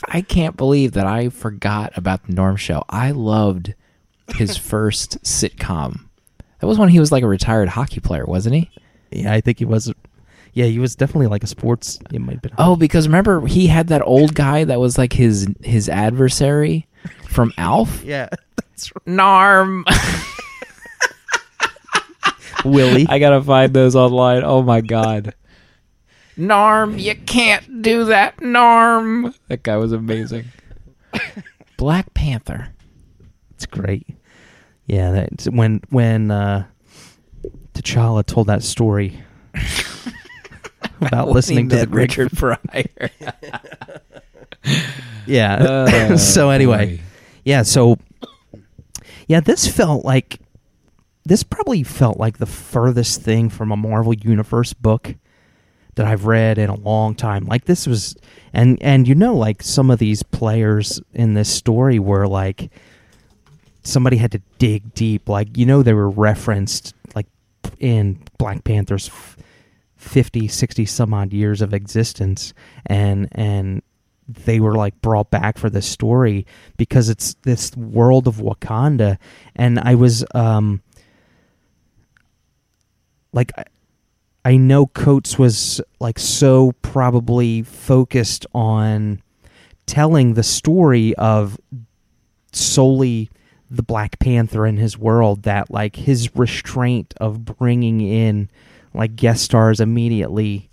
I 0.10 0.22
can't 0.22 0.58
believe 0.58 0.94
that 0.94 1.08
I 1.08 1.30
forgot 1.30 1.94
about 1.96 2.26
the 2.26 2.34
Norm 2.34 2.56
Show. 2.56 2.84
I 2.90 3.12
loved 3.12 3.74
his 4.30 4.58
first 4.58 5.22
sitcom. 5.24 6.06
That 6.60 6.68
was 6.68 6.78
when 6.78 6.90
he 6.90 7.00
was 7.00 7.12
like 7.12 7.24
a 7.24 7.28
retired 7.28 7.70
hockey 7.70 8.00
player, 8.00 8.26
wasn't 8.26 8.56
he? 8.56 8.70
yeah 9.16 9.32
i 9.32 9.40
think 9.42 9.60
he 9.60 9.66
was 9.66 9.94
yeah 10.54 10.66
he 10.66 10.80
was 10.80 10.96
definitely 10.96 11.28
like 11.28 11.44
a 11.44 11.48
sports 11.48 12.00
it 12.12 12.18
might 12.20 12.32
have 12.34 12.42
been 12.42 12.52
Oh, 12.58 12.76
because 12.76 13.08
remember 13.08 13.46
he 13.46 13.68
had 13.68 13.90
that 13.90 14.02
old 14.02 14.34
guy 14.34 14.64
that 14.64 14.80
was 14.80 14.98
like 14.98 15.14
his 15.14 15.48
his 15.62 15.88
adversary 15.88 16.88
from 17.30 17.54
Alf. 17.60 18.02
yeah 18.04 18.28
that's 18.56 18.92
right 18.96 19.06
Norm. 19.06 19.86
willie 22.66 23.06
I 23.08 23.20
gotta 23.20 23.44
find 23.44 23.72
those 23.74 23.96
online. 23.96 24.44
Oh 24.44 24.64
my 24.64 24.82
god. 24.82 25.36
Norm, 26.36 26.98
you 26.98 27.14
can't 27.16 27.84
do 27.84 28.06
that, 28.06 28.42
Norm. 28.42 29.36
That 29.50 29.62
guy 29.62 29.78
was 29.78 29.92
amazing. 29.92 30.46
Black 31.78 32.12
Panther. 32.16 32.73
It's 33.64 33.72
great. 33.72 34.06
Yeah, 34.88 35.12
that's 35.12 35.46
when 35.46 35.82
when 35.90 36.32
uh 36.32 36.66
T'Challa 37.74 38.26
told 38.26 38.48
that 38.48 38.62
story 38.62 39.24
about 41.00 41.30
listening 41.30 41.70
to 41.70 41.78
the 41.78 41.88
Richard 41.88 42.32
Pryor. 42.32 42.58
Yeah. 45.26 45.86
Oh, 46.14 46.18
so 46.18 46.50
anyway, 46.50 46.98
boy. 46.98 47.04
yeah, 47.46 47.62
so 47.64 47.98
yeah, 49.28 49.40
this 49.40 49.66
felt 49.66 50.04
like 50.04 50.40
this 51.24 51.44
probably 51.44 51.84
felt 51.84 52.18
like 52.18 52.38
the 52.40 52.46
furthest 52.46 53.22
thing 53.22 53.50
from 53.50 53.72
a 53.72 53.78
Marvel 53.78 54.14
Universe 54.14 54.74
book 54.74 55.16
that 55.96 56.06
I've 56.06 56.26
read 56.26 56.58
in 56.58 56.70
a 56.70 56.76
long 56.76 57.16
time. 57.16 57.46
Like 57.46 57.64
this 57.66 57.88
was 57.88 58.18
and 58.52 58.78
and 58.82 59.08
you 59.08 59.16
know 59.16 59.34
like 59.34 59.64
some 59.64 59.90
of 59.90 60.00
these 60.00 60.24
players 60.24 61.02
in 61.14 61.34
this 61.36 61.50
story 61.50 62.00
were 62.00 62.28
like 62.28 62.70
somebody 63.84 64.18
had 64.18 64.32
to 64.32 64.42
dig 64.58 64.94
deep. 64.94 65.30
Like 65.30 65.58
you 65.58 65.66
know 65.66 65.84
they 65.84 65.94
were 65.94 66.10
referenced 66.10 66.94
like 67.16 67.28
in 67.80 68.20
Black 68.38 68.64
Panther's 68.64 69.08
f- 69.08 69.38
50 69.98 70.48
60 70.48 70.86
some 70.86 71.14
odd 71.14 71.34
years 71.34 71.62
of 71.62 71.74
existence. 71.74 72.54
And 72.86 73.28
and 73.32 73.82
they 74.28 74.60
were 74.60 74.76
like 74.76 75.00
brought 75.02 75.30
back 75.30 75.58
for 75.58 75.70
this 75.70 75.86
story 75.86 76.46
because 76.78 77.10
it's 77.10 77.36
this 77.44 77.76
world 77.76 78.28
of 78.28 78.38
Wakanda. 78.38 79.18
And 79.56 79.80
I 79.80 79.96
was 79.96 80.26
um 80.34 80.82
like 83.34 83.52
I 84.46 84.58
know 84.58 84.88
Coates 84.88 85.40
was 85.40 85.82
like 86.00 86.20
so 86.20 86.74
probably 86.82 87.64
focused 87.64 88.46
on 88.54 89.22
telling 89.86 90.34
the 90.34 90.44
story 90.44 91.14
of 91.16 91.58
solely 92.52 93.30
the 93.74 93.84
Black 93.84 94.20
Panther 94.20 94.68
in 94.68 94.78
his 94.78 94.98
world 94.98 95.44
that 95.44 95.72
like 95.72 95.96
his 95.96 96.36
restraint 96.36 97.14
of 97.18 97.44
bringing 97.44 98.02
in 98.02 98.50
like 98.94 99.16
guest 99.16 99.44
stars 99.44 99.80
immediately 99.80 100.70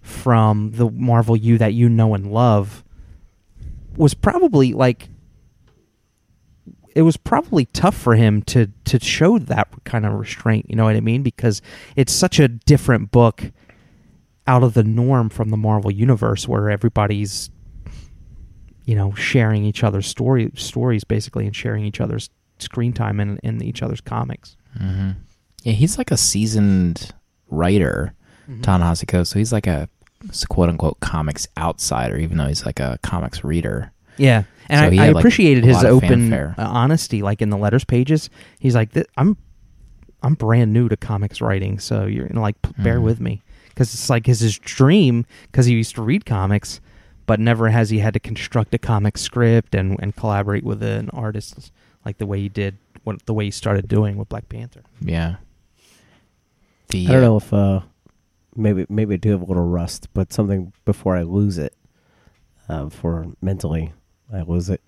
from 0.00 0.70
the 0.72 0.88
Marvel 0.88 1.36
U 1.36 1.58
that 1.58 1.74
you 1.74 1.88
know 1.88 2.14
and 2.14 2.32
love 2.32 2.84
was 3.96 4.14
probably 4.14 4.72
like 4.72 5.08
it 6.94 7.02
was 7.02 7.16
probably 7.16 7.66
tough 7.66 7.96
for 7.96 8.14
him 8.14 8.42
to 8.42 8.70
to 8.84 9.00
show 9.00 9.38
that 9.38 9.68
kind 9.84 10.06
of 10.06 10.12
restraint, 10.14 10.66
you 10.70 10.76
know 10.76 10.84
what 10.84 10.96
I 10.96 11.00
mean? 11.00 11.22
Because 11.22 11.60
it's 11.96 12.12
such 12.12 12.38
a 12.38 12.46
different 12.46 13.10
book 13.10 13.50
out 14.46 14.62
of 14.62 14.74
the 14.74 14.84
norm 14.84 15.28
from 15.28 15.48
the 15.48 15.56
Marvel 15.56 15.90
universe 15.90 16.46
where 16.46 16.70
everybody's 16.70 17.50
you 18.86 18.94
know 18.94 19.12
sharing 19.14 19.64
each 19.64 19.84
other's 19.84 20.06
story 20.06 20.50
stories 20.54 21.04
basically 21.04 21.44
and 21.46 21.54
sharing 21.54 21.84
each 21.84 22.00
other's 22.00 22.30
screen 22.58 22.92
time 22.94 23.20
in 23.20 23.38
in 23.42 23.62
each 23.62 23.82
other's 23.82 24.00
comics. 24.00 24.56
Yeah, 25.62 25.72
he's 25.72 25.98
like 25.98 26.10
a 26.10 26.16
seasoned 26.16 27.10
writer, 27.50 28.12
Ta-Nehisi 28.62 29.06
Coates. 29.08 29.30
So 29.30 29.38
he's 29.38 29.52
like 29.52 29.66
a 29.66 29.88
quote 30.48 30.68
unquote 30.68 31.00
comics 31.00 31.46
outsider, 31.58 32.16
even 32.18 32.36
though 32.38 32.46
he's 32.46 32.64
like 32.64 32.78
a 32.80 32.98
comics 33.02 33.42
reader. 33.44 33.90
Yeah, 34.16 34.44
and 34.68 34.94
So 34.96 35.02
I, 35.02 35.06
I 35.06 35.08
like, 35.10 35.20
appreciated 35.22 35.64
his 35.64 35.82
open 35.84 36.08
fanfare. 36.30 36.54
uh, 36.56 36.62
honesty, 36.66 37.20
like 37.22 37.42
in 37.42 37.50
the 37.50 37.58
letters 37.58 37.84
pages. 37.84 38.30
He's 38.60 38.74
like, 38.74 38.90
"I'm, 39.18 39.36
I'm 40.22 40.34
brand 40.34 40.72
new 40.72 40.88
to 40.88 40.96
comics 40.96 41.40
writing, 41.42 41.78
so 41.78 42.06
you're 42.06 42.28
like, 42.28 42.56
bear 42.78 42.98
Mhm. 42.98 43.02
with 43.02 43.20
me," 43.20 43.42
because 43.68 43.92
it's 43.92 44.08
like 44.08 44.24
his 44.26 44.40
his 44.40 44.58
dream 44.58 45.26
because 45.50 45.66
he 45.66 45.74
used 45.74 45.96
to 45.96 46.02
read 46.02 46.24
comics, 46.24 46.80
but 47.26 47.40
never 47.40 47.68
has 47.68 47.90
he 47.90 47.98
had 47.98 48.14
to 48.14 48.20
construct 48.20 48.74
a 48.74 48.78
comic 48.78 49.18
script 49.18 49.74
and 49.74 49.98
and 50.00 50.16
collaborate 50.16 50.64
with 50.64 50.82
an 50.82 51.10
artist 51.10 51.72
like 52.04 52.18
the 52.18 52.26
way 52.26 52.40
he 52.40 52.48
did, 52.48 52.78
what 53.04 53.24
the 53.26 53.34
way 53.34 53.46
he 53.46 53.50
started 53.50 53.88
doing 53.88 54.16
with 54.16 54.28
Black 54.28 54.48
Panther. 54.48 54.82
Yeah. 55.00 55.36
The 56.88 57.08
I 57.08 57.12
don't 57.12 57.22
know 57.22 57.36
if 57.36 57.52
uh, 57.52 57.80
maybe 58.54 58.86
maybe 58.88 59.14
I 59.14 59.16
do 59.16 59.30
have 59.30 59.42
a 59.42 59.44
little 59.44 59.66
rust, 59.66 60.08
but 60.14 60.32
something 60.32 60.72
before 60.84 61.16
I 61.16 61.22
lose 61.22 61.58
it, 61.58 61.74
uh, 62.68 62.88
for 62.88 63.26
mentally 63.42 63.92
I 64.32 64.42
lose 64.42 64.70
it. 64.70 64.80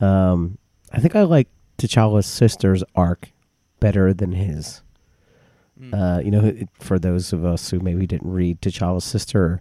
Um, 0.00 0.58
I 0.92 1.00
think 1.00 1.16
I 1.16 1.22
like 1.22 1.48
T'Challa's 1.78 2.26
sister's 2.26 2.84
arc 2.94 3.30
better 3.80 4.14
than 4.14 4.32
his. 4.32 4.82
Uh, 5.92 6.20
you 6.24 6.30
know, 6.30 6.54
for 6.74 6.96
those 6.96 7.32
of 7.32 7.44
us 7.44 7.70
who 7.70 7.80
maybe 7.80 8.06
didn't 8.06 8.30
read, 8.30 8.60
T'Challa's 8.60 9.02
sister 9.02 9.60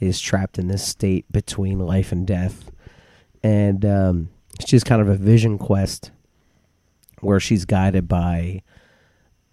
is 0.00 0.20
trapped 0.20 0.58
in 0.58 0.68
this 0.68 0.86
state 0.86 1.30
between 1.30 1.78
life 1.78 2.12
and 2.12 2.26
death, 2.26 2.70
and 3.42 3.84
um, 3.84 4.28
she's 4.66 4.84
kind 4.84 5.02
of 5.02 5.08
a 5.08 5.16
vision 5.16 5.58
quest 5.58 6.10
where 7.20 7.40
she's 7.40 7.64
guided 7.64 8.06
by 8.08 8.62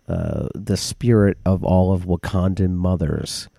uh, 0.07 0.47
the 0.53 0.77
spirit 0.77 1.37
of 1.45 1.63
all 1.63 1.93
of 1.93 2.05
Wakandan 2.05 2.71
mothers, 2.71 3.49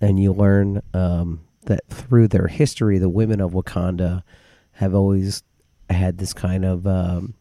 and 0.00 0.20
you 0.20 0.32
learn 0.32 0.82
um, 0.92 1.40
that 1.64 1.86
through 1.88 2.28
their 2.28 2.48
history, 2.48 2.98
the 2.98 3.08
women 3.08 3.40
of 3.40 3.52
Wakanda 3.52 4.22
have 4.72 4.94
always 4.94 5.42
had 5.88 6.18
this 6.18 6.32
kind 6.32 6.64
of 6.64 6.86
um, 6.86 7.34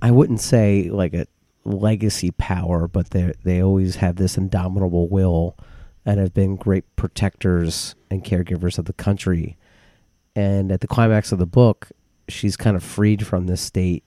I 0.00 0.10
wouldn't 0.10 0.40
say 0.40 0.88
like 0.90 1.14
a 1.14 1.26
legacy 1.64 2.30
power, 2.30 2.88
but 2.88 3.10
they 3.10 3.32
they 3.44 3.62
always 3.62 3.96
have 3.96 4.16
this 4.16 4.36
indomitable 4.36 5.08
will 5.08 5.56
and 6.04 6.18
have 6.18 6.34
been 6.34 6.56
great 6.56 6.84
protectors 6.96 7.94
and 8.10 8.24
caregivers 8.24 8.78
of 8.78 8.86
the 8.86 8.92
country. 8.92 9.56
And 10.34 10.72
at 10.72 10.80
the 10.80 10.86
climax 10.86 11.32
of 11.32 11.38
the 11.38 11.46
book, 11.46 11.90
she's 12.28 12.56
kind 12.56 12.76
of 12.76 12.82
freed 12.82 13.26
from 13.26 13.46
this 13.46 13.60
state, 13.60 14.04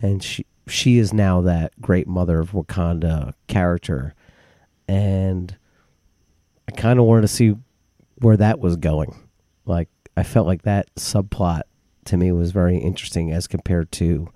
and 0.00 0.22
she 0.22 0.46
she 0.68 0.98
is 0.98 1.12
now 1.12 1.40
that 1.42 1.80
great 1.80 2.08
mother 2.08 2.40
of 2.40 2.50
Wakanda 2.50 3.34
character, 3.46 4.14
and 4.88 5.56
I 6.68 6.72
kind 6.72 6.98
of 6.98 7.04
wanted 7.04 7.22
to 7.22 7.28
see 7.28 7.54
where 8.20 8.36
that 8.36 8.58
was 8.58 8.76
going. 8.76 9.14
Like 9.64 9.88
I 10.16 10.24
felt 10.24 10.46
like 10.46 10.62
that 10.62 10.92
subplot 10.96 11.62
to 12.06 12.16
me 12.16 12.32
was 12.32 12.50
very 12.50 12.78
interesting 12.78 13.30
as 13.30 13.46
compared 13.46 13.92
to 13.92 14.28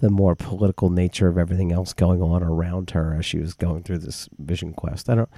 the 0.00 0.10
more 0.10 0.34
political 0.34 0.90
nature 0.90 1.28
of 1.28 1.38
everything 1.38 1.72
else 1.72 1.92
going 1.92 2.22
on 2.22 2.42
around 2.42 2.90
her 2.90 3.14
as 3.18 3.24
she 3.24 3.38
was 3.38 3.54
going 3.54 3.82
through 3.82 3.98
this 3.98 4.28
vision 4.38 4.72
quest. 4.72 5.08
I 5.08 5.14
don't 5.14 5.28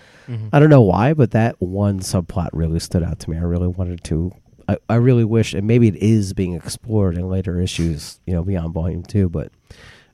I 0.53 0.59
don't 0.59 0.71
know 0.71 0.83
why, 0.83 1.15
but 1.15 1.31
that 1.33 1.61
one 1.61 2.01
subplot 2.01 2.51
really 2.53 2.81
stood 2.81 3.03
out 3.03 3.19
to 3.21 3.31
me. 3.31 3.37
I 3.37 3.43
really 3.43 3.69
wanted 3.69 4.05
to 4.05 4.33
I, 4.69 4.77
I 4.89 4.95
really 4.97 5.25
wish 5.25 5.55
and 5.55 5.67
maybe 5.67 5.89
it 5.89 5.97
is 5.97 6.33
being 6.33 6.55
explored 6.55 7.17
in 7.17 7.29
later 7.29 7.61
issues, 7.61 8.21
you 8.27 8.35
know, 8.35 8.43
beyond 8.43 8.75
volume 8.75 9.03
two, 9.03 9.29
but 9.29 9.51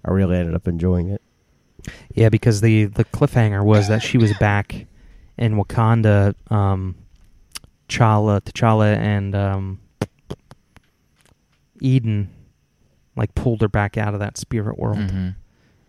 I 0.05 0.11
really 0.11 0.37
ended 0.37 0.55
up 0.55 0.69
enjoying 0.69 1.11
it. 1.11 1.23
Yeah, 2.15 2.29
because 2.29 2.61
the 2.61 2.87
the 2.87 3.05
cliffhanger 3.05 3.65
was 3.65 3.89
that 3.89 4.03
she 4.03 4.19
was 4.19 4.37
back 4.39 4.87
in 5.37 5.55
Wakanda. 5.55 6.35
Um, 6.51 6.97
T'Challa, 7.89 8.41
T'Challa, 8.41 8.97
and 8.97 9.35
um, 9.35 9.81
Eden 11.81 12.31
like 13.17 13.35
pulled 13.35 13.61
her 13.62 13.69
back 13.69 13.97
out 13.97 14.14
of 14.14 14.21
that 14.21 14.37
spirit 14.37 14.79
world, 14.79 14.99
Mhm. 14.99 15.35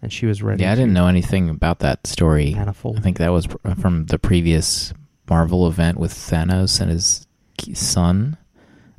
and 0.01 0.13
she 0.13 0.25
was 0.25 0.41
ready. 0.41 0.63
Yeah, 0.63 0.71
I 0.71 0.75
didn't 0.75 0.93
know 0.93 1.07
anything 1.07 1.49
about 1.49 1.79
that 1.79 2.07
story. 2.07 2.53
Manifold. 2.55 2.97
I 2.97 3.01
think 3.01 3.17
that 3.17 3.31
was 3.31 3.47
pr- 3.47 3.71
from 3.79 4.05
the 4.05 4.17
previous 4.19 4.93
Marvel 5.29 5.67
event 5.67 5.99
with 5.99 6.13
Thanos 6.13 6.79
and 6.81 6.89
his 6.89 7.27
son. 7.73 8.37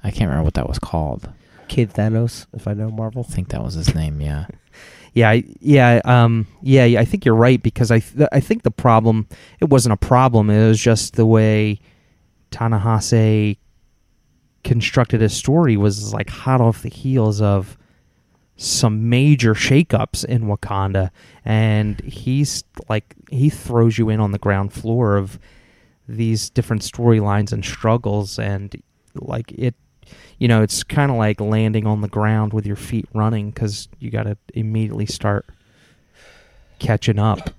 I 0.05 0.11
can't 0.11 0.29
remember 0.29 0.45
what 0.45 0.55
that 0.55 0.69
was 0.69 0.79
called. 0.79 1.31
Kid 1.69 1.93
Thanos, 1.93 2.47
if 2.55 2.67
I 2.69 2.75
know 2.75 2.91
Marvel. 2.91 3.27
I 3.29 3.33
think 3.33 3.49
that 3.49 3.63
was 3.63 3.75
his 3.75 3.95
name. 3.95 4.21
Yeah. 4.21 4.47
Yeah, 5.15 5.41
yeah, 5.61 6.01
um, 6.05 6.47
yeah. 6.63 6.85
I 6.85 7.05
think 7.05 7.25
you're 7.25 7.35
right 7.35 7.61
because 7.61 7.91
I 7.91 7.99
th- 7.99 8.29
I 8.31 8.39
think 8.39 8.63
the 8.63 8.71
problem 8.71 9.27
it 9.59 9.69
wasn't 9.69 9.95
a 9.95 9.97
problem. 9.97 10.49
It 10.51 10.69
was 10.69 10.79
just 10.79 11.17
the 11.17 11.27
way 11.27 11.81
Ta-Nehisi 12.53 13.57
constructed 14.65 15.21
his 15.21 15.35
story 15.35 15.77
was 15.77 16.13
like 16.13 16.29
hot 16.29 16.61
off 16.61 16.83
the 16.83 16.89
heels 16.91 17.41
of 17.41 17.77
some 18.59 19.09
major 19.09 19.55
shakeups 19.55 20.25
in 20.25 20.43
Wakanda, 20.43 21.11
and 21.45 22.01
he's 22.01 22.65
like 22.89 23.15
he 23.31 23.49
throws 23.49 23.97
you 23.97 24.11
in 24.11 24.21
on 24.21 24.33
the 24.33 24.39
ground 24.39 24.73
floor 24.73 25.17
of 25.17 25.39
these 26.07 26.51
different 26.51 26.83
storylines 26.83 27.53
and 27.53 27.65
struggles, 27.65 28.39
and 28.39 28.75
like 29.15 29.53
it 29.53 29.75
you 30.39 30.49
know, 30.49 30.63
it's 30.63 30.83
kind 30.83 31.11
of 31.11 31.17
like 31.17 31.41
landing 31.41 31.87
on 31.87 32.01
the 32.01 32.09
ground 32.09 32.53
with 32.53 32.67
your 32.67 32.77
feet 32.77 33.09
running 33.15 33.51
because 33.51 33.89
you 33.99 34.11
got 34.11 34.25
to 34.25 34.37
immediately 34.55 35.07
start 35.07 35.47
catching 36.79 37.19
up. 37.19 37.51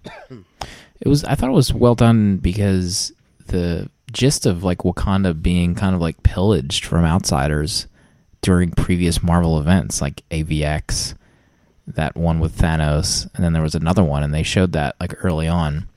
It 1.01 1.07
was. 1.07 1.23
I 1.23 1.35
thought 1.35 1.49
it 1.49 1.53
was 1.53 1.73
well 1.73 1.95
done 1.95 2.37
because 2.37 3.13
the 3.47 3.89
gist 4.11 4.45
of 4.45 4.63
like 4.63 4.79
Wakanda 4.79 5.41
being 5.41 5.75
kind 5.75 5.95
of 5.95 6.01
like 6.01 6.23
pillaged 6.23 6.83
from 6.83 7.05
outsiders 7.05 7.87
during 8.41 8.71
previous 8.71 9.21
Marvel 9.21 9.59
events, 9.59 10.01
like 10.01 10.23
AVX, 10.31 11.15
that 11.87 12.15
one 12.15 12.39
with 12.39 12.57
Thanos, 12.57 13.29
and 13.35 13.43
then 13.43 13.53
there 13.53 13.61
was 13.63 13.75
another 13.75 14.03
one, 14.03 14.23
and 14.23 14.33
they 14.33 14.43
showed 14.43 14.71
that 14.73 14.95
like 14.99 15.13
early 15.25 15.47
on. 15.47 15.87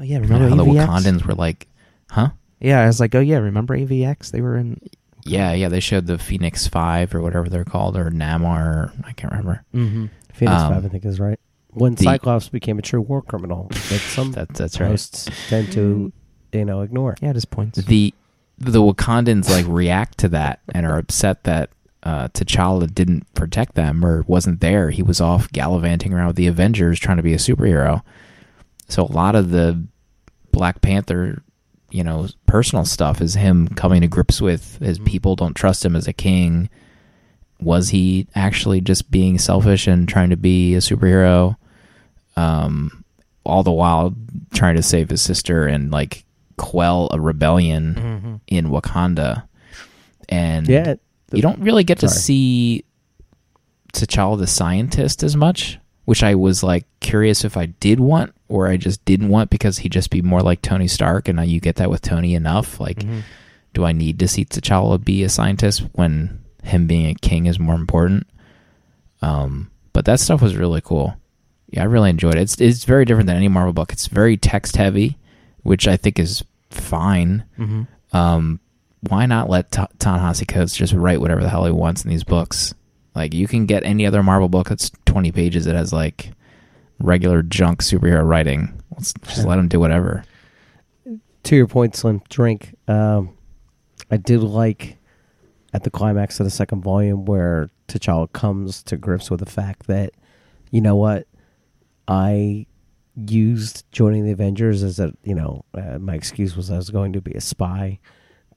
Oh 0.00 0.04
yeah, 0.04 0.18
remember 0.18 0.48
how 0.48 0.54
the 0.56 0.64
Wakandans 0.64 1.24
were 1.26 1.34
like, 1.34 1.66
huh? 2.10 2.30
Yeah, 2.60 2.80
I 2.82 2.86
was 2.86 3.00
like, 3.00 3.14
oh 3.14 3.20
yeah, 3.20 3.38
remember 3.38 3.76
AVX? 3.76 4.30
They 4.30 4.40
were 4.40 4.56
in. 4.56 4.80
Yeah, 5.24 5.52
yeah. 5.52 5.68
They 5.68 5.80
showed 5.80 6.06
the 6.06 6.18
Phoenix 6.18 6.66
Five 6.68 7.14
or 7.14 7.20
whatever 7.20 7.48
they're 7.48 7.64
called, 7.64 7.96
or 7.96 8.10
Namor. 8.10 8.92
I 9.04 9.12
can't 9.12 9.32
remember. 9.32 9.64
Mm-hmm. 9.74 10.06
Phoenix 10.32 10.60
Um, 10.62 10.74
Five, 10.74 10.84
I 10.84 10.88
think, 10.88 11.04
is 11.04 11.18
right. 11.20 11.38
When 11.70 11.94
the- 11.96 12.04
Cyclops 12.04 12.48
became 12.48 12.78
a 12.78 12.82
true 12.82 13.00
war 13.00 13.22
criminal, 13.22 13.68
that 13.70 13.80
some 14.00 14.32
That, 14.32 14.48
that's 14.54 14.80
right. 14.80 14.88
hosts 14.90 15.28
tend 15.48 15.70
to, 15.72 16.12
you 16.52 16.64
know, 16.64 16.80
ignore. 16.82 17.16
Yeah, 17.20 17.32
just 17.32 17.50
points. 17.50 17.78
the 17.78 18.14
the 18.60 18.80
Wakandans 18.82 19.48
like 19.50 19.66
react 19.68 20.18
to 20.18 20.28
that 20.30 20.60
and 20.74 20.84
are 20.84 20.98
upset 20.98 21.44
that 21.44 21.70
uh, 22.02 22.28
T'Challa 22.28 22.92
didn't 22.92 23.32
protect 23.34 23.74
them 23.74 24.04
or 24.04 24.22
wasn't 24.26 24.60
there. 24.60 24.90
He 24.90 25.02
was 25.02 25.20
off 25.20 25.50
gallivanting 25.52 26.12
around 26.12 26.28
with 26.28 26.36
the 26.36 26.46
Avengers 26.46 26.98
trying 27.00 27.16
to 27.18 27.22
be 27.22 27.34
a 27.34 27.38
superhero. 27.38 28.02
So 28.88 29.04
a 29.04 29.12
lot 29.12 29.34
of 29.34 29.50
the 29.50 29.84
Black 30.52 30.80
Panther, 30.80 31.42
you 31.90 32.02
know, 32.04 32.28
personal 32.46 32.84
stuff 32.84 33.20
is 33.20 33.34
him 33.34 33.68
coming 33.68 34.00
to 34.02 34.06
grips 34.08 34.40
with 34.40 34.78
his 34.78 34.98
people 35.00 35.36
don't 35.36 35.54
trust 35.54 35.84
him 35.84 35.94
as 35.96 36.06
a 36.08 36.12
king. 36.12 36.70
Was 37.60 37.88
he 37.88 38.28
actually 38.34 38.80
just 38.80 39.10
being 39.10 39.36
selfish 39.38 39.86
and 39.88 40.08
trying 40.08 40.30
to 40.30 40.36
be 40.36 40.74
a 40.74 40.78
superhero? 40.78 41.56
Um, 42.36 43.04
all 43.44 43.62
the 43.62 43.72
while 43.72 44.14
trying 44.54 44.76
to 44.76 44.82
save 44.82 45.10
his 45.10 45.22
sister 45.22 45.66
and 45.66 45.90
like 45.90 46.24
quell 46.56 47.08
a 47.12 47.20
rebellion 47.20 47.94
Mm-hmm. 47.94 48.34
in 48.46 48.66
Wakanda. 48.68 49.44
And 50.28 50.68
Yeah, 50.68 50.94
you 51.32 51.42
don't 51.42 51.60
really 51.60 51.84
get 51.84 51.98
to 52.00 52.08
Sorry. 52.08 52.20
see 52.20 52.84
T'Challa 53.92 54.38
the 54.38 54.46
scientist 54.46 55.22
as 55.22 55.36
much, 55.36 55.78
which 56.04 56.22
I 56.22 56.34
was 56.34 56.62
like 56.62 56.86
curious 57.00 57.44
if 57.44 57.56
I 57.56 57.66
did 57.66 58.00
want 58.00 58.34
or 58.48 58.68
I 58.68 58.76
just 58.76 59.04
didn't 59.04 59.28
want 59.28 59.50
because 59.50 59.78
he'd 59.78 59.92
just 59.92 60.10
be 60.10 60.22
more 60.22 60.40
like 60.40 60.62
Tony 60.62 60.88
Stark, 60.88 61.28
and 61.28 61.36
now 61.36 61.42
you 61.42 61.60
get 61.60 61.76
that 61.76 61.90
with 61.90 62.00
Tony 62.02 62.34
enough. 62.34 62.80
Like, 62.80 62.98
Mm-hmm. 63.00 63.20
do 63.74 63.84
I 63.84 63.92
need 63.92 64.18
to 64.20 64.28
see 64.28 64.44
T'Challa 64.44 65.02
be 65.04 65.22
a 65.22 65.28
scientist 65.28 65.84
when 65.92 66.42
him 66.62 66.86
being 66.86 67.06
a 67.06 67.14
king 67.14 67.46
is 67.46 67.58
more 67.58 67.74
important? 67.74 68.26
Um, 69.22 69.70
but 69.92 70.04
that 70.06 70.20
stuff 70.20 70.40
was 70.42 70.56
really 70.56 70.80
cool. 70.80 71.14
Yeah, 71.70 71.82
I 71.82 71.84
really 71.86 72.08
enjoyed 72.10 72.36
it. 72.36 72.40
It's 72.42 72.58
it's 72.60 72.84
very 72.84 73.04
different 73.04 73.26
than 73.26 73.36
any 73.36 73.48
Marvel 73.48 73.72
book. 73.74 73.92
It's 73.92 74.06
very 74.06 74.36
text 74.38 74.76
heavy, 74.76 75.18
which 75.64 75.86
I 75.86 75.96
think 75.98 76.18
is 76.18 76.42
fine. 76.70 77.44
Mm-hmm. 77.58 78.16
Um, 78.16 78.60
why 79.00 79.26
not 79.26 79.48
let 79.48 79.70
Ta- 79.70 79.88
Ta-Nehisi 79.98 80.46
Coates 80.46 80.76
just 80.76 80.92
write 80.92 81.20
whatever 81.20 81.42
the 81.42 81.48
hell 81.48 81.64
he 81.64 81.72
wants 81.72 82.04
in 82.04 82.10
these 82.10 82.24
books? 82.24 82.74
Like 83.14 83.34
you 83.34 83.46
can 83.48 83.66
get 83.66 83.84
any 83.84 84.06
other 84.06 84.22
Marvel 84.22 84.48
book 84.48 84.68
that's 84.68 84.90
twenty 85.04 85.32
pages 85.32 85.64
that 85.64 85.74
has 85.74 85.92
like 85.92 86.32
regular 87.00 87.42
junk 87.42 87.82
superhero 87.82 88.26
writing. 88.26 88.80
Let's 88.92 89.12
just 89.24 89.46
let 89.46 89.58
him 89.58 89.68
do 89.68 89.80
whatever. 89.80 90.24
to 91.44 91.56
your 91.56 91.66
point, 91.66 91.96
Slim, 91.96 92.22
drink. 92.28 92.74
Um, 92.86 93.36
I 94.10 94.16
did 94.16 94.40
like 94.40 94.98
at 95.72 95.84
the 95.84 95.90
climax 95.90 96.40
of 96.40 96.44
the 96.44 96.50
second 96.50 96.82
volume 96.82 97.24
where 97.24 97.70
T'Challa 97.88 98.32
comes 98.32 98.82
to 98.84 98.96
grips 98.96 99.30
with 99.30 99.40
the 99.40 99.46
fact 99.46 99.86
that, 99.86 100.12
you 100.70 100.80
know 100.80 100.96
what, 100.96 101.26
I 102.06 102.66
used 103.26 103.84
joining 103.92 104.24
the 104.24 104.32
Avengers 104.32 104.82
as 104.82 105.00
a 105.00 105.12
you 105.24 105.34
know 105.34 105.64
uh, 105.74 105.98
my 105.98 106.14
excuse 106.14 106.56
was 106.56 106.70
I 106.70 106.76
was 106.76 106.90
going 106.90 107.12
to 107.14 107.20
be 107.20 107.32
a 107.32 107.40
spy, 107.40 107.98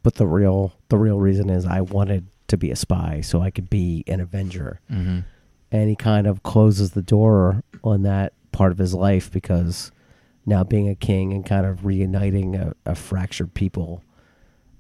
but 0.04 0.16
the 0.16 0.28
real 0.28 0.74
the 0.90 0.98
real 0.98 1.20
reason 1.20 1.50
is 1.50 1.66
I 1.66 1.82
wanted 1.82 2.28
to 2.48 2.58
be 2.58 2.72
a 2.72 2.76
spy 2.76 3.22
so 3.22 3.42
I 3.42 3.50
could 3.50 3.70
be 3.70 4.04
an 4.08 4.20
Avenger. 4.20 4.82
Mm-hmm. 4.92 5.20
And 5.72 5.90
he 5.90 5.96
kind 5.96 6.28
of 6.28 6.44
closes 6.44 6.92
the 6.92 7.02
door 7.02 7.64
on 7.84 8.04
that 8.04 8.34
part 8.52 8.72
of 8.72 8.78
his 8.78 8.94
life 8.94 9.32
because 9.32 9.92
now 10.46 10.64
being 10.64 10.90
a 10.90 10.96
king 10.96 11.32
and 11.34 11.46
kind 11.46 11.66
of 11.66 11.86
reuniting 11.86 12.56
a, 12.56 12.74
a 12.86 12.96
fractured 12.96 13.54
people 13.54 14.04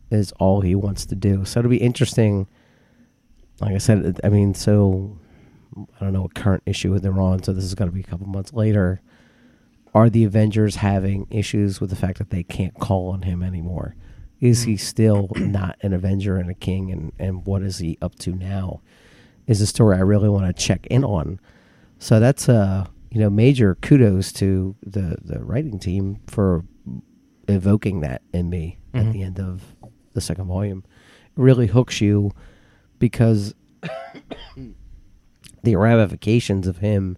is 0.09 0.33
all 0.33 0.61
he 0.61 0.75
wants 0.75 1.05
to 1.05 1.15
do. 1.15 1.45
So 1.45 1.59
it'll 1.59 1.69
be 1.69 1.77
interesting. 1.77 2.47
Like 3.61 3.73
I 3.73 3.77
said, 3.77 4.19
I 4.23 4.29
mean, 4.29 4.53
so 4.53 5.17
I 5.77 6.03
don't 6.03 6.13
know 6.13 6.23
what 6.23 6.35
current 6.35 6.63
issue 6.65 6.97
they're 6.99 7.21
on. 7.21 7.43
So 7.43 7.53
this 7.53 7.63
is 7.63 7.75
going 7.75 7.89
to 7.89 7.95
be 7.95 8.01
a 8.01 8.05
couple 8.05 8.27
months 8.27 8.51
later. 8.51 9.01
Are 9.93 10.09
the 10.09 10.25
Avengers 10.25 10.77
having 10.77 11.27
issues 11.29 11.79
with 11.79 11.89
the 11.89 11.95
fact 11.95 12.17
that 12.17 12.29
they 12.29 12.43
can't 12.43 12.77
call 12.79 13.09
on 13.09 13.21
him 13.21 13.43
anymore? 13.43 13.95
Is 14.41 14.63
he 14.63 14.75
still 14.75 15.29
not 15.37 15.77
an 15.81 15.93
Avenger 15.93 16.35
and 16.37 16.49
a 16.49 16.53
king? 16.55 16.91
And, 16.91 17.13
and 17.19 17.45
what 17.45 17.61
is 17.61 17.77
he 17.77 17.97
up 18.01 18.15
to 18.19 18.33
now? 18.33 18.81
Is 19.47 19.61
a 19.61 19.67
story 19.67 19.95
I 19.95 20.01
really 20.01 20.29
want 20.29 20.45
to 20.47 20.63
check 20.63 20.85
in 20.87 21.03
on. 21.03 21.39
So 21.99 22.19
that's 22.19 22.49
uh 22.49 22.87
you 23.11 23.19
know 23.19 23.29
major 23.29 23.75
kudos 23.75 24.31
to 24.33 24.75
the 24.83 25.17
the 25.23 25.43
writing 25.43 25.77
team 25.79 26.19
for 26.27 26.63
evoking 27.47 27.99
that 28.01 28.21
in 28.33 28.49
me 28.49 28.77
at 28.93 29.05
Mhm. 29.05 29.13
the 29.13 29.23
end 29.23 29.39
of 29.39 29.75
the 30.13 30.21
second 30.21 30.45
volume. 30.47 30.83
It 31.37 31.41
really 31.41 31.67
hooks 31.67 32.01
you 32.01 32.31
because 32.99 33.53
the 35.63 35.75
ramifications 35.75 36.67
of 36.67 36.77
him 36.77 37.17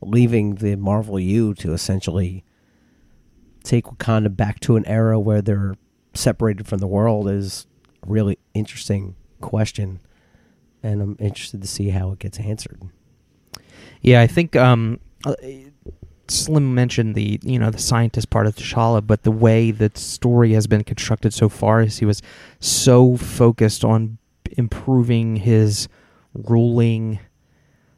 leaving 0.00 0.56
the 0.56 0.76
Marvel 0.76 1.18
U 1.18 1.54
to 1.54 1.72
essentially 1.72 2.44
take 3.62 3.86
Wakanda 3.86 4.34
back 4.34 4.60
to 4.60 4.76
an 4.76 4.84
era 4.86 5.18
where 5.18 5.40
they're 5.42 5.74
separated 6.14 6.66
from 6.66 6.78
the 6.78 6.86
world 6.86 7.28
is 7.28 7.66
a 8.02 8.10
really 8.10 8.38
interesting 8.54 9.16
question. 9.40 10.00
And 10.82 11.00
I'm 11.00 11.16
interested 11.18 11.62
to 11.62 11.68
see 11.68 11.90
how 11.90 12.12
it 12.12 12.18
gets 12.18 12.38
answered. 12.38 12.80
Yeah, 14.02 14.20
I 14.20 14.26
think 14.26 14.54
um, 14.54 15.00
uh, 15.24 15.34
Slim 16.28 16.74
mentioned 16.74 17.14
the 17.14 17.38
you 17.42 17.58
know 17.58 17.70
the 17.70 17.78
scientist 17.78 18.30
part 18.30 18.46
of 18.46 18.56
T'Challa, 18.56 19.06
but 19.06 19.22
the 19.22 19.30
way 19.30 19.70
the 19.70 19.90
story 19.94 20.52
has 20.52 20.66
been 20.66 20.84
constructed 20.84 21.34
so 21.34 21.48
far 21.48 21.82
is 21.82 21.98
he 21.98 22.06
was 22.06 22.22
so 22.60 23.16
focused 23.16 23.84
on 23.84 24.18
improving 24.52 25.36
his 25.36 25.88
ruling 26.34 27.18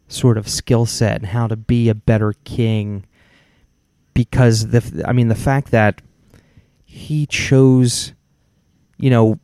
sort 0.09 0.39
of 0.39 0.49
skill 0.49 0.87
set 0.87 1.17
and 1.17 1.27
how 1.27 1.47
to 1.47 1.57
be 1.57 1.89
a 1.89 1.95
better 1.95 2.35
king. 2.45 3.05
Because 4.15 4.69
the 4.69 5.05
I 5.07 5.13
mean 5.13 5.29
the 5.29 5.35
fact 5.35 5.71
that 5.73 6.03
he 6.97 7.27
chose, 7.27 8.15
you 8.97 9.11
know, 9.11 9.39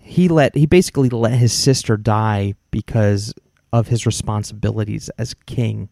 he 0.00 0.26
let 0.26 0.56
he 0.56 0.66
basically 0.66 1.08
let 1.08 1.32
his 1.32 1.52
sister 1.52 1.96
die 1.96 2.54
because 2.72 3.32
of 3.72 3.86
his 3.86 4.04
responsibilities 4.04 5.08
as 5.16 5.34
king. 5.46 5.88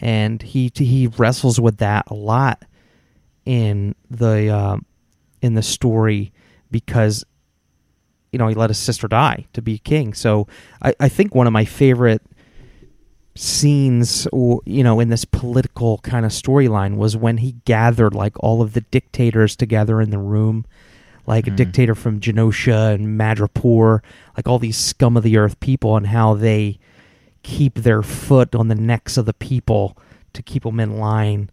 And 0.00 0.42
he 0.42 0.70
he 0.74 1.06
wrestles 1.06 1.60
with 1.60 1.76
that 1.78 2.04
a 2.08 2.14
lot 2.14 2.64
in 3.46 3.94
the 4.10 4.48
uh, 4.48 4.78
in 5.40 5.54
the 5.54 5.62
story 5.62 6.32
because 6.72 7.24
you 8.32 8.40
know 8.40 8.48
he 8.48 8.54
let 8.56 8.68
his 8.68 8.78
sister 8.78 9.06
die 9.06 9.46
to 9.52 9.62
be 9.62 9.78
king. 9.78 10.12
So 10.12 10.48
I, 10.82 10.92
I 10.98 11.08
think 11.08 11.36
one 11.36 11.46
of 11.46 11.52
my 11.52 11.64
favorite 11.64 12.22
scenes 13.34 14.26
or 14.32 14.60
you 14.66 14.84
know 14.84 15.00
in 15.00 15.08
this 15.08 15.24
political 15.24 15.98
kind 15.98 16.26
of 16.26 16.32
storyline 16.32 16.96
was 16.96 17.16
when 17.16 17.38
he 17.38 17.52
gathered 17.64 18.14
like 18.14 18.34
all 18.40 18.60
of 18.60 18.74
the 18.74 18.82
dictators 18.82 19.56
together 19.56 20.00
in 20.02 20.10
the 20.10 20.18
room 20.18 20.64
like 21.26 21.46
a 21.46 21.50
Mhm. 21.50 21.56
dictator 21.56 21.94
from 21.94 22.18
Genosha 22.18 22.92
and 22.92 23.18
Madripoor, 23.18 24.00
like 24.36 24.48
all 24.48 24.58
these 24.58 24.76
scum 24.76 25.16
of 25.16 25.22
the 25.22 25.36
earth 25.36 25.60
people, 25.60 25.96
and 25.96 26.08
how 26.08 26.34
they 26.34 26.78
keep 27.44 27.74
their 27.76 28.02
foot 28.02 28.56
on 28.56 28.66
the 28.66 28.74
necks 28.74 29.16
of 29.16 29.24
the 29.24 29.32
people 29.32 29.96
to 30.32 30.42
keep 30.42 30.64
them 30.64 30.80
in 30.80 30.98
line. 30.98 31.48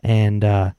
And 0.00 0.44
uh, 0.44 0.72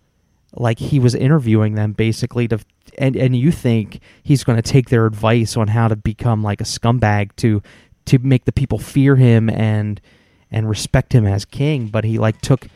like 0.53 0.78
he 0.78 0.99
was 0.99 1.16
interviewing 1.16 1.74
them 1.74 1.93
basically 1.93 2.47
to, 2.49 2.60
and 2.99 3.16
and 3.16 3.36
you 3.36 3.51
think 3.51 3.99
he's 4.22 4.43
going 4.43 4.62
to 4.62 4.72
take 4.72 4.89
their 4.89 5.08
advice 5.08 5.58
on 5.58 5.70
how 5.70 5.88
to 5.88 5.95
become 5.95 6.43
like 6.43 6.62
a 6.62 6.66
scumbag 6.66 7.32
to 7.38 7.64
to 8.06 8.20
make 8.20 8.45
the 8.45 8.51
people 8.51 8.78
fear 8.78 9.16
him 9.16 9.49
and 9.49 9.99
and 10.56 10.70
respect 10.70 11.14
him 11.14 11.28
as 11.28 11.43
king, 11.43 11.88
but 11.88 12.06
he 12.06 12.18
like 12.18 12.39
took 12.39 12.68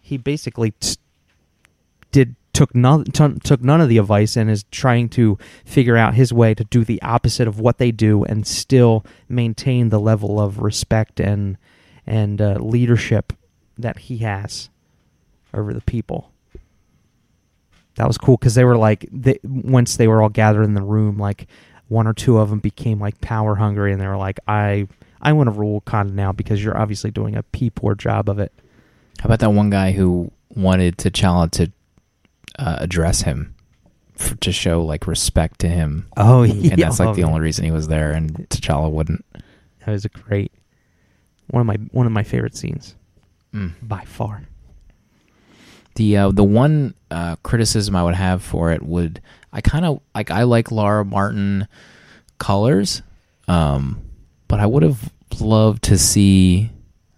he 0.00 0.16
basically 0.16 0.70
t- 0.80 0.96
did 2.10 2.34
took 2.54 2.74
none 2.74 3.04
t- 3.04 3.38
took 3.44 3.60
none 3.60 3.82
of 3.82 3.90
the 3.90 3.98
advice 3.98 4.34
and 4.34 4.50
is 4.50 4.64
trying 4.70 5.10
to 5.10 5.38
figure 5.64 5.96
out 5.96 6.14
his 6.14 6.32
way 6.32 6.54
to 6.54 6.64
do 6.64 6.84
the 6.84 7.00
opposite 7.02 7.46
of 7.46 7.60
what 7.60 7.76
they 7.76 7.92
do 7.92 8.24
and 8.24 8.46
still 8.46 9.04
maintain 9.28 9.90
the 9.90 10.00
level 10.00 10.40
of 10.40 10.58
respect 10.60 11.20
and 11.20 11.58
and 12.06 12.40
uh, 12.40 12.54
leadership 12.54 13.34
that 13.76 13.98
he 13.98 14.18
has 14.18 14.70
over 15.52 15.74
the 15.74 15.82
people. 15.82 16.32
That 17.96 18.06
was 18.06 18.16
cool 18.16 18.38
because 18.38 18.54
they 18.54 18.64
were 18.64 18.78
like, 18.78 19.06
they, 19.12 19.38
once 19.42 19.96
they 19.96 20.08
were 20.08 20.22
all 20.22 20.28
gathered 20.30 20.62
in 20.62 20.74
the 20.74 20.82
room, 20.82 21.18
like 21.18 21.46
one 21.88 22.06
or 22.06 22.14
two 22.14 22.38
of 22.38 22.48
them 22.48 22.60
became 22.60 22.98
like 23.00 23.20
power 23.20 23.56
hungry, 23.56 23.92
and 23.92 24.00
they 24.00 24.06
were 24.06 24.16
like, 24.16 24.38
I 24.48 24.88
I 25.20 25.32
want 25.32 25.48
to 25.48 25.50
rule 25.52 25.80
Wakanda 25.80 26.12
now 26.12 26.32
because 26.32 26.62
you're 26.62 26.76
obviously 26.78 27.10
doing 27.10 27.36
a 27.36 27.42
pee 27.42 27.70
poor 27.70 27.94
job 27.94 28.28
of 28.28 28.38
it. 28.38 28.52
How 29.20 29.26
about 29.26 29.40
that 29.40 29.50
one 29.50 29.70
guy 29.70 29.92
who 29.92 30.30
wanted 30.54 30.96
T'Challa 30.96 31.50
to 31.52 31.72
uh, 32.58 32.76
address 32.80 33.22
him 33.22 33.54
f 34.18 34.38
to 34.40 34.52
show 34.52 34.84
like 34.84 35.06
respect 35.06 35.60
to 35.60 35.68
him, 35.68 36.06
Oh 36.16 36.42
yeah. 36.42 36.72
and 36.72 36.82
that's 36.82 36.98
like 37.00 37.14
the 37.16 37.24
only 37.24 37.40
reason 37.40 37.64
he 37.64 37.70
was 37.70 37.88
there, 37.88 38.12
and 38.12 38.32
T'Challa 38.48 38.90
wouldn't. 38.90 39.24
That 39.86 39.92
was 39.92 40.04
a 40.04 40.08
great 40.08 40.52
one 41.48 41.60
of 41.62 41.66
my 41.66 41.76
one 41.92 42.06
of 42.06 42.12
my 42.12 42.22
favorite 42.22 42.56
scenes 42.56 42.94
Mm. 43.54 43.72
by 43.82 44.04
far. 44.04 44.42
The 45.94 46.16
uh, 46.16 46.30
the 46.30 46.44
one 46.44 46.94
uh, 47.10 47.36
criticism 47.42 47.96
I 47.96 48.04
would 48.04 48.14
have 48.14 48.42
for 48.42 48.70
it 48.72 48.82
would 48.82 49.20
I 49.52 49.60
kind 49.62 49.84
of 49.84 50.00
like 50.14 50.30
I 50.30 50.42
like 50.44 50.70
Laura 50.70 51.04
Martin 51.04 51.66
colors, 52.38 53.02
um, 53.48 54.00
but 54.48 54.60
I 54.60 54.66
would 54.66 54.82
have 54.82 55.12
loved 55.40 55.84
to 55.84 55.98
see 55.98 56.70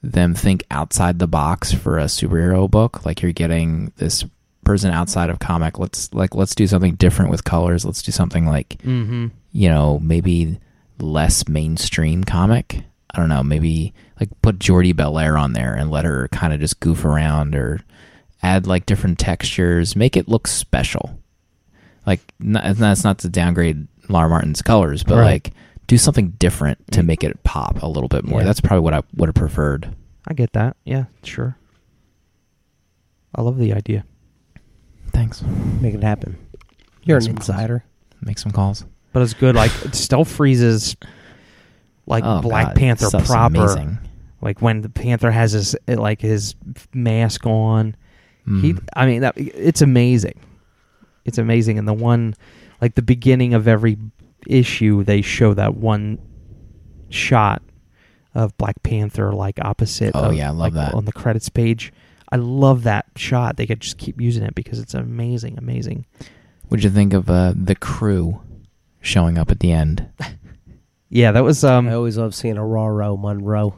them 0.02 0.34
think 0.34 0.64
outside 0.70 1.18
the 1.18 1.26
box 1.28 1.72
for 1.72 1.98
a 1.98 2.04
superhero 2.04 2.70
book. 2.70 3.04
Like 3.06 3.22
you're 3.22 3.32
getting 3.32 3.92
this 3.96 4.24
person 4.64 4.90
outside 4.92 5.30
of 5.30 5.38
comic. 5.38 5.78
Let's 5.78 6.12
like 6.14 6.34
let's 6.34 6.54
do 6.54 6.66
something 6.66 6.94
different 6.94 7.30
with 7.30 7.44
colors. 7.44 7.84
Let's 7.84 8.02
do 8.02 8.12
something 8.12 8.46
like 8.46 8.78
Mm-hmm. 8.84 9.28
you 9.52 9.68
know 9.68 9.98
maybe 10.00 10.58
less 10.98 11.48
mainstream 11.48 12.24
comic. 12.24 12.82
I 13.12 13.18
don't 13.18 13.28
know. 13.28 13.42
Maybe 13.42 13.92
like 14.20 14.28
put 14.42 14.58
Jordie 14.58 14.92
Bellaire 14.94 15.36
on 15.40 15.52
there 15.52 15.74
and 15.74 15.90
let 15.90 16.04
her 16.04 16.28
kind 16.28 16.52
of 16.52 16.60
just 16.60 16.78
goof 16.80 17.04
around 17.04 17.54
or 17.54 17.80
add 18.42 18.66
like 18.66 18.86
different 18.86 19.18
textures, 19.18 19.96
make 19.96 20.16
it 20.16 20.28
look 20.28 20.46
special. 20.46 21.18
Like 22.06 22.20
not, 22.38 22.76
that's 22.76 23.04
not 23.04 23.18
to 23.20 23.28
downgrade 23.28 23.86
Laura 24.08 24.28
Martin's 24.28 24.62
colors, 24.62 25.02
but 25.02 25.16
Right. 25.16 25.24
like 25.24 25.52
do 25.90 25.98
something 25.98 26.30
different 26.38 26.78
to 26.92 27.02
make 27.02 27.24
it 27.24 27.42
pop 27.42 27.82
a 27.82 27.86
little 27.88 28.08
bit 28.08 28.24
more. 28.24 28.40
Yeah. 28.40 28.46
That's 28.46 28.60
probably 28.60 28.80
what 28.84 28.94
I 28.94 29.02
would 29.16 29.28
have 29.28 29.34
preferred. 29.34 29.92
I 30.28 30.34
get 30.34 30.52
that. 30.52 30.76
Yeah, 30.84 31.06
sure. 31.24 31.56
I 33.34 33.42
love 33.42 33.58
the 33.58 33.72
idea. 33.72 34.04
Thanks. 35.08 35.42
Make 35.80 35.94
it 35.94 36.02
happen. 36.04 36.38
You're 37.02 37.16
Make 37.18 37.22
an 37.22 37.26
some 37.26 37.36
calls. 37.36 37.48
insider. 37.48 37.84
Make 38.20 38.38
some 38.38 38.52
calls. 38.52 38.84
But 39.12 39.22
it's 39.22 39.34
good. 39.34 39.56
Like 39.56 39.72
Stealth 39.92 40.30
freezes, 40.30 40.96
like 42.06 42.22
Oh, 42.24 42.40
Black 42.40 42.68
God, 42.68 42.76
Panther 42.76 43.10
proper. 43.24 43.56
Amazing. 43.58 43.98
Like 44.40 44.62
when 44.62 44.82
the 44.82 44.88
Panther 44.90 45.32
has 45.32 45.52
his 45.52 45.74
like 45.88 46.20
his 46.20 46.54
mask 46.94 47.46
on. 47.46 47.96
He, 48.46 48.72
Mm. 48.74 48.88
I 48.96 49.06
mean, 49.06 49.20
that 49.22 49.34
it's 49.36 49.82
amazing. 49.82 50.38
It's 51.24 51.36
amazing, 51.38 51.78
and 51.78 51.86
the 51.86 51.92
one, 51.92 52.34
like 52.80 52.94
the 52.94 53.02
beginning 53.02 53.54
of 53.54 53.66
every 53.68 53.98
issue, 54.46 55.04
they 55.04 55.22
show 55.22 55.54
that 55.54 55.74
one 55.74 56.18
shot 57.08 57.62
of 58.34 58.56
Black 58.58 58.82
Panther, 58.82 59.32
like 59.32 59.58
opposite. 59.60 60.12
Oh, 60.14 60.30
of, 60.30 60.34
yeah, 60.34 60.48
I 60.48 60.50
love 60.50 60.58
like, 60.58 60.72
that. 60.74 60.94
on 60.94 61.04
the 61.04 61.12
credits 61.12 61.48
page. 61.48 61.92
I 62.32 62.36
love 62.36 62.84
that 62.84 63.06
shot. 63.16 63.56
They 63.56 63.66
could 63.66 63.80
just 63.80 63.98
keep 63.98 64.20
using 64.20 64.44
it 64.44 64.54
because 64.54 64.78
it's 64.78 64.94
amazing, 64.94 65.58
amazing. 65.58 66.06
What'd 66.68 66.84
you 66.84 66.90
think 66.90 67.12
of 67.12 67.28
uh, 67.28 67.52
the 67.56 67.74
crew 67.74 68.40
showing 69.00 69.36
up 69.36 69.50
at 69.50 69.60
the 69.60 69.72
end? 69.72 70.08
Yeah, 71.10 71.32
that 71.32 71.42
was 71.42 71.64
um. 71.64 71.88
I 71.88 71.94
always 71.94 72.16
love 72.16 72.34
seeing 72.34 72.54
Ororo 72.54 73.20
Munroe. 73.20 73.74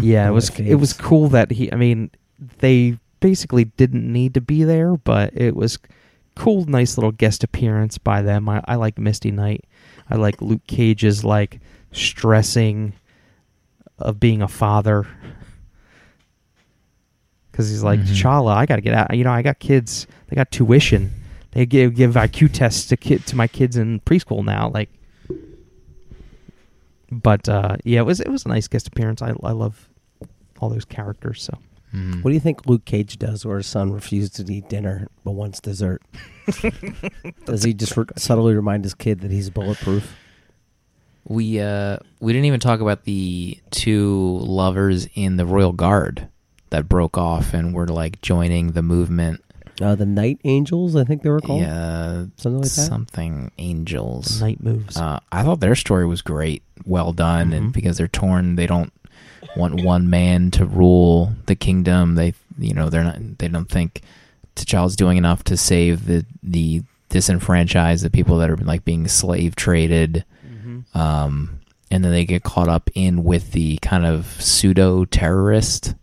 Yeah, 0.00 0.28
it 0.28 0.30
was 0.30 0.50
it 0.60 0.76
was 0.76 0.92
cool 0.92 1.28
that 1.30 1.50
he. 1.50 1.70
I 1.72 1.74
mean, 1.74 2.10
they 2.58 2.96
basically 3.18 3.64
didn't 3.64 4.10
need 4.10 4.34
to 4.34 4.40
be 4.40 4.62
there, 4.62 4.96
but 4.96 5.36
it 5.36 5.56
was 5.56 5.78
cool, 6.36 6.64
nice 6.66 6.96
little 6.96 7.10
guest 7.10 7.42
appearance 7.42 7.98
by 7.98 8.22
them. 8.22 8.48
I, 8.48 8.62
I 8.66 8.76
like 8.76 8.98
Misty 8.98 9.32
Knight. 9.32 9.64
I 10.10 10.16
like 10.16 10.42
Luke 10.42 10.66
Cage's 10.66 11.24
like 11.24 11.60
stressing 11.92 12.92
of 13.98 14.18
being 14.20 14.42
a 14.42 14.48
father. 14.48 15.06
because 17.50 17.68
he's 17.68 17.82
like, 17.82 18.00
Mhm. 18.00 18.06
T'Challa, 18.06 18.54
I 18.54 18.64
got 18.66 18.76
to 18.76 18.80
get 18.82 18.94
out. 18.94 19.14
You 19.14 19.24
know, 19.24 19.32
I 19.32 19.42
got 19.42 19.58
kids. 19.58 20.06
They 20.28 20.36
got 20.36 20.50
tuition. 20.50 21.10
They 21.52 21.66
give 21.66 21.94
give 21.94 22.14
IQ 22.14 22.52
tests 22.52 22.86
to 22.88 22.96
kid 22.96 23.26
to 23.26 23.36
my 23.36 23.46
kids 23.48 23.76
in 23.76 24.00
preschool 24.00 24.44
now. 24.44 24.70
Like, 24.72 24.88
but 27.10 27.48
uh, 27.48 27.76
yeah, 27.84 28.00
it 28.00 28.04
was 28.06 28.20
it 28.20 28.28
was 28.28 28.44
a 28.46 28.48
nice 28.48 28.68
guest 28.68 28.86
appearance. 28.88 29.20
I 29.20 29.30
I 29.42 29.52
love 29.52 29.88
all 30.60 30.68
those 30.70 30.84
characters. 30.84 31.42
So 31.42 31.58
Mhm. 31.94 32.22
What 32.22 32.30
do 32.30 32.34
you 32.34 32.40
think 32.40 32.66
Luke 32.66 32.84
Cage 32.84 33.18
does 33.18 33.44
where 33.44 33.56
his 33.56 33.66
son 33.66 33.92
refuses 33.92 34.30
to 34.32 34.52
eat 34.52 34.68
dinner 34.68 35.08
but 35.24 35.32
wants 35.32 35.60
dessert? 35.60 36.02
Does 37.46 37.62
he 37.64 37.74
just 37.74 37.96
re- 37.96 38.04
subtly 38.16 38.54
remind 38.54 38.84
his 38.84 38.94
kid 38.94 39.20
that 39.20 39.30
he's 39.30 39.50
bulletproof? 39.50 40.14
We 41.24 41.60
uh 41.60 41.98
we 42.20 42.32
didn't 42.32 42.46
even 42.46 42.60
talk 42.60 42.80
about 42.80 43.04
the 43.04 43.58
two 43.70 44.38
lovers 44.42 45.08
in 45.14 45.36
the 45.36 45.46
Royal 45.46 45.72
Guard 45.72 46.28
that 46.70 46.88
broke 46.88 47.18
off 47.18 47.52
and 47.54 47.74
were 47.74 47.86
like 47.88 48.20
joining 48.22 48.72
the 48.72 48.82
movement. 48.82 49.42
Uh, 49.80 49.94
the 49.94 50.06
Night 50.06 50.38
Angels, 50.44 50.94
I 50.94 51.04
think 51.04 51.22
they 51.22 51.30
were 51.30 51.40
called. 51.40 51.62
Yeah, 51.62 52.26
Something 52.36 52.56
like 52.60 52.64
that? 52.64 52.68
something 52.68 53.50
angels. 53.56 54.38
night 54.40 54.62
moves. 54.62 54.96
Uh, 54.98 55.20
I 55.32 55.42
thought 55.42 55.60
their 55.60 55.74
story 55.74 56.06
was 56.06 56.20
great, 56.20 56.62
well 56.84 57.12
done, 57.14 57.52
and 57.54 57.70
Mhm. 57.70 57.72
because 57.72 57.96
they're 57.96 58.06
torn, 58.06 58.56
they 58.56 58.66
don't 58.66 58.92
want 59.56 59.82
one 59.82 60.10
man 60.10 60.50
to 60.52 60.64
rule 60.64 61.32
the 61.46 61.54
kingdom. 61.56 62.14
They, 62.14 62.34
you 62.58 62.74
know, 62.74 62.88
they're 62.90 63.04
not. 63.04 63.38
They 63.38 63.48
don't 63.48 63.68
think 63.68 64.02
T'Challa's 64.56 64.96
doing 64.96 65.16
enough 65.16 65.44
to 65.44 65.56
save 65.56 66.06
the 66.06 66.24
the 66.42 66.82
disenfranchised, 67.08 68.04
the 68.04 68.10
people 68.10 68.38
that 68.38 68.50
are 68.50 68.56
like 68.56 68.84
being 68.84 69.06
slave 69.08 69.56
traded. 69.56 70.24
Um, 70.94 71.60
and 71.90 72.04
then 72.04 72.12
they 72.12 72.24
get 72.24 72.42
caught 72.44 72.68
up 72.68 72.88
in 72.94 73.24
with 73.24 73.52
the 73.52 73.78
kind 73.78 74.06
of 74.06 74.26
pseudo 74.40 75.04
terrorist 75.04 75.94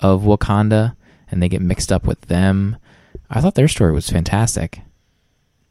of 0.00 0.22
Wakanda, 0.22 0.96
and 1.30 1.42
they 1.42 1.48
get 1.48 1.62
mixed 1.62 1.92
up 1.92 2.06
with 2.06 2.20
them. 2.22 2.76
I 3.28 3.40
thought 3.40 3.54
their 3.54 3.68
story 3.68 3.92
was 3.92 4.10
fantastic. 4.10 4.80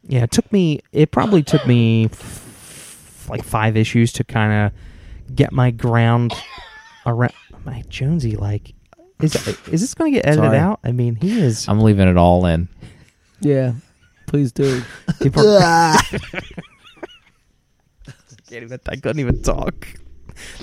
Yeah, 0.06 0.22
it 0.22 0.30
took 0.30 0.50
me. 0.52 0.80
It 0.92 1.10
probably 1.10 1.42
took 1.42 1.66
me 1.66 2.06
f- 2.06 3.26
like 3.28 3.44
five 3.44 3.76
issues 3.76 4.12
to 4.14 4.24
kind 4.24 4.72
of 4.72 5.34
get 5.34 5.52
my 5.52 5.70
ground 5.70 6.32
around. 7.06 7.32
My 7.64 7.82
Jonesy, 7.88 8.36
like, 8.36 8.74
is 9.20 9.34
is 9.68 9.80
this 9.80 9.94
going 9.94 10.12
to 10.12 10.18
get 10.18 10.26
edited 10.26 10.44
Sorry. 10.46 10.58
out? 10.58 10.80
I 10.84 10.92
mean, 10.92 11.16
he 11.16 11.40
is. 11.40 11.68
I'm 11.68 11.80
leaving 11.80 12.08
it 12.08 12.16
all 12.16 12.46
in. 12.46 12.68
Yeah, 13.40 13.72
please 14.26 14.52
do. 14.52 14.82
people 15.22 15.46
are- 15.48 15.94
Can't 18.48 18.64
even- 18.64 18.80
I 18.88 18.96
couldn't 18.96 19.20
even 19.20 19.42
talk. 19.42 19.86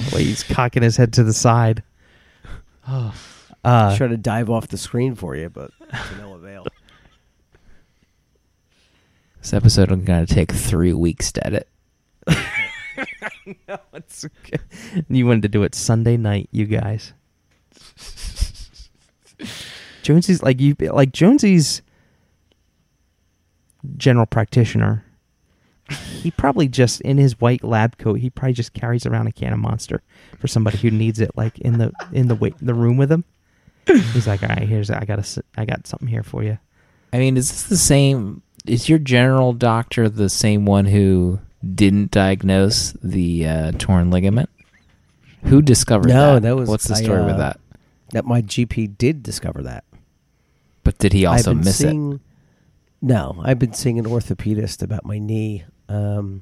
The 0.10 0.16
way 0.16 0.24
he's 0.24 0.44
cocking 0.44 0.84
his 0.84 0.98
head 0.98 1.14
to 1.14 1.24
the 1.24 1.34
side. 1.34 1.84
Oh, 2.90 3.14
uh, 3.66 3.98
try 3.98 4.08
to 4.08 4.16
dive 4.16 4.50
off 4.50 4.70
the 4.70 4.78
screen 4.78 5.14
for 5.16 5.36
you, 5.36 5.50
but 5.50 5.72
to 5.92 6.18
no 6.18 6.36
avail. 6.36 6.66
This 9.42 9.54
episode 9.54 9.92
is 9.92 9.98
going 10.06 10.26
to 10.26 10.34
take 10.34 10.54
three 10.54 10.94
weeks 10.94 11.34
to 11.34 11.46
edit. 11.46 11.68
no, 13.68 13.78
it's 13.94 14.26
okay. 14.26 14.58
You 15.10 15.28
wanted 15.28 15.44
to 15.44 15.50
do 15.50 15.64
it 15.64 15.76
Sunday 15.76 16.18
night, 16.18 16.50
you 16.52 16.66
guys. 16.66 17.14
Jonesy's 20.04 20.42
like 20.42 20.60
you 20.60 20.76
like 20.80 21.12
Jonesy's 21.12 21.82
general 23.98 24.26
practitioner. 24.26 25.04
He 25.90 26.32
probably 26.32 26.68
just 26.68 27.00
in 27.02 27.18
his 27.18 27.40
white 27.40 27.64
lab 27.64 27.98
coat. 27.98 28.16
He 28.16 28.30
probably 28.30 28.54
just 28.54 28.74
carries 28.74 29.06
around 29.06 29.28
a 29.28 29.32
can 29.32 29.54
of 29.54 29.60
Monster 29.60 30.02
for 30.38 30.48
somebody 30.48 30.78
who 30.78 30.92
needs 30.92 31.20
it, 31.20 31.32
like 31.36 31.58
in 31.60 31.78
the 31.78 31.92
in 32.12 32.28
the 32.28 32.36
wait 32.36 32.56
the 32.62 32.74
room 32.74 32.98
with 32.98 33.12
him. 33.12 33.24
He's 33.86 34.28
like, 34.28 34.44
all 34.44 34.50
right, 34.50 34.68
here's 34.68 34.90
I 34.90 35.06
got 35.06 35.20
a 35.20 35.44
I 35.58 35.66
got 35.66 35.88
something 35.88 36.08
here 36.08 36.24
for 36.24 36.44
you. 36.44 36.58
I 37.14 37.20
mean, 37.20 37.38
is 37.38 37.50
this 37.50 37.64
the 37.64 37.78
same? 37.78 38.42
Is 38.66 38.90
your 38.90 39.00
general 39.00 39.54
doctor 39.54 40.10
the 40.10 40.30
same 40.30 40.66
one 40.66 40.86
who 40.86 41.40
didn't 41.74 42.12
diagnose 42.12 42.94
the 43.04 43.48
uh, 43.48 43.72
torn 43.74 44.12
ligament? 44.12 44.50
Who 45.44 45.62
discovered 45.62 46.10
No, 46.10 46.36
that? 46.36 46.42
that 46.44 46.56
was- 46.56 46.70
What's 46.70 46.88
the 46.88 46.96
I, 46.96 47.02
story 47.02 47.24
with 47.24 47.36
uh, 47.36 47.38
that? 47.38 47.60
That 48.12 48.26
my 48.26 48.42
GP 48.42 48.98
did 48.98 49.24
discover 49.24 49.62
that. 49.64 49.84
But 50.84 50.98
did 50.98 51.14
he 51.14 51.26
also 51.26 51.54
miss 51.54 51.82
it? 51.82 51.96
No, 53.02 53.42
I've 53.44 53.60
been 53.60 53.74
seeing 53.74 54.00
an 54.00 54.06
orthopedist 54.06 54.82
about 54.82 55.06
my 55.06 55.20
knee. 55.20 55.66
Um, 55.90 56.42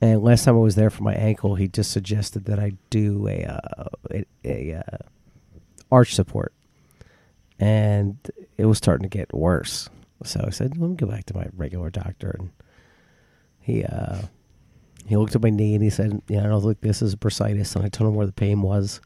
and 0.00 0.22
last 0.22 0.44
time 0.44 0.54
I 0.54 0.60
was 0.60 0.76
there 0.76 0.90
for 0.90 1.02
my 1.02 1.14
ankle, 1.14 1.56
he 1.56 1.66
just 1.68 1.90
suggested 1.90 2.44
that 2.46 2.58
I 2.58 2.72
do 2.90 3.26
a 3.28 3.44
uh, 3.44 3.88
a, 4.12 4.24
a 4.44 4.74
uh, 4.86 4.98
arch 5.90 6.14
support, 6.14 6.52
and 7.58 8.16
it 8.56 8.66
was 8.66 8.78
starting 8.78 9.08
to 9.08 9.08
get 9.08 9.32
worse. 9.34 9.88
So 10.24 10.44
I 10.46 10.50
said, 10.50 10.76
"Let 10.78 10.90
me 10.90 10.96
go 10.96 11.06
back 11.06 11.24
to 11.26 11.36
my 11.36 11.48
regular 11.56 11.90
doctor." 11.90 12.36
And 12.38 12.50
he 13.64 13.82
uh, 13.82 14.18
he 15.06 15.16
looked 15.16 15.34
at 15.34 15.42
my 15.42 15.50
knee 15.50 15.74
and 15.74 15.82
he 15.82 15.90
said, 15.90 16.20
"Yeah, 16.28 16.44
I 16.44 16.48
don't 16.48 16.62
think 16.62 16.80
this 16.82 17.00
is 17.02 17.14
a 17.14 17.16
bursitis." 17.16 17.74
And 17.74 17.84
I 17.84 17.88
told 17.88 18.08
him 18.10 18.14
where 18.14 18.26
the 18.26 18.32
pain 18.32 18.60
was, 18.62 19.00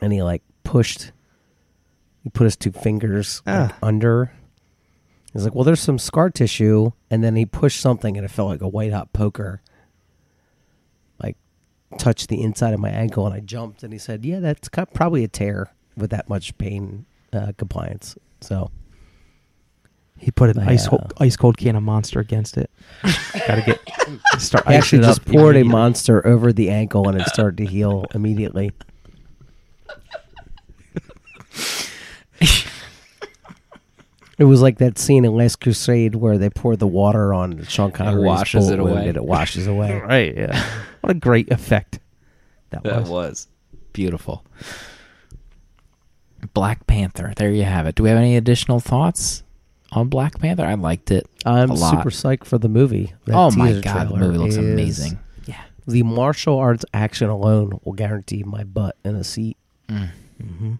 and 0.00 0.12
he 0.12 0.22
like 0.22 0.42
pushed. 0.64 1.12
He 2.22 2.30
put 2.30 2.44
his 2.44 2.56
two 2.56 2.72
fingers 2.72 3.42
like, 3.46 3.72
Ah. 3.72 3.78
under. 3.82 4.32
He's 5.32 5.44
like, 5.44 5.54
"Well, 5.54 5.64
there's 5.64 5.80
some 5.80 5.98
scar 5.98 6.30
tissue," 6.30 6.92
and 7.10 7.22
then 7.22 7.36
he 7.36 7.44
pushed 7.46 7.80
something, 7.80 8.16
and 8.16 8.24
it 8.24 8.30
felt 8.30 8.48
like 8.48 8.62
a 8.62 8.68
white 8.68 8.92
hot 8.92 9.12
poker. 9.12 9.60
Like, 11.22 11.36
touched 11.98 12.28
the 12.28 12.42
inside 12.42 12.72
of 12.74 12.80
my 12.80 12.90
ankle, 12.90 13.26
and 13.26 13.34
I 13.34 13.40
jumped. 13.40 13.82
And 13.82 13.92
he 13.92 13.98
said, 13.98 14.24
"Yeah, 14.24 14.40
that's 14.40 14.68
probably 14.68 15.24
a 15.24 15.28
tear 15.28 15.72
with 15.96 16.10
that 16.10 16.28
much 16.28 16.56
pain 16.58 17.04
uh, 17.32 17.52
compliance." 17.58 18.16
So 18.40 18.70
He 20.20 20.30
put 20.30 20.50
an 20.54 20.58
I, 20.68 20.72
ice 20.72 20.86
cold, 20.86 21.12
ice 21.18 21.34
cold 21.36 21.56
can 21.56 21.76
of 21.76 21.82
Monster 21.82 22.20
against 22.20 22.58
it. 22.58 22.70
Got 23.46 23.54
to 23.56 23.62
get 23.62 23.80
start. 24.40 24.64
I 24.66 24.74
actually 24.74 25.02
just 25.02 25.24
poured 25.24 25.56
a 25.56 25.62
monster 25.64 26.24
over 26.26 26.52
the 26.52 26.68
ankle, 26.70 27.08
and 27.08 27.18
it 27.18 27.26
started 27.28 27.56
to 27.56 27.64
heal 27.66 28.04
immediately. 28.14 28.70
It 34.38 34.44
was 34.44 34.62
like 34.62 34.78
that 34.78 34.96
scene 34.98 35.26
in 35.26 35.34
Last 35.34 35.56
Crusade 35.60 36.14
where 36.14 36.38
they 36.38 36.48
pour 36.48 36.74
the 36.74 36.86
water 36.86 37.34
on 37.34 37.62
Sean 37.64 37.92
Connery's 37.92 38.24
washes 38.24 38.64
bullet 38.64 38.78
it 38.78 38.82
wound 38.82 38.98
away. 38.98 39.08
and 39.08 39.16
it 39.18 39.24
washes 39.24 39.66
away. 39.66 40.00
Right. 40.04 40.34
Yeah. 40.34 40.64
what 41.02 41.10
a 41.10 41.14
great 41.14 41.52
effect 41.52 41.98
that, 42.70 42.82
That 42.84 43.02
was. 43.02 43.10
was 43.10 43.48
beautiful. 43.92 44.44
Black 46.54 46.86
Panther. 46.86 47.34
There 47.36 47.50
you 47.50 47.64
have 47.64 47.86
it. 47.86 47.96
Do 47.96 48.02
we 48.04 48.08
have 48.08 48.18
any 48.18 48.34
additional 48.38 48.80
thoughts 48.80 49.42
on 49.92 50.08
Black 50.08 50.38
Panther? 50.38 50.64
I 50.64 50.74
liked 50.74 51.10
it. 51.10 51.26
I'm 51.44 51.70
A 51.70 51.74
lot. 51.74 51.90
super 51.90 52.10
psyched 52.10 52.44
for 52.44 52.58
the 52.58 52.68
movie. 52.68 53.12
That 53.26 53.34
oh 53.34 53.50
my 53.52 53.72
god, 53.80 54.08
the 54.10 54.16
movie 54.16 54.38
looks 54.38 54.52
is- 54.54 54.58
amazing. 54.58 55.18
Yeah. 55.46 55.60
The 55.86 56.02
martial 56.02 56.58
arts 56.58 56.84
action 56.94 57.28
alone 57.28 57.80
will 57.84 57.92
guarantee 57.94 58.42
my 58.44 58.64
butt 58.64 58.96
in 59.04 59.16
a 59.16 59.24
seat. 59.24 59.56
Mm. 59.88 60.08
Mm-hmm. 60.42 60.74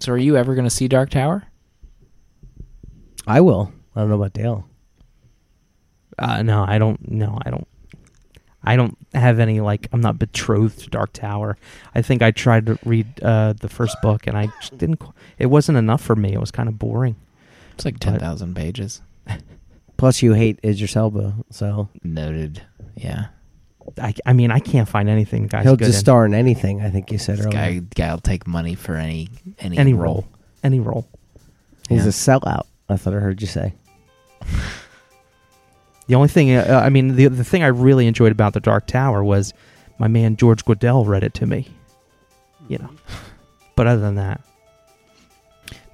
So, 0.00 0.12
are 0.12 0.18
you 0.18 0.36
ever 0.36 0.54
going 0.54 0.64
to 0.66 0.70
see 0.70 0.88
Dark 0.88 1.10
Tower? 1.10 1.44
I 3.26 3.40
will. 3.40 3.72
I 3.94 4.00
don't 4.00 4.08
know 4.08 4.16
about 4.16 4.32
Dale. 4.32 4.64
Uh, 6.18 6.42
no, 6.42 6.64
I 6.66 6.78
don't. 6.78 7.10
No, 7.10 7.38
I 7.44 7.50
don't. 7.50 7.66
I 8.62 8.74
don't 8.76 8.96
have 9.14 9.38
any 9.38 9.60
like. 9.60 9.88
I'm 9.92 10.00
not 10.00 10.18
betrothed 10.18 10.80
to 10.80 10.90
Dark 10.90 11.12
Tower. 11.12 11.56
I 11.94 12.02
think 12.02 12.22
I 12.22 12.30
tried 12.32 12.66
to 12.66 12.78
read 12.84 13.06
uh, 13.22 13.52
the 13.54 13.68
first 13.68 13.96
book 14.02 14.26
and 14.26 14.36
I 14.36 14.46
just 14.60 14.76
didn't. 14.78 15.00
It 15.38 15.46
wasn't 15.46 15.78
enough 15.78 16.02
for 16.02 16.16
me. 16.16 16.32
It 16.32 16.40
was 16.40 16.50
kind 16.50 16.68
of 16.68 16.78
boring. 16.78 17.16
It's 17.78 17.84
like 17.84 17.98
ten 18.00 18.18
thousand 18.18 18.54
pages. 18.56 19.00
Plus, 19.96 20.20
you 20.22 20.32
hate 20.32 20.58
Idris 20.64 20.96
Elba, 20.96 21.34
so 21.50 21.88
Noted. 22.02 22.62
Yeah. 22.96 23.26
I, 24.00 24.14
I 24.26 24.32
mean, 24.32 24.50
I 24.50 24.58
can't 24.58 24.88
find 24.88 25.08
anything. 25.08 25.42
The 25.44 25.48
guy's 25.48 25.64
he'll 25.64 25.76
good 25.76 25.86
just 25.86 25.98
in. 25.98 26.00
star 26.00 26.26
in 26.26 26.34
anything. 26.34 26.82
I 26.82 26.90
think 26.90 27.10
you 27.10 27.18
said 27.18 27.38
This 27.38 27.46
earlier. 27.46 27.80
guy 27.80 27.86
guy'll 27.94 28.18
take 28.18 28.46
money 28.46 28.74
for 28.74 28.96
any 28.96 29.28
any, 29.60 29.78
any 29.78 29.94
role. 29.94 30.26
Any 30.62 30.78
role. 30.80 31.08
He's 31.88 32.02
Yeah. 32.02 32.08
a 32.08 32.40
sellout. 32.40 32.66
I 32.88 32.96
thought 32.96 33.14
I 33.14 33.18
heard 33.18 33.40
you 33.40 33.46
say. 33.46 33.74
The 36.06 36.14
only 36.14 36.28
thing, 36.28 36.52
uh, 36.54 36.80
I 36.84 36.88
mean, 36.90 37.16
the 37.16 37.28
the 37.28 37.44
thing 37.44 37.62
I 37.62 37.68
really 37.68 38.06
enjoyed 38.06 38.32
about 38.32 38.52
the 38.54 38.60
Dark 38.60 38.86
Tower 38.86 39.22
was 39.22 39.52
my 39.98 40.08
man 40.08 40.36
George 40.36 40.64
Guidall 40.64 41.06
read 41.06 41.22
it 41.22 41.34
to 41.34 41.46
me. 41.46 41.68
You 42.68 42.78
know, 42.78 42.90
but 43.76 43.86
other 43.86 44.00
than 44.00 44.16
that, 44.16 44.42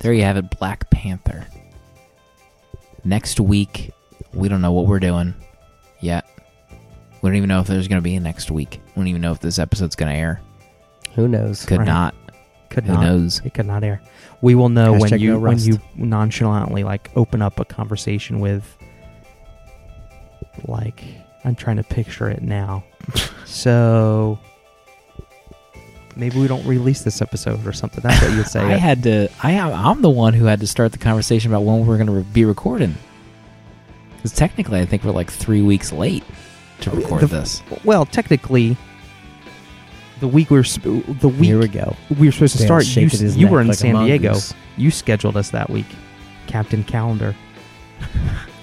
There 0.01 0.12
you 0.12 0.22
have 0.22 0.37
it, 0.37 0.51
Black 0.59 0.91
Panther. 0.91 1.47
Next 3.05 3.38
week, 3.40 3.90
we 4.32 4.48
don't 4.48 4.61
know 4.62 4.72
what 4.72 4.86
we're 4.86 4.98
doing 5.00 5.34
yet. 6.00 6.24
We 7.22 7.30
don't 7.30 7.36
even 7.36 7.48
know 7.48 7.61
if 7.61 7.66
there's 7.66 7.88
going 7.88 7.98
to 8.00 8.02
be 8.05 8.14
a 8.16 8.20
next 8.20 8.50
week. 8.50 8.80
We 8.94 9.00
don't 9.00 9.09
even 9.09 9.20
know 9.22 9.32
if 9.32 9.40
this 9.40 9.59
episode's 9.59 9.96
going 9.96 10.12
to 10.12 10.18
air. 10.18 10.40
Who 11.14 11.28
knows? 11.28 11.64
Could 11.64 11.78
Right. 11.78 11.86
not. 11.86 12.14
could 12.70 12.84
Who 12.84 12.92
not. 12.94 13.02
knows? 13.02 13.40
It 13.44 13.55
could 13.55 13.66
not 13.66 13.84
air. 13.84 14.02
We 14.42 14.55
will 14.55 14.68
know 14.68 14.92
when 14.98 15.18
you 15.20 15.32
no 15.34 15.38
when 15.38 15.59
you 15.61 15.80
nonchalantly 15.94 16.82
like 16.82 17.11
open 17.14 17.40
up 17.40 17.61
a 17.61 17.64
conversation 17.64 18.40
with 18.40 18.76
like 20.66 21.02
I'm 21.44 21.55
trying 21.55 21.76
to 21.76 21.82
picture 21.84 22.28
it 22.28 22.42
now. 22.42 22.84
so 23.44 24.38
Maybe 26.16 26.38
we 26.40 26.46
don't 26.46 26.64
release 26.66 27.02
this 27.02 27.20
episode 27.20 27.66
or 27.66 27.72
something. 27.72 28.00
That's 28.02 28.22
what 28.22 28.32
you'd 28.32 28.46
say. 28.48 28.60
I 28.60 28.76
had 28.76 29.02
to. 29.04 29.28
I 29.42 29.52
am. 29.52 29.72
I'm 29.72 30.02
the 30.02 30.10
one 30.10 30.34
who 30.34 30.44
had 30.44 30.60
to 30.60 30.66
start 30.66 30.92
the 30.92 30.98
conversation 30.98 31.50
about 31.50 31.62
when 31.64 31.86
we're 31.86 31.96
going 31.96 32.06
to 32.06 32.12
re- 32.12 32.22
be 32.32 32.44
recording. 32.44 32.94
Because 34.16 34.32
technically, 34.32 34.80
I 34.80 34.86
think 34.86 35.04
we're 35.04 35.10
like 35.12 35.30
three 35.30 35.62
weeks 35.62 35.92
late 35.92 36.24
to 36.80 36.90
oh, 36.90 36.94
record 36.94 37.22
The- 37.22 37.26
this. 37.26 37.62
well, 37.84 38.06
technically, 38.06 38.76
the 40.20 40.28
week 40.28 40.50
we 40.50 40.58
are 40.58 40.62
the 40.62 41.28
week 41.28 41.44
Here 41.44 41.58
we 41.58 41.68
go. 41.68 41.96
we 42.18 42.28
were 42.28 42.32
supposed 42.32 42.56
to 42.56 42.62
start. 42.62 42.86
You, 42.96 43.08
you 43.08 43.48
were 43.48 43.60
in 43.60 43.68
like 43.68 43.76
San 43.76 43.94
Diego. 44.04 44.36
You 44.76 44.90
scheduled 44.90 45.36
us 45.36 45.50
that 45.50 45.68
week, 45.68 45.86
Captain 46.46 46.84
Calendar. 46.84 47.34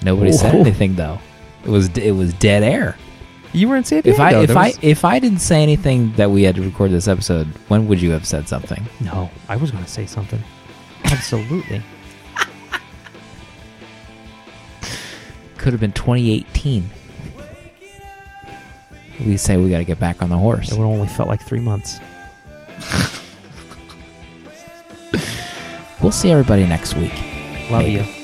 Nobody 0.03 0.31
said 0.31 0.55
anything 0.55 0.95
though. 0.95 1.19
It 1.63 1.69
was 1.69 1.89
it 1.97 2.11
was 2.11 2.33
dead 2.35 2.63
air. 2.63 2.97
You 3.53 3.67
were 3.67 3.75
in 3.75 3.83
San 3.83 4.01
Diego. 4.01 4.13
If 4.15 4.19
I 4.19 4.41
if 4.41 4.47
There 4.47 4.57
I 4.57 4.73
if 4.81 5.05
I 5.05 5.19
didn't 5.19 5.39
say 5.39 5.61
anything 5.61 6.13
that 6.13 6.31
we 6.31 6.43
had 6.43 6.55
to 6.55 6.61
record 6.61 6.91
this 6.91 7.07
episode, 7.07 7.47
when 7.67 7.87
would 7.87 8.01
you 8.01 8.11
have 8.11 8.25
said 8.25 8.47
something? 8.47 8.83
no, 9.01 9.29
I 9.49 9.55
was 9.57 9.71
going 9.71 9.83
to 9.83 9.89
say 9.89 10.05
something. 10.05 10.41
Absolutely. 11.05 11.81
Could 15.57 15.73
have 15.73 15.79
been 15.79 15.91
2018. 15.91 16.89
We 19.25 19.37
say 19.37 19.57
we 19.57 19.69
got 19.69 19.77
to 19.77 19.83
get 19.83 19.99
back 19.99 20.23
on 20.23 20.29
the 20.29 20.37
horse. 20.37 20.71
It 20.71 20.77
would 20.77 20.85
only 20.85 21.07
felt 21.07 21.29
like 21.29 21.41
three 21.43 21.59
months. 21.59 21.99
We'll 26.01 26.11
see 26.11 26.31
everybody 26.31 26.65
next 26.65 26.95
week. 26.95 27.13
Love 27.69 27.83
Maybe. 27.83 28.03
you. 28.03 28.20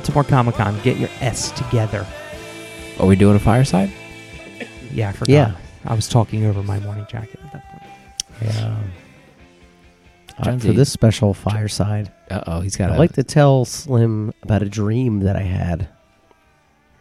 Baltimore 0.00 0.24
Comic 0.24 0.54
Con. 0.54 0.80
Get 0.80 0.96
your 0.96 1.10
S 1.20 1.50
together. 1.50 2.06
Are 2.98 3.04
we 3.06 3.16
doing 3.16 3.36
a 3.36 3.38
fireside? 3.38 3.92
Yeah, 4.90 5.10
I 5.10 5.12
forgot. 5.12 5.28
Yeah. 5.28 5.56
I 5.84 5.92
was 5.92 6.08
talking 6.08 6.46
over 6.46 6.62
my 6.62 6.80
morning 6.80 7.04
jacket 7.06 7.38
at 7.44 7.52
that 7.52 7.70
point. 7.70 8.54
Yeah. 8.56 8.76
Uh, 10.38 10.42
Jonesy. 10.44 10.68
for 10.68 10.72
this 10.72 10.90
special 10.90 11.34
fireside, 11.34 12.10
Uh 12.30 12.40
oh, 12.46 12.60
he's 12.62 12.76
got. 12.76 12.88
I'd 12.92 12.96
a, 12.96 12.98
like 12.98 13.12
to 13.12 13.22
tell 13.22 13.66
Slim 13.66 14.32
about 14.42 14.62
a 14.62 14.70
dream 14.70 15.20
that 15.20 15.36
I 15.36 15.42
had. 15.42 15.86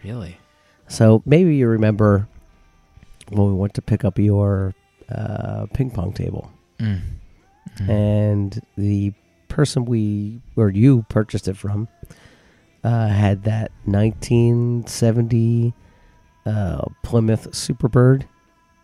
really. 0.03 0.37
So 0.89 1.23
maybe 1.25 1.55
you 1.55 1.67
remember 1.69 2.27
when 3.29 3.47
we 3.47 3.53
went 3.53 3.75
to 3.75 3.81
pick 3.81 4.03
up 4.03 4.19
your 4.19 4.73
uh, 5.07 5.67
ping 5.73 5.89
pong 5.91 6.11
table, 6.11 6.51
Mm. 6.79 6.99
Mm. 7.77 7.89
and 7.89 8.61
the 8.77 9.13
person 9.47 9.85
we 9.85 10.41
or 10.57 10.69
you 10.69 11.05
purchased 11.07 11.47
it 11.47 11.55
from 11.55 11.87
uh, 12.83 13.07
had 13.07 13.43
that 13.43 13.71
1970 13.85 15.73
uh, 16.45 16.85
Plymouth 17.03 17.51
Superbird 17.51 18.23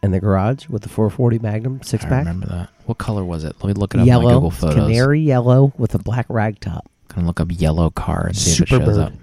in 0.03 0.11
the 0.11 0.19
garage 0.19 0.67
with 0.67 0.83
the 0.83 0.89
440 0.89 1.39
Magnum 1.39 1.81
six 1.81 2.05
I 2.05 2.09
pack. 2.09 2.19
remember 2.19 2.47
that. 2.47 2.69
What 2.85 2.97
color 2.97 3.23
was 3.25 3.43
it? 3.43 3.55
Let 3.61 3.67
me 3.67 3.73
look 3.73 3.93
it 3.95 3.97
up 3.97 4.01
on 4.01 4.07
my 4.07 4.11
Yellow, 4.13 4.33
Google 4.35 4.51
Photos. 4.51 4.75
canary 4.75 5.21
yellow 5.21 5.73
with 5.77 5.95
a 5.95 5.99
black 5.99 6.25
rag 6.29 6.59
top. 6.59 6.89
Gonna 7.07 7.25
look 7.27 7.39
up 7.39 7.47
yellow 7.51 7.89
car 7.89 8.27
and 8.27 8.35
see 8.37 8.51
if 8.51 8.61
it 8.61 8.67
shows 8.69 8.81
Superbird. 8.81 8.99
up. 9.05 9.13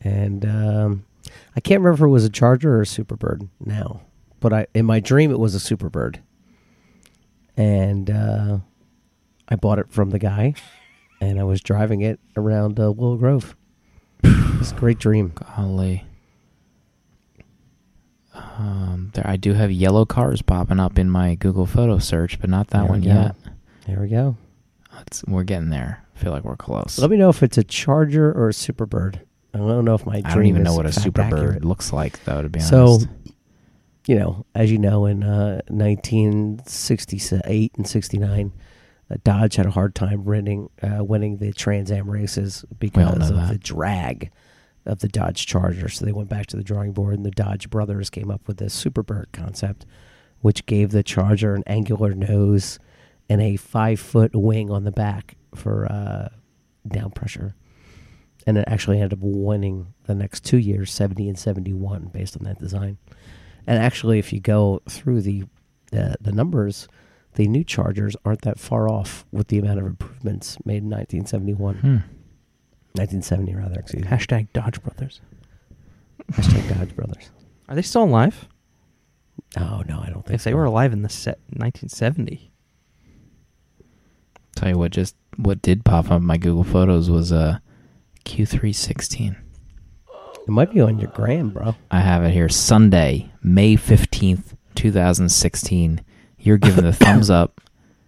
and 0.00 0.46
um, 0.46 1.04
I 1.56 1.60
can't 1.60 1.80
remember 1.82 2.04
if 2.04 2.08
it 2.08 2.12
was 2.12 2.24
a 2.24 2.30
Charger 2.30 2.76
or 2.76 2.82
a 2.82 2.86
Superbird 2.86 3.48
now, 3.64 4.02
but 4.40 4.52
I 4.52 4.66
in 4.74 4.86
my 4.86 5.00
dream 5.00 5.30
it 5.30 5.38
was 5.38 5.54
a 5.54 5.58
Superbird, 5.58 6.20
and 7.56 8.08
uh, 8.10 8.58
I 9.48 9.56
bought 9.56 9.78
it 9.78 9.90
from 9.90 10.10
the 10.10 10.18
guy, 10.18 10.54
and 11.20 11.38
I 11.40 11.44
was 11.44 11.60
driving 11.60 12.00
it 12.02 12.20
around 12.36 12.78
uh, 12.80 12.92
Willow 12.92 13.16
Grove. 13.16 13.56
It's 14.24 14.72
a 14.72 14.74
great 14.74 14.98
dream. 14.98 15.32
Golly. 15.34 16.04
Um, 18.34 19.10
there, 19.14 19.26
I 19.26 19.36
do 19.36 19.52
have 19.54 19.70
yellow 19.72 20.04
cars 20.04 20.42
popping 20.42 20.78
up 20.80 20.98
in 20.98 21.08
my 21.10 21.34
Google 21.34 21.66
photo 21.66 21.98
search, 21.98 22.40
but 22.40 22.50
not 22.50 22.68
that 22.68 22.82
There 22.82 22.88
one 22.90 23.00
we 23.00 23.06
go. 23.06 23.12
yet. 23.12 23.34
There 23.86 24.00
we 24.00 24.08
go. 24.08 24.36
It's, 25.06 25.24
we're 25.24 25.44
getting 25.44 25.70
there. 25.70 26.04
I 26.14 26.18
feel 26.18 26.32
like 26.32 26.44
we're 26.44 26.56
close. 26.56 26.98
Let 26.98 27.10
me 27.10 27.16
know 27.16 27.28
if 27.30 27.42
it's 27.42 27.58
a 27.58 27.64
Charger 27.64 28.32
or 28.32 28.48
a 28.48 28.52
Superbird. 28.52 29.20
I 29.54 29.58
don't 29.58 29.84
know 29.84 29.94
if 29.94 30.04
my 30.04 30.20
dream 30.20 30.26
I 30.26 30.34
don't 30.34 30.46
even 30.46 30.62
know 30.62 30.74
what 30.74 30.86
a 30.86 30.92
fact 30.92 31.02
super 31.04 31.22
bird 31.28 31.32
accurate. 31.40 31.64
looks 31.64 31.92
like, 31.92 32.22
though. 32.24 32.42
To 32.42 32.48
be 32.48 32.58
honest, 32.60 32.70
So, 32.70 32.98
you 34.06 34.18
know, 34.18 34.44
as 34.54 34.70
you 34.70 34.78
know, 34.78 35.06
in 35.06 35.22
uh, 35.22 35.60
1968 35.68 37.72
and 37.76 37.86
69, 37.86 38.52
uh, 38.54 38.58
Dodge 39.16 39.56
had 39.56 39.66
a 39.66 39.70
hard 39.70 39.94
time 39.94 40.24
winning, 40.24 40.68
uh, 40.82 41.02
winning 41.02 41.38
the 41.38 41.52
Trans 41.52 41.90
Am 41.90 42.10
races 42.10 42.64
because 42.78 43.30
of 43.30 43.36
that. 43.36 43.52
the 43.52 43.58
drag 43.58 44.30
of 44.84 44.98
the 45.00 45.08
Dodge 45.08 45.46
Charger. 45.46 45.88
So 45.88 46.04
they 46.04 46.12
went 46.12 46.28
back 46.28 46.46
to 46.48 46.56
the 46.56 46.62
drawing 46.62 46.92
board, 46.92 47.14
and 47.14 47.24
the 47.24 47.30
Dodge 47.30 47.70
brothers 47.70 48.10
came 48.10 48.30
up 48.30 48.46
with 48.46 48.58
this 48.58 48.82
Superbird 48.82 49.32
concept, 49.32 49.86
which 50.40 50.66
gave 50.66 50.90
the 50.90 51.02
Charger 51.02 51.54
an 51.54 51.64
angular 51.66 52.14
nose 52.14 52.78
and 53.30 53.40
a 53.40 53.56
five 53.56 53.98
foot 53.98 54.34
wing 54.34 54.70
on 54.70 54.84
the 54.84 54.92
back 54.92 55.36
for 55.54 55.86
uh, 55.90 56.28
down 56.86 57.10
pressure. 57.10 57.54
And 58.46 58.56
it 58.56 58.64
actually 58.66 59.00
ended 59.00 59.18
up 59.18 59.22
winning 59.22 59.94
the 60.04 60.14
next 60.14 60.44
two 60.44 60.56
years, 60.58 60.90
70 60.92 61.28
and 61.28 61.38
71, 61.38 62.06
based 62.06 62.36
on 62.36 62.44
that 62.44 62.58
design. 62.58 62.98
And 63.66 63.78
actually, 63.78 64.18
if 64.18 64.32
you 64.32 64.40
go 64.40 64.80
through 64.88 65.22
the 65.22 65.44
uh, 65.92 66.14
the 66.20 66.32
numbers, 66.32 66.86
the 67.38 67.48
new 67.48 67.62
Chargers 67.64 68.14
aren't 68.24 68.42
that 68.42 68.58
far 68.58 68.88
off 68.90 69.24
with 69.32 69.48
the 69.48 69.58
amount 69.58 69.78
of 69.78 69.86
improvements 69.86 70.58
made 70.64 70.82
in 70.82 70.90
1971, 70.90 71.74
Hmm. 71.76 71.96
1970 72.94 73.54
rather. 73.54 73.78
Excuse 73.80 74.02
me. 74.04 74.08
Hashtag 74.10 74.48
Dodge 74.52 74.82
Brothers. 74.82 75.20
Hashtag 76.32 76.76
Dodge 76.78 76.94
Brothers. 76.96 77.30
Are 77.68 77.74
they 77.76 77.82
still 77.82 78.04
alive? 78.04 78.48
Oh 79.56 79.82
no, 79.86 80.00
I 80.00 80.10
don't 80.10 80.24
think 80.26 80.34
If 80.34 80.44
they 80.44 80.50
so. 80.50 80.56
were 80.56 80.64
alive 80.64 80.92
in 80.92 81.02
the 81.02 81.08
set 81.08 81.38
1970. 81.50 82.50
tell 84.56 84.68
you 84.70 84.78
what, 84.78 84.90
just 84.90 85.14
what 85.36 85.62
did 85.62 85.84
pop 85.84 86.06
up 86.10 86.20
in 86.20 86.26
my 86.26 86.36
Google 86.36 86.64
Photos 86.64 87.08
was 87.08 87.30
a 87.30 87.62
Q316. 88.24 89.36
It 89.36 90.48
might 90.50 90.72
be 90.72 90.80
on 90.80 90.98
your 90.98 91.10
gram, 91.12 91.50
bro. 91.50 91.76
I 91.90 92.00
have 92.00 92.24
it 92.24 92.32
here. 92.32 92.48
Sunday, 92.48 93.30
May 93.42 93.76
fifteenth, 93.76 94.56
two 94.74 94.90
thousand 94.90 95.28
sixteen. 95.28 96.00
You're 96.48 96.56
giving 96.56 96.84
the 96.84 96.94
thumbs 96.94 97.28
up 97.28 97.60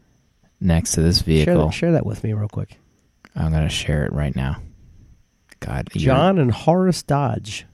next 0.61 0.93
to 0.93 1.03
this 1.03 1.19
Share 1.19 1.25
vehicle. 1.27 1.67
that, 1.67 1.73
share 1.75 1.93
that 1.93 2.07
with 2.07 2.25
me 2.25 2.33
real 2.33 2.49
quick. 2.49 2.79
I'm 3.37 3.53
gonna 3.53 3.69
share 3.69 4.07
it 4.07 4.13
right 4.15 4.35
now. 4.35 4.57
God, 5.61 5.91
John 5.95 6.39
and 6.39 6.51
Horace 6.51 7.03
Dodge 7.03 7.67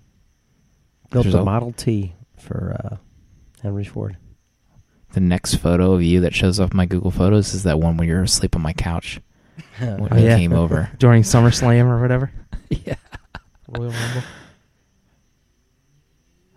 built 1.12 1.27
the 1.31 1.39
a- 1.41 1.45
Model 1.45 1.71
T 1.73 2.14
for 2.37 2.77
uh, 2.85 2.97
Henry 3.62 3.85
Ford. 3.85 4.17
The 5.12 5.21
next 5.21 5.55
photo 5.55 5.93
of 5.93 6.03
you 6.03 6.21
that 6.23 6.35
shows 6.35 6.59
up 6.59 6.73
in 6.73 6.77
my 6.77 6.85
Google 6.87 7.12
Photos 7.12 7.55
is 7.55 7.62
that 7.62 7.79
one 7.79 7.97
where 7.97 8.09
you're 8.09 8.23
asleep 8.25 8.57
on 8.57 8.62
my 8.62 8.73
couch 8.73 9.21
when 9.79 10.01
Oh, 10.03 10.09
I 10.11 10.19
yeah. 10.19 10.37
came 10.37 10.53
over. 10.53 10.91
During 10.99 11.23
SummerSlam 11.23 11.85
or 11.85 12.01
whatever. 12.03 12.33
yeah. 12.71 12.97
Royal 13.69 13.93
Rumble. 13.93 14.23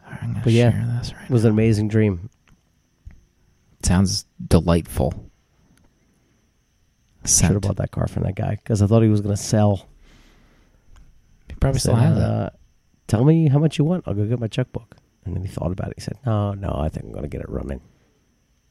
I'm 0.10 0.32
gonna 0.34 0.42
But 0.44 0.54
yeah, 0.54 0.98
this 1.00 1.14
right 1.14 1.24
It 1.26 1.30
was 1.30 1.46
an 1.46 1.52
amazing 1.52 1.88
dream. 1.90 2.30
Sounds 3.84 4.26
delightful. 4.46 5.30
Should 7.26 7.52
have 7.52 7.62
bought 7.62 7.76
that 7.78 7.92
car 7.92 8.08
from 8.08 8.24
that 8.24 8.36
guy 8.36 8.56
because 8.56 8.82
I 8.82 8.88
thought 8.88 9.04
he 9.04 9.10
was 9.10 9.22
going 9.22 9.36
to 9.36 9.42
sell. 9.42 9.88
He 11.48 11.56
probably 11.56 11.80
still 11.80 11.96
said, 11.96 12.02
has 12.02 12.18
it. 12.18 12.24
uh, 12.24 12.50
Tell 13.08 13.26
me 13.26 13.50
how 13.50 13.60
much 13.60 13.78
you 13.78 13.86
want. 13.86 14.04
I'll 14.08 14.14
go 14.14 14.26
get 14.26 14.40
my 14.40 14.48
checkbook. 14.48 14.96
And 15.26 15.36
then 15.36 15.42
he 15.44 15.48
thought 15.50 15.72
about 15.72 15.90
it. 15.90 15.96
He 15.98 16.02
said, 16.02 16.18
"No, 16.26 16.54
no, 16.54 16.74
I 16.80 16.90
think 16.90 17.06
I'm 17.06 17.12
going 17.12 17.24
to 17.24 17.30
get 17.30 17.42
it 17.42 17.50
running." 17.50 17.82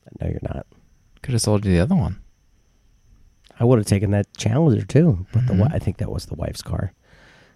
I 0.07 0.25
know 0.25 0.31
you're 0.31 0.41
not. 0.55 0.67
Could 1.23 1.33
have 1.33 1.43
sold 1.43 1.65
you 1.67 1.73
the 1.73 1.81
other 1.81 1.95
one. 1.95 2.21
I 3.61 3.65
would 3.65 3.79
have 3.79 3.87
taken 3.87 4.13
that 4.13 4.33
Challenger 4.37 4.85
too, 4.87 5.27
but 5.33 5.47
the 5.47 5.53
Mhm. 5.53 5.59
wi- 5.59 5.75
I 5.75 5.79
think 5.79 5.99
that 5.99 6.11
was 6.11 6.27
the 6.27 6.37
wife's 6.37 6.63
car. 6.63 6.93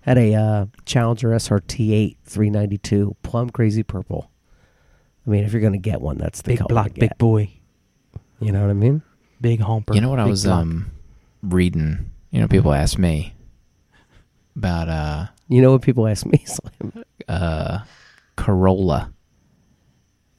Had 0.02 0.18
a 0.18 0.34
uh, 0.34 0.66
Challenger 0.84 1.30
SRT8 1.30 2.16
392 2.24 3.16
plum 3.22 3.50
crazy 3.50 3.82
purple. 3.84 4.30
I 5.26 5.30
mean, 5.30 5.44
if 5.44 5.52
you're 5.52 5.60
going 5.60 5.72
to 5.74 5.78
get 5.78 6.00
one, 6.00 6.18
that's 6.18 6.42
the 6.42 6.48
Big 6.52 6.58
color 6.58 6.68
block, 6.68 6.86
to 6.88 6.92
big 6.94 7.10
get. 7.10 7.18
boy, 7.18 7.50
You 8.40 8.52
know 8.52 8.60
what 8.62 8.70
I 8.70 8.74
mean? 8.74 9.02
big 9.40 9.60
humper. 9.60 9.94
You 9.94 10.00
know 10.00 10.10
what 10.10 10.18
I 10.20 10.24
big 10.24 10.30
was 10.30 10.44
block. 10.44 10.60
um 10.62 10.90
reading? 11.42 12.10
You 12.30 12.40
know, 12.40 12.48
people 12.48 12.72
ask 12.72 12.98
me 12.98 13.34
about 14.56 14.88
uh 14.88 15.26
You 15.48 15.60
know 15.62 15.72
what 15.72 15.82
people 15.82 16.06
ask 16.06 16.24
me? 16.26 16.44
Slim? 16.46 17.04
uh 17.28 17.80
Corolla, 18.36 19.12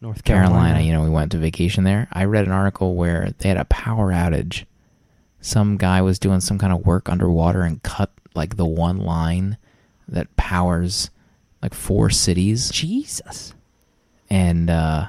North 0.01 0.23
Carolina. 0.23 0.53
Carolina. 0.55 0.81
You 0.81 0.93
know, 0.93 1.03
we 1.03 1.09
went 1.09 1.31
to 1.33 1.37
vacation 1.37 1.83
there. 1.83 2.07
I 2.11 2.25
read 2.25 2.45
an 2.45 2.51
article 2.51 2.95
where 2.95 3.33
they 3.37 3.47
had 3.49 3.57
a 3.57 3.65
power 3.65 4.11
outage. 4.11 4.65
Some 5.39 5.77
guy 5.77 6.01
was 6.01 6.19
doing 6.19 6.39
some 6.41 6.57
kind 6.57 6.73
of 6.73 6.85
work 6.85 7.07
underwater 7.09 7.61
and 7.61 7.81
cut 7.83 8.11
like 8.35 8.55
the 8.57 8.65
one 8.65 8.97
line 8.99 9.57
that 10.07 10.35
powers 10.37 11.09
like 11.61 11.73
four 11.73 12.09
cities. 12.09 12.69
Jesus. 12.71 13.53
And 14.33 14.69
uh, 14.71 15.05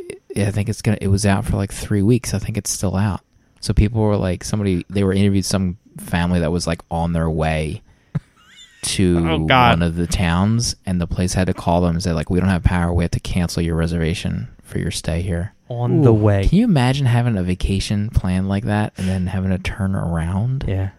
I 0.00 0.42
I 0.46 0.50
think 0.50 0.70
it's 0.70 0.80
gonna. 0.80 0.96
It 1.00 1.08
was 1.08 1.26
out 1.26 1.44
for 1.44 1.56
like 1.56 1.72
three 1.72 2.00
weeks. 2.02 2.32
I 2.32 2.38
think 2.38 2.56
it's 2.56 2.70
still 2.70 2.96
out. 2.96 3.20
So 3.60 3.74
people 3.74 4.00
were 4.00 4.16
like, 4.16 4.42
somebody 4.44 4.84
they 4.88 5.04
were 5.04 5.12
interviewed 5.12 5.44
some 5.44 5.76
family 5.98 6.40
that 6.40 6.50
was 6.50 6.66
like 6.66 6.80
on 6.90 7.12
their 7.12 7.28
way 7.28 7.82
to 8.82 9.18
Oh, 9.28 9.38
God. 9.40 9.78
one 9.78 9.82
of 9.82 9.96
the 9.96 10.06
towns, 10.06 10.74
and 10.86 11.00
the 11.00 11.06
place 11.06 11.34
had 11.34 11.48
to 11.48 11.54
call 11.54 11.82
them 11.82 11.90
and 11.96 12.02
say 12.02 12.12
like, 12.12 12.30
we 12.30 12.40
don't 12.40 12.48
have 12.48 12.64
power. 12.64 12.92
We 12.92 13.04
have 13.04 13.10
to 13.12 13.20
cancel 13.20 13.62
your 13.62 13.76
reservation 13.76 14.48
for 14.62 14.78
your 14.78 14.90
stay 14.90 15.20
here. 15.20 15.52
On 15.68 16.02
the 16.02 16.12
way. 16.12 16.48
Can 16.48 16.58
you 16.58 16.64
imagine 16.64 17.06
having 17.06 17.36
a 17.36 17.42
vacation 17.42 18.10
planned 18.10 18.48
like 18.48 18.64
that 18.64 18.92
and 18.96 19.06
then 19.08 19.26
having 19.26 19.50
to 19.50 19.58
turn 19.58 19.94
around? 19.94 20.64
yeah. 20.66 20.90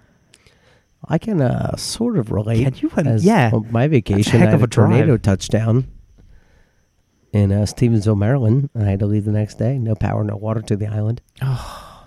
I 1.06 1.18
can 1.18 1.42
uh, 1.42 1.76
sort 1.76 2.18
of 2.18 2.32
relate. 2.32 2.64
Can 2.64 2.76
you 2.76 2.90
as 3.06 3.26
yeah. 3.26 3.52
on 3.54 3.70
my 3.72 3.90
vacation, 3.90 4.40
heck 4.40 4.48
I 4.48 4.52
had 4.52 4.54
of 4.54 4.62
a 4.62 4.64
a 4.64 4.68
drive. 4.68 4.90
tornado 4.90 5.18
touchdown 5.18 5.86
in 7.34 7.52
uh, 7.52 7.64
Stevensville, 7.66 8.18
Maryland. 8.18 8.70
I 8.76 8.84
had 8.84 9.00
to 9.00 9.06
leave 9.06 9.26
the 9.26 9.32
next 9.32 9.56
day. 9.56 9.78
No 9.78 9.96
power, 9.96 10.24
no 10.24 10.38
water 10.38 10.62
to 10.62 10.76
the 10.78 10.88
island. 10.88 11.22
Oh, 11.42 12.06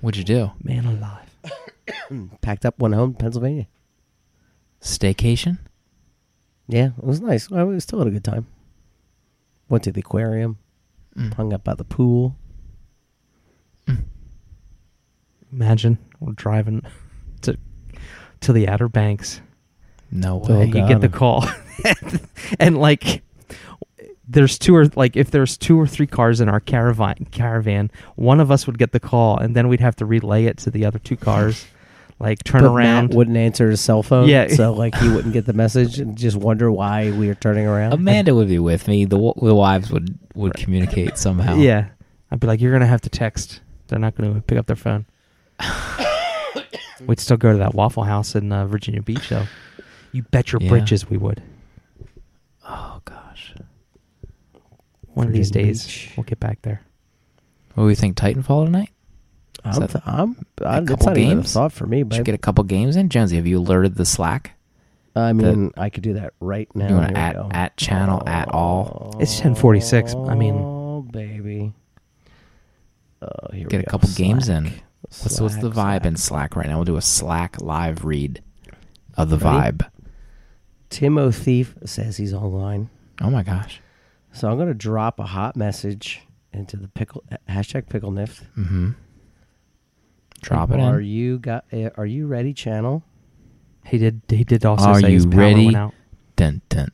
What'd 0.00 0.16
you 0.18 0.24
do? 0.24 0.52
Man 0.62 0.84
alive. 0.84 2.38
Packed 2.42 2.64
up, 2.64 2.78
went 2.78 2.94
home, 2.94 3.14
to 3.14 3.18
Pennsylvania. 3.18 3.66
Staycation? 4.80 5.58
Yeah, 6.68 6.90
it 6.98 7.02
was 7.04 7.20
nice. 7.20 7.50
I 7.50 7.64
was 7.64 7.82
still 7.82 7.98
had 7.98 8.08
a 8.08 8.12
good 8.12 8.22
time. 8.24 8.46
Went 9.68 9.82
to 9.84 9.92
the 9.92 10.00
aquarium, 10.00 10.58
Mm. 11.16 11.34
hung 11.34 11.52
up 11.52 11.62
by 11.64 11.74
the 11.74 11.84
pool. 11.84 12.36
Imagine 15.52 15.98
we're 16.20 16.32
driving 16.32 16.82
to 17.42 17.58
to 18.40 18.52
the 18.52 18.66
Outer 18.68 18.88
Banks. 18.88 19.40
No 20.10 20.42
Oh, 20.48 20.54
way. 20.58 20.62
and 20.64 20.74
you 20.74 20.86
get 20.88 21.00
the 21.00 21.08
call, 21.08 21.44
and 22.60 22.78
like, 22.78 23.22
there's 24.32 24.58
two 24.58 24.74
or 24.74 24.86
like 24.96 25.16
if 25.16 25.30
there's 25.30 25.56
two 25.56 25.78
or 25.80 25.86
three 25.86 26.06
cars 26.06 26.40
in 26.40 26.48
our 26.48 26.60
caravan, 26.60 27.26
caravan, 27.30 27.90
one 28.16 28.40
of 28.40 28.50
us 28.50 28.66
would 28.66 28.78
get 28.78 28.92
the 28.92 29.00
call, 29.00 29.38
and 29.38 29.54
then 29.54 29.68
we'd 29.68 29.80
have 29.80 29.96
to 29.96 30.06
relay 30.06 30.46
it 30.46 30.56
to 30.58 30.70
the 30.70 30.84
other 30.84 30.98
two 30.98 31.16
cars, 31.16 31.66
like 32.18 32.42
turn 32.44 32.62
but 32.62 32.72
around. 32.72 33.08
Matt 33.08 33.16
wouldn't 33.16 33.36
answer 33.36 33.70
his 33.70 33.80
cell 33.80 34.02
phone. 34.02 34.28
Yeah. 34.28 34.48
so 34.48 34.72
like 34.72 34.94
he 34.96 35.08
wouldn't 35.08 35.32
get 35.32 35.46
the 35.46 35.52
message 35.52 35.98
and 35.98 36.16
just 36.16 36.36
wonder 36.36 36.70
why 36.70 37.10
we 37.12 37.28
were 37.28 37.34
turning 37.34 37.66
around. 37.66 37.92
Amanda 37.92 38.34
would 38.34 38.48
be 38.48 38.58
with 38.58 38.88
me. 38.88 39.04
The 39.04 39.16
w- 39.16 39.34
the 39.40 39.54
wives 39.54 39.90
would 39.90 40.18
would 40.34 40.54
communicate 40.54 41.18
somehow. 41.18 41.56
Yeah, 41.56 41.88
I'd 42.30 42.40
be 42.40 42.46
like, 42.46 42.60
you're 42.60 42.72
gonna 42.72 42.86
have 42.86 43.02
to 43.02 43.10
text. 43.10 43.60
They're 43.88 43.98
not 43.98 44.14
gonna 44.16 44.40
pick 44.40 44.58
up 44.58 44.66
their 44.66 44.76
phone. 44.76 45.06
We'd 47.06 47.18
still 47.18 47.36
go 47.36 47.50
to 47.50 47.58
that 47.58 47.74
Waffle 47.74 48.04
House 48.04 48.36
in 48.36 48.52
uh, 48.52 48.64
Virginia 48.66 49.02
Beach, 49.02 49.28
though. 49.28 49.46
You 50.12 50.22
bet 50.22 50.52
your 50.52 50.62
Yeah. 50.62 50.68
britches 50.68 51.10
we 51.10 51.16
would. 51.16 51.42
Oh 52.64 53.00
gosh. 53.04 53.54
One 55.14 55.26
of 55.26 55.32
these 55.32 55.50
days, 55.50 55.84
Beach. 55.86 56.10
we'll 56.16 56.24
get 56.24 56.40
back 56.40 56.62
there. 56.62 56.82
What 57.74 57.84
do 57.84 57.86
we 57.86 57.94
think? 57.94 58.16
Titanfall 58.16 58.66
tonight? 58.66 58.90
Is 59.66 59.76
I'm, 59.76 59.80
that 59.80 59.90
th- 59.92 60.04
I'm, 60.06 60.36
I, 60.64 60.78
it's 60.78 60.88
couple 60.90 61.06
not 61.08 61.16
even 61.18 61.30
a 61.30 61.34
games? 61.36 61.52
thought 61.52 61.72
for 61.72 61.86
me, 61.86 61.98
Should 62.00 62.08
but 62.10 62.24
get 62.24 62.34
a 62.34 62.38
couple 62.38 62.64
games 62.64 62.96
in. 62.96 63.08
Jonesy, 63.08 63.36
have 63.36 63.46
you 63.46 63.58
alerted 63.58 63.94
the 63.96 64.04
Slack? 64.04 64.52
I 65.14 65.32
mean, 65.34 65.72
I 65.76 65.90
could 65.90 66.02
do 66.02 66.14
that 66.14 66.32
right 66.40 66.74
now. 66.74 66.88
You 66.88 66.94
wanna 66.94 67.18
at- 67.18 67.36
at 67.54 67.76
channel 67.76 68.26
at 68.26 68.48
all? 68.48 69.16
It's 69.20 69.38
10:46. 69.40 70.14
I 70.30 70.34
mean- 70.34 70.54
oh 70.58 71.02
baby. 71.10 71.74
Oh, 73.20 73.52
here 73.52 73.68
Get 73.68 73.78
we 73.78 73.82
a 73.82 73.86
go. 73.86 73.90
couple 73.90 74.08
games 74.14 74.48
in. 74.48 74.66
Slack. 74.66 74.82
What's 75.10 75.40
what's 75.40 75.56
the 75.56 75.72
Slack, 75.72 76.02
vibe 76.02 76.06
in 76.06 76.16
Slack. 76.16 76.52
Slack 76.52 76.56
right 76.56 76.66
now? 76.66 76.76
We'll 76.76 76.84
do 76.86 76.96
a 76.96 77.02
Slack 77.02 77.60
live 77.60 78.04
read 78.04 78.42
of 79.16 79.28
the 79.28 79.36
Ready? 79.38 79.76
vibe. 79.76 79.88
Tim 80.88 81.18
O'Thief 81.18 81.86
says 81.86 82.16
he's 82.16 82.32
online, 82.34 82.88
Oh 83.20 83.30
my 83.30 83.42
gosh. 83.42 83.80
So 84.32 84.50
I'm 84.50 84.58
gonna 84.58 84.74
drop 84.74 85.18
a 85.18 85.24
hot 85.24 85.56
message 85.56 86.22
into 86.52 86.76
the 86.76 86.88
pickle 86.88 87.22
hashtag 87.48 87.88
pickle 87.88 88.10
nift. 88.12 88.42
Mm-hmm. 88.58 88.90
Drop 90.42 90.70
it 90.72 90.80
Are 90.80 91.00
in. 91.00 91.06
you 91.06 91.38
got? 91.38 91.64
uh, 91.72 91.90
Are 91.96 92.06
you 92.06 92.26
ready, 92.26 92.52
channel? 92.52 93.04
He 93.86 93.98
did. 93.98 94.22
He 94.28 94.44
did 94.44 94.64
also 94.64 94.86
Are 94.90 95.00
say 95.00 95.12
his 95.12 95.24
you 95.24 95.30
power 95.30 95.40
ready? 95.40 95.64
went 95.66 95.76
out. 95.76 95.94
Dun, 96.36 96.62
dun. 96.68 96.88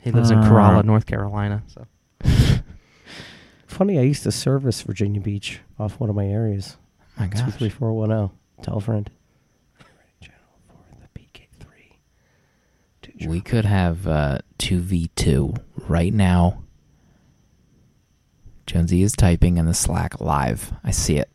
He 0.00 0.10
lives 0.12 0.30
in 0.30 0.38
Uh, 0.38 0.48
Corolla, 0.48 0.82
North 0.84 1.06
Carolina. 1.06 1.62
So 1.66 1.86
Funny, 3.66 3.98
I 3.98 4.02
used 4.02 4.22
to 4.24 4.32
service 4.32 4.82
Virginia 4.82 5.20
Beach 5.20 5.60
off 5.78 6.00
one 6.00 6.08
of 6.10 6.16
my 6.16 6.26
areas. 6.26 6.76
My 7.18 7.26
Two 7.28 7.44
gosh. 7.46 7.54
three 7.54 7.68
four 7.68 7.92
one 7.92 8.08
zero. 8.10 8.32
Tell 8.62 8.78
a 8.78 8.80
friend. 8.80 9.10
Channel 10.20 10.38
for 10.68 10.96
the 11.00 11.08
PK 11.20 11.46
three. 11.60 13.26
We 13.28 13.40
could 13.40 13.64
have 13.64 14.06
uh, 14.06 14.38
2v2 14.58 15.58
right 15.88 16.12
now. 16.12 16.62
Jonesy 18.66 19.02
is 19.02 19.12
typing 19.12 19.56
in 19.56 19.66
the 19.66 19.74
Slack 19.74 20.20
live. 20.20 20.72
I 20.84 20.90
see 20.90 21.16
it. 21.16 21.30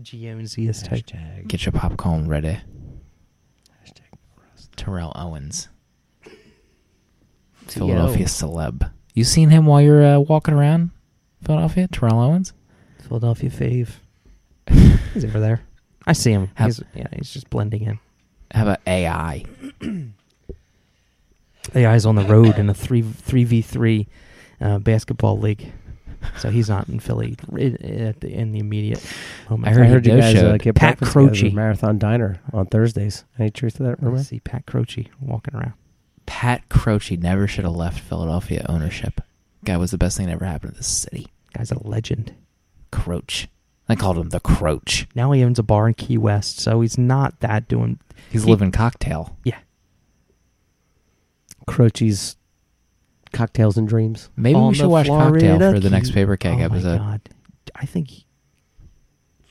GMZ 0.00 0.68
is 0.68 0.82
type. 0.82 1.06
Hashtag. 1.06 1.48
Get 1.48 1.64
your 1.66 1.72
popcorn 1.72 2.28
ready. 2.28 2.58
hashtag 3.84 4.18
Terrell 4.76 5.12
Owens. 5.14 5.68
T.O. 7.66 7.86
Philadelphia 7.86 8.26
celeb. 8.26 8.90
You 9.14 9.24
seen 9.24 9.50
him 9.50 9.66
while 9.66 9.80
you're 9.82 10.04
uh, 10.04 10.18
walking 10.20 10.54
around 10.54 10.90
Philadelphia? 11.42 11.88
Terrell 11.88 12.20
Owens? 12.20 12.52
Philadelphia 13.06 13.50
fave. 13.50 13.90
he's 15.14 15.24
over 15.24 15.40
there. 15.40 15.60
I 16.06 16.12
see 16.12 16.30
him. 16.32 16.50
Have- 16.54 16.68
He's, 16.68 16.82
yeah, 16.94 17.06
he's 17.16 17.32
just 17.32 17.50
blending 17.50 17.82
in. 17.82 17.98
How 18.52 18.62
about 18.62 18.80
AI? 18.86 19.44
AI's 21.76 22.06
on 22.06 22.14
the 22.16 22.24
road 22.24 22.58
in 22.58 22.68
a 22.70 22.74
three 22.74 23.02
three 23.02 23.44
v 23.44 23.62
three 23.62 24.06
uh, 24.60 24.78
basketball 24.78 25.38
league, 25.38 25.72
so 26.38 26.50
he's 26.50 26.68
not 26.68 26.88
in 26.88 26.98
Philly 27.00 27.36
in, 27.56 27.76
at 28.06 28.20
the, 28.20 28.32
in 28.32 28.52
the 28.52 28.58
immediate. 28.58 29.04
moment. 29.50 29.68
I 29.68 29.72
heard 29.76 29.86
I 29.86 29.88
heard 29.90 30.06
he 30.06 30.12
you 30.12 30.18
guys 30.20 30.34
uh, 30.34 30.42
no-showed. 30.42 30.62
get 30.62 30.74
Pat 30.74 30.98
breakfast 30.98 31.12
Croce. 31.12 31.50
Marathon 31.50 31.98
Diner 31.98 32.40
on 32.52 32.66
Thursdays. 32.66 33.24
Any 33.38 33.50
truth 33.50 33.76
to 33.76 33.82
that 33.84 33.98
I 34.00 34.04
rumor? 34.04 34.22
see 34.22 34.40
Pat 34.40 34.66
Croce 34.66 35.06
walking 35.20 35.54
around. 35.54 35.74
Pat 36.26 36.68
Croce 36.68 37.16
never 37.16 37.46
should 37.46 37.64
have 37.64 37.74
left 37.74 38.00
Philadelphia 38.00 38.64
ownership. 38.68 39.20
Guy 39.64 39.76
was 39.76 39.90
the 39.90 39.98
best 39.98 40.16
thing 40.16 40.26
that 40.26 40.32
ever 40.34 40.44
happened 40.44 40.72
to 40.72 40.78
this 40.78 40.86
city. 40.86 41.28
Guy's 41.56 41.70
a 41.70 41.86
legend. 41.86 42.34
Croach. 42.92 43.46
I 43.88 43.94
called 43.96 44.18
him 44.18 44.28
the 44.28 44.40
Croach. 44.40 45.06
Now 45.14 45.32
he 45.32 45.42
owns 45.42 45.58
a 45.58 45.62
bar 45.62 45.88
in 45.88 45.94
Key 45.94 46.18
West, 46.18 46.58
so 46.60 46.80
he's 46.82 46.98
not 46.98 47.40
that 47.40 47.68
doing. 47.68 47.98
He's 48.30 48.44
He- 48.44 48.50
living 48.50 48.70
cocktail. 48.72 49.36
Yeah, 49.44 49.58
Croce's 51.68 52.36
Cocktails 53.32 53.76
and 53.76 53.86
Dreams. 53.88 54.30
Maybe 54.36 54.58
we 54.58 54.74
should 54.74 54.84
the 54.86 54.88
watch 54.88 55.06
Cocktail 55.06 55.58
for 55.58 55.80
the 55.80 55.90
next 55.90 56.12
paper 56.12 56.36
keg 56.36 56.60
oh 56.60 56.64
episode. 56.64 56.98
my 56.98 57.12
god! 57.12 57.20
I 57.74 57.86
think 57.86 58.10
he- 58.10 58.26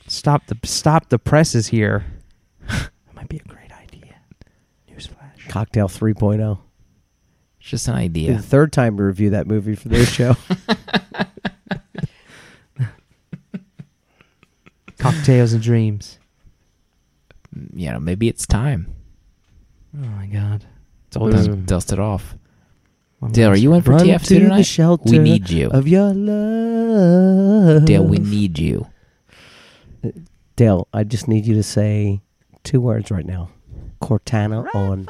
stop 0.07 0.45
the 0.47 0.57
stop 0.63 1.09
the 1.09 1.20
presses 1.20 1.68
here. 1.68 2.05
that 2.68 2.89
might 3.15 3.30
be 3.30 3.38
a 3.38 3.43
great 3.47 3.72
idea. 3.72 4.15
Newsflash. 4.91 5.47
Cocktail 5.49 5.88
3.0. 5.88 6.59
It's 7.59 7.70
just 7.70 7.88
an 7.88 7.95
idea. 7.95 8.34
The 8.36 8.41
third 8.41 8.74
time 8.74 8.97
to 8.97 9.03
review 9.03 9.30
that 9.32 9.47
movie 9.47 9.76
for 9.76 9.89
this 9.89 10.09
show. 10.09 10.36
Cocktails 14.97 15.53
and 15.53 15.61
dreams. 15.61 16.18
You 17.74 17.91
know, 17.91 17.99
maybe 17.99 18.28
it's 18.28 18.45
time. 18.47 18.93
Oh 19.95 20.05
my 20.07 20.28
god! 20.28 20.65
It's 21.07 21.15
Dust, 21.17 21.21
always. 21.21 21.47
Mm. 21.47 21.65
dust 21.65 21.93
it 21.93 21.99
off. 21.99 22.35
Dale, 23.31 23.49
are 23.49 23.55
you 23.57 23.73
in 23.73 23.81
for 23.81 23.91
Run 23.91 24.05
TF2 24.05 24.23
to 24.25 24.33
the 24.35 24.39
tonight? 24.41 24.61
shelter 24.63 25.09
we 25.09 25.17
need 25.17 25.49
you. 25.49 25.69
of 25.69 25.87
your 25.87 26.13
love. 26.13 27.85
Dale, 27.85 28.03
we 28.05 28.19
need 28.19 28.59
you. 28.59 28.87
Dale, 30.55 30.87
I 30.93 31.03
just 31.03 31.27
need 31.27 31.45
you 31.47 31.55
to 31.55 31.63
say 31.63 32.21
two 32.63 32.79
words 32.79 33.09
right 33.09 33.25
now. 33.25 33.49
Cortana 34.01 34.67
on 34.75 35.07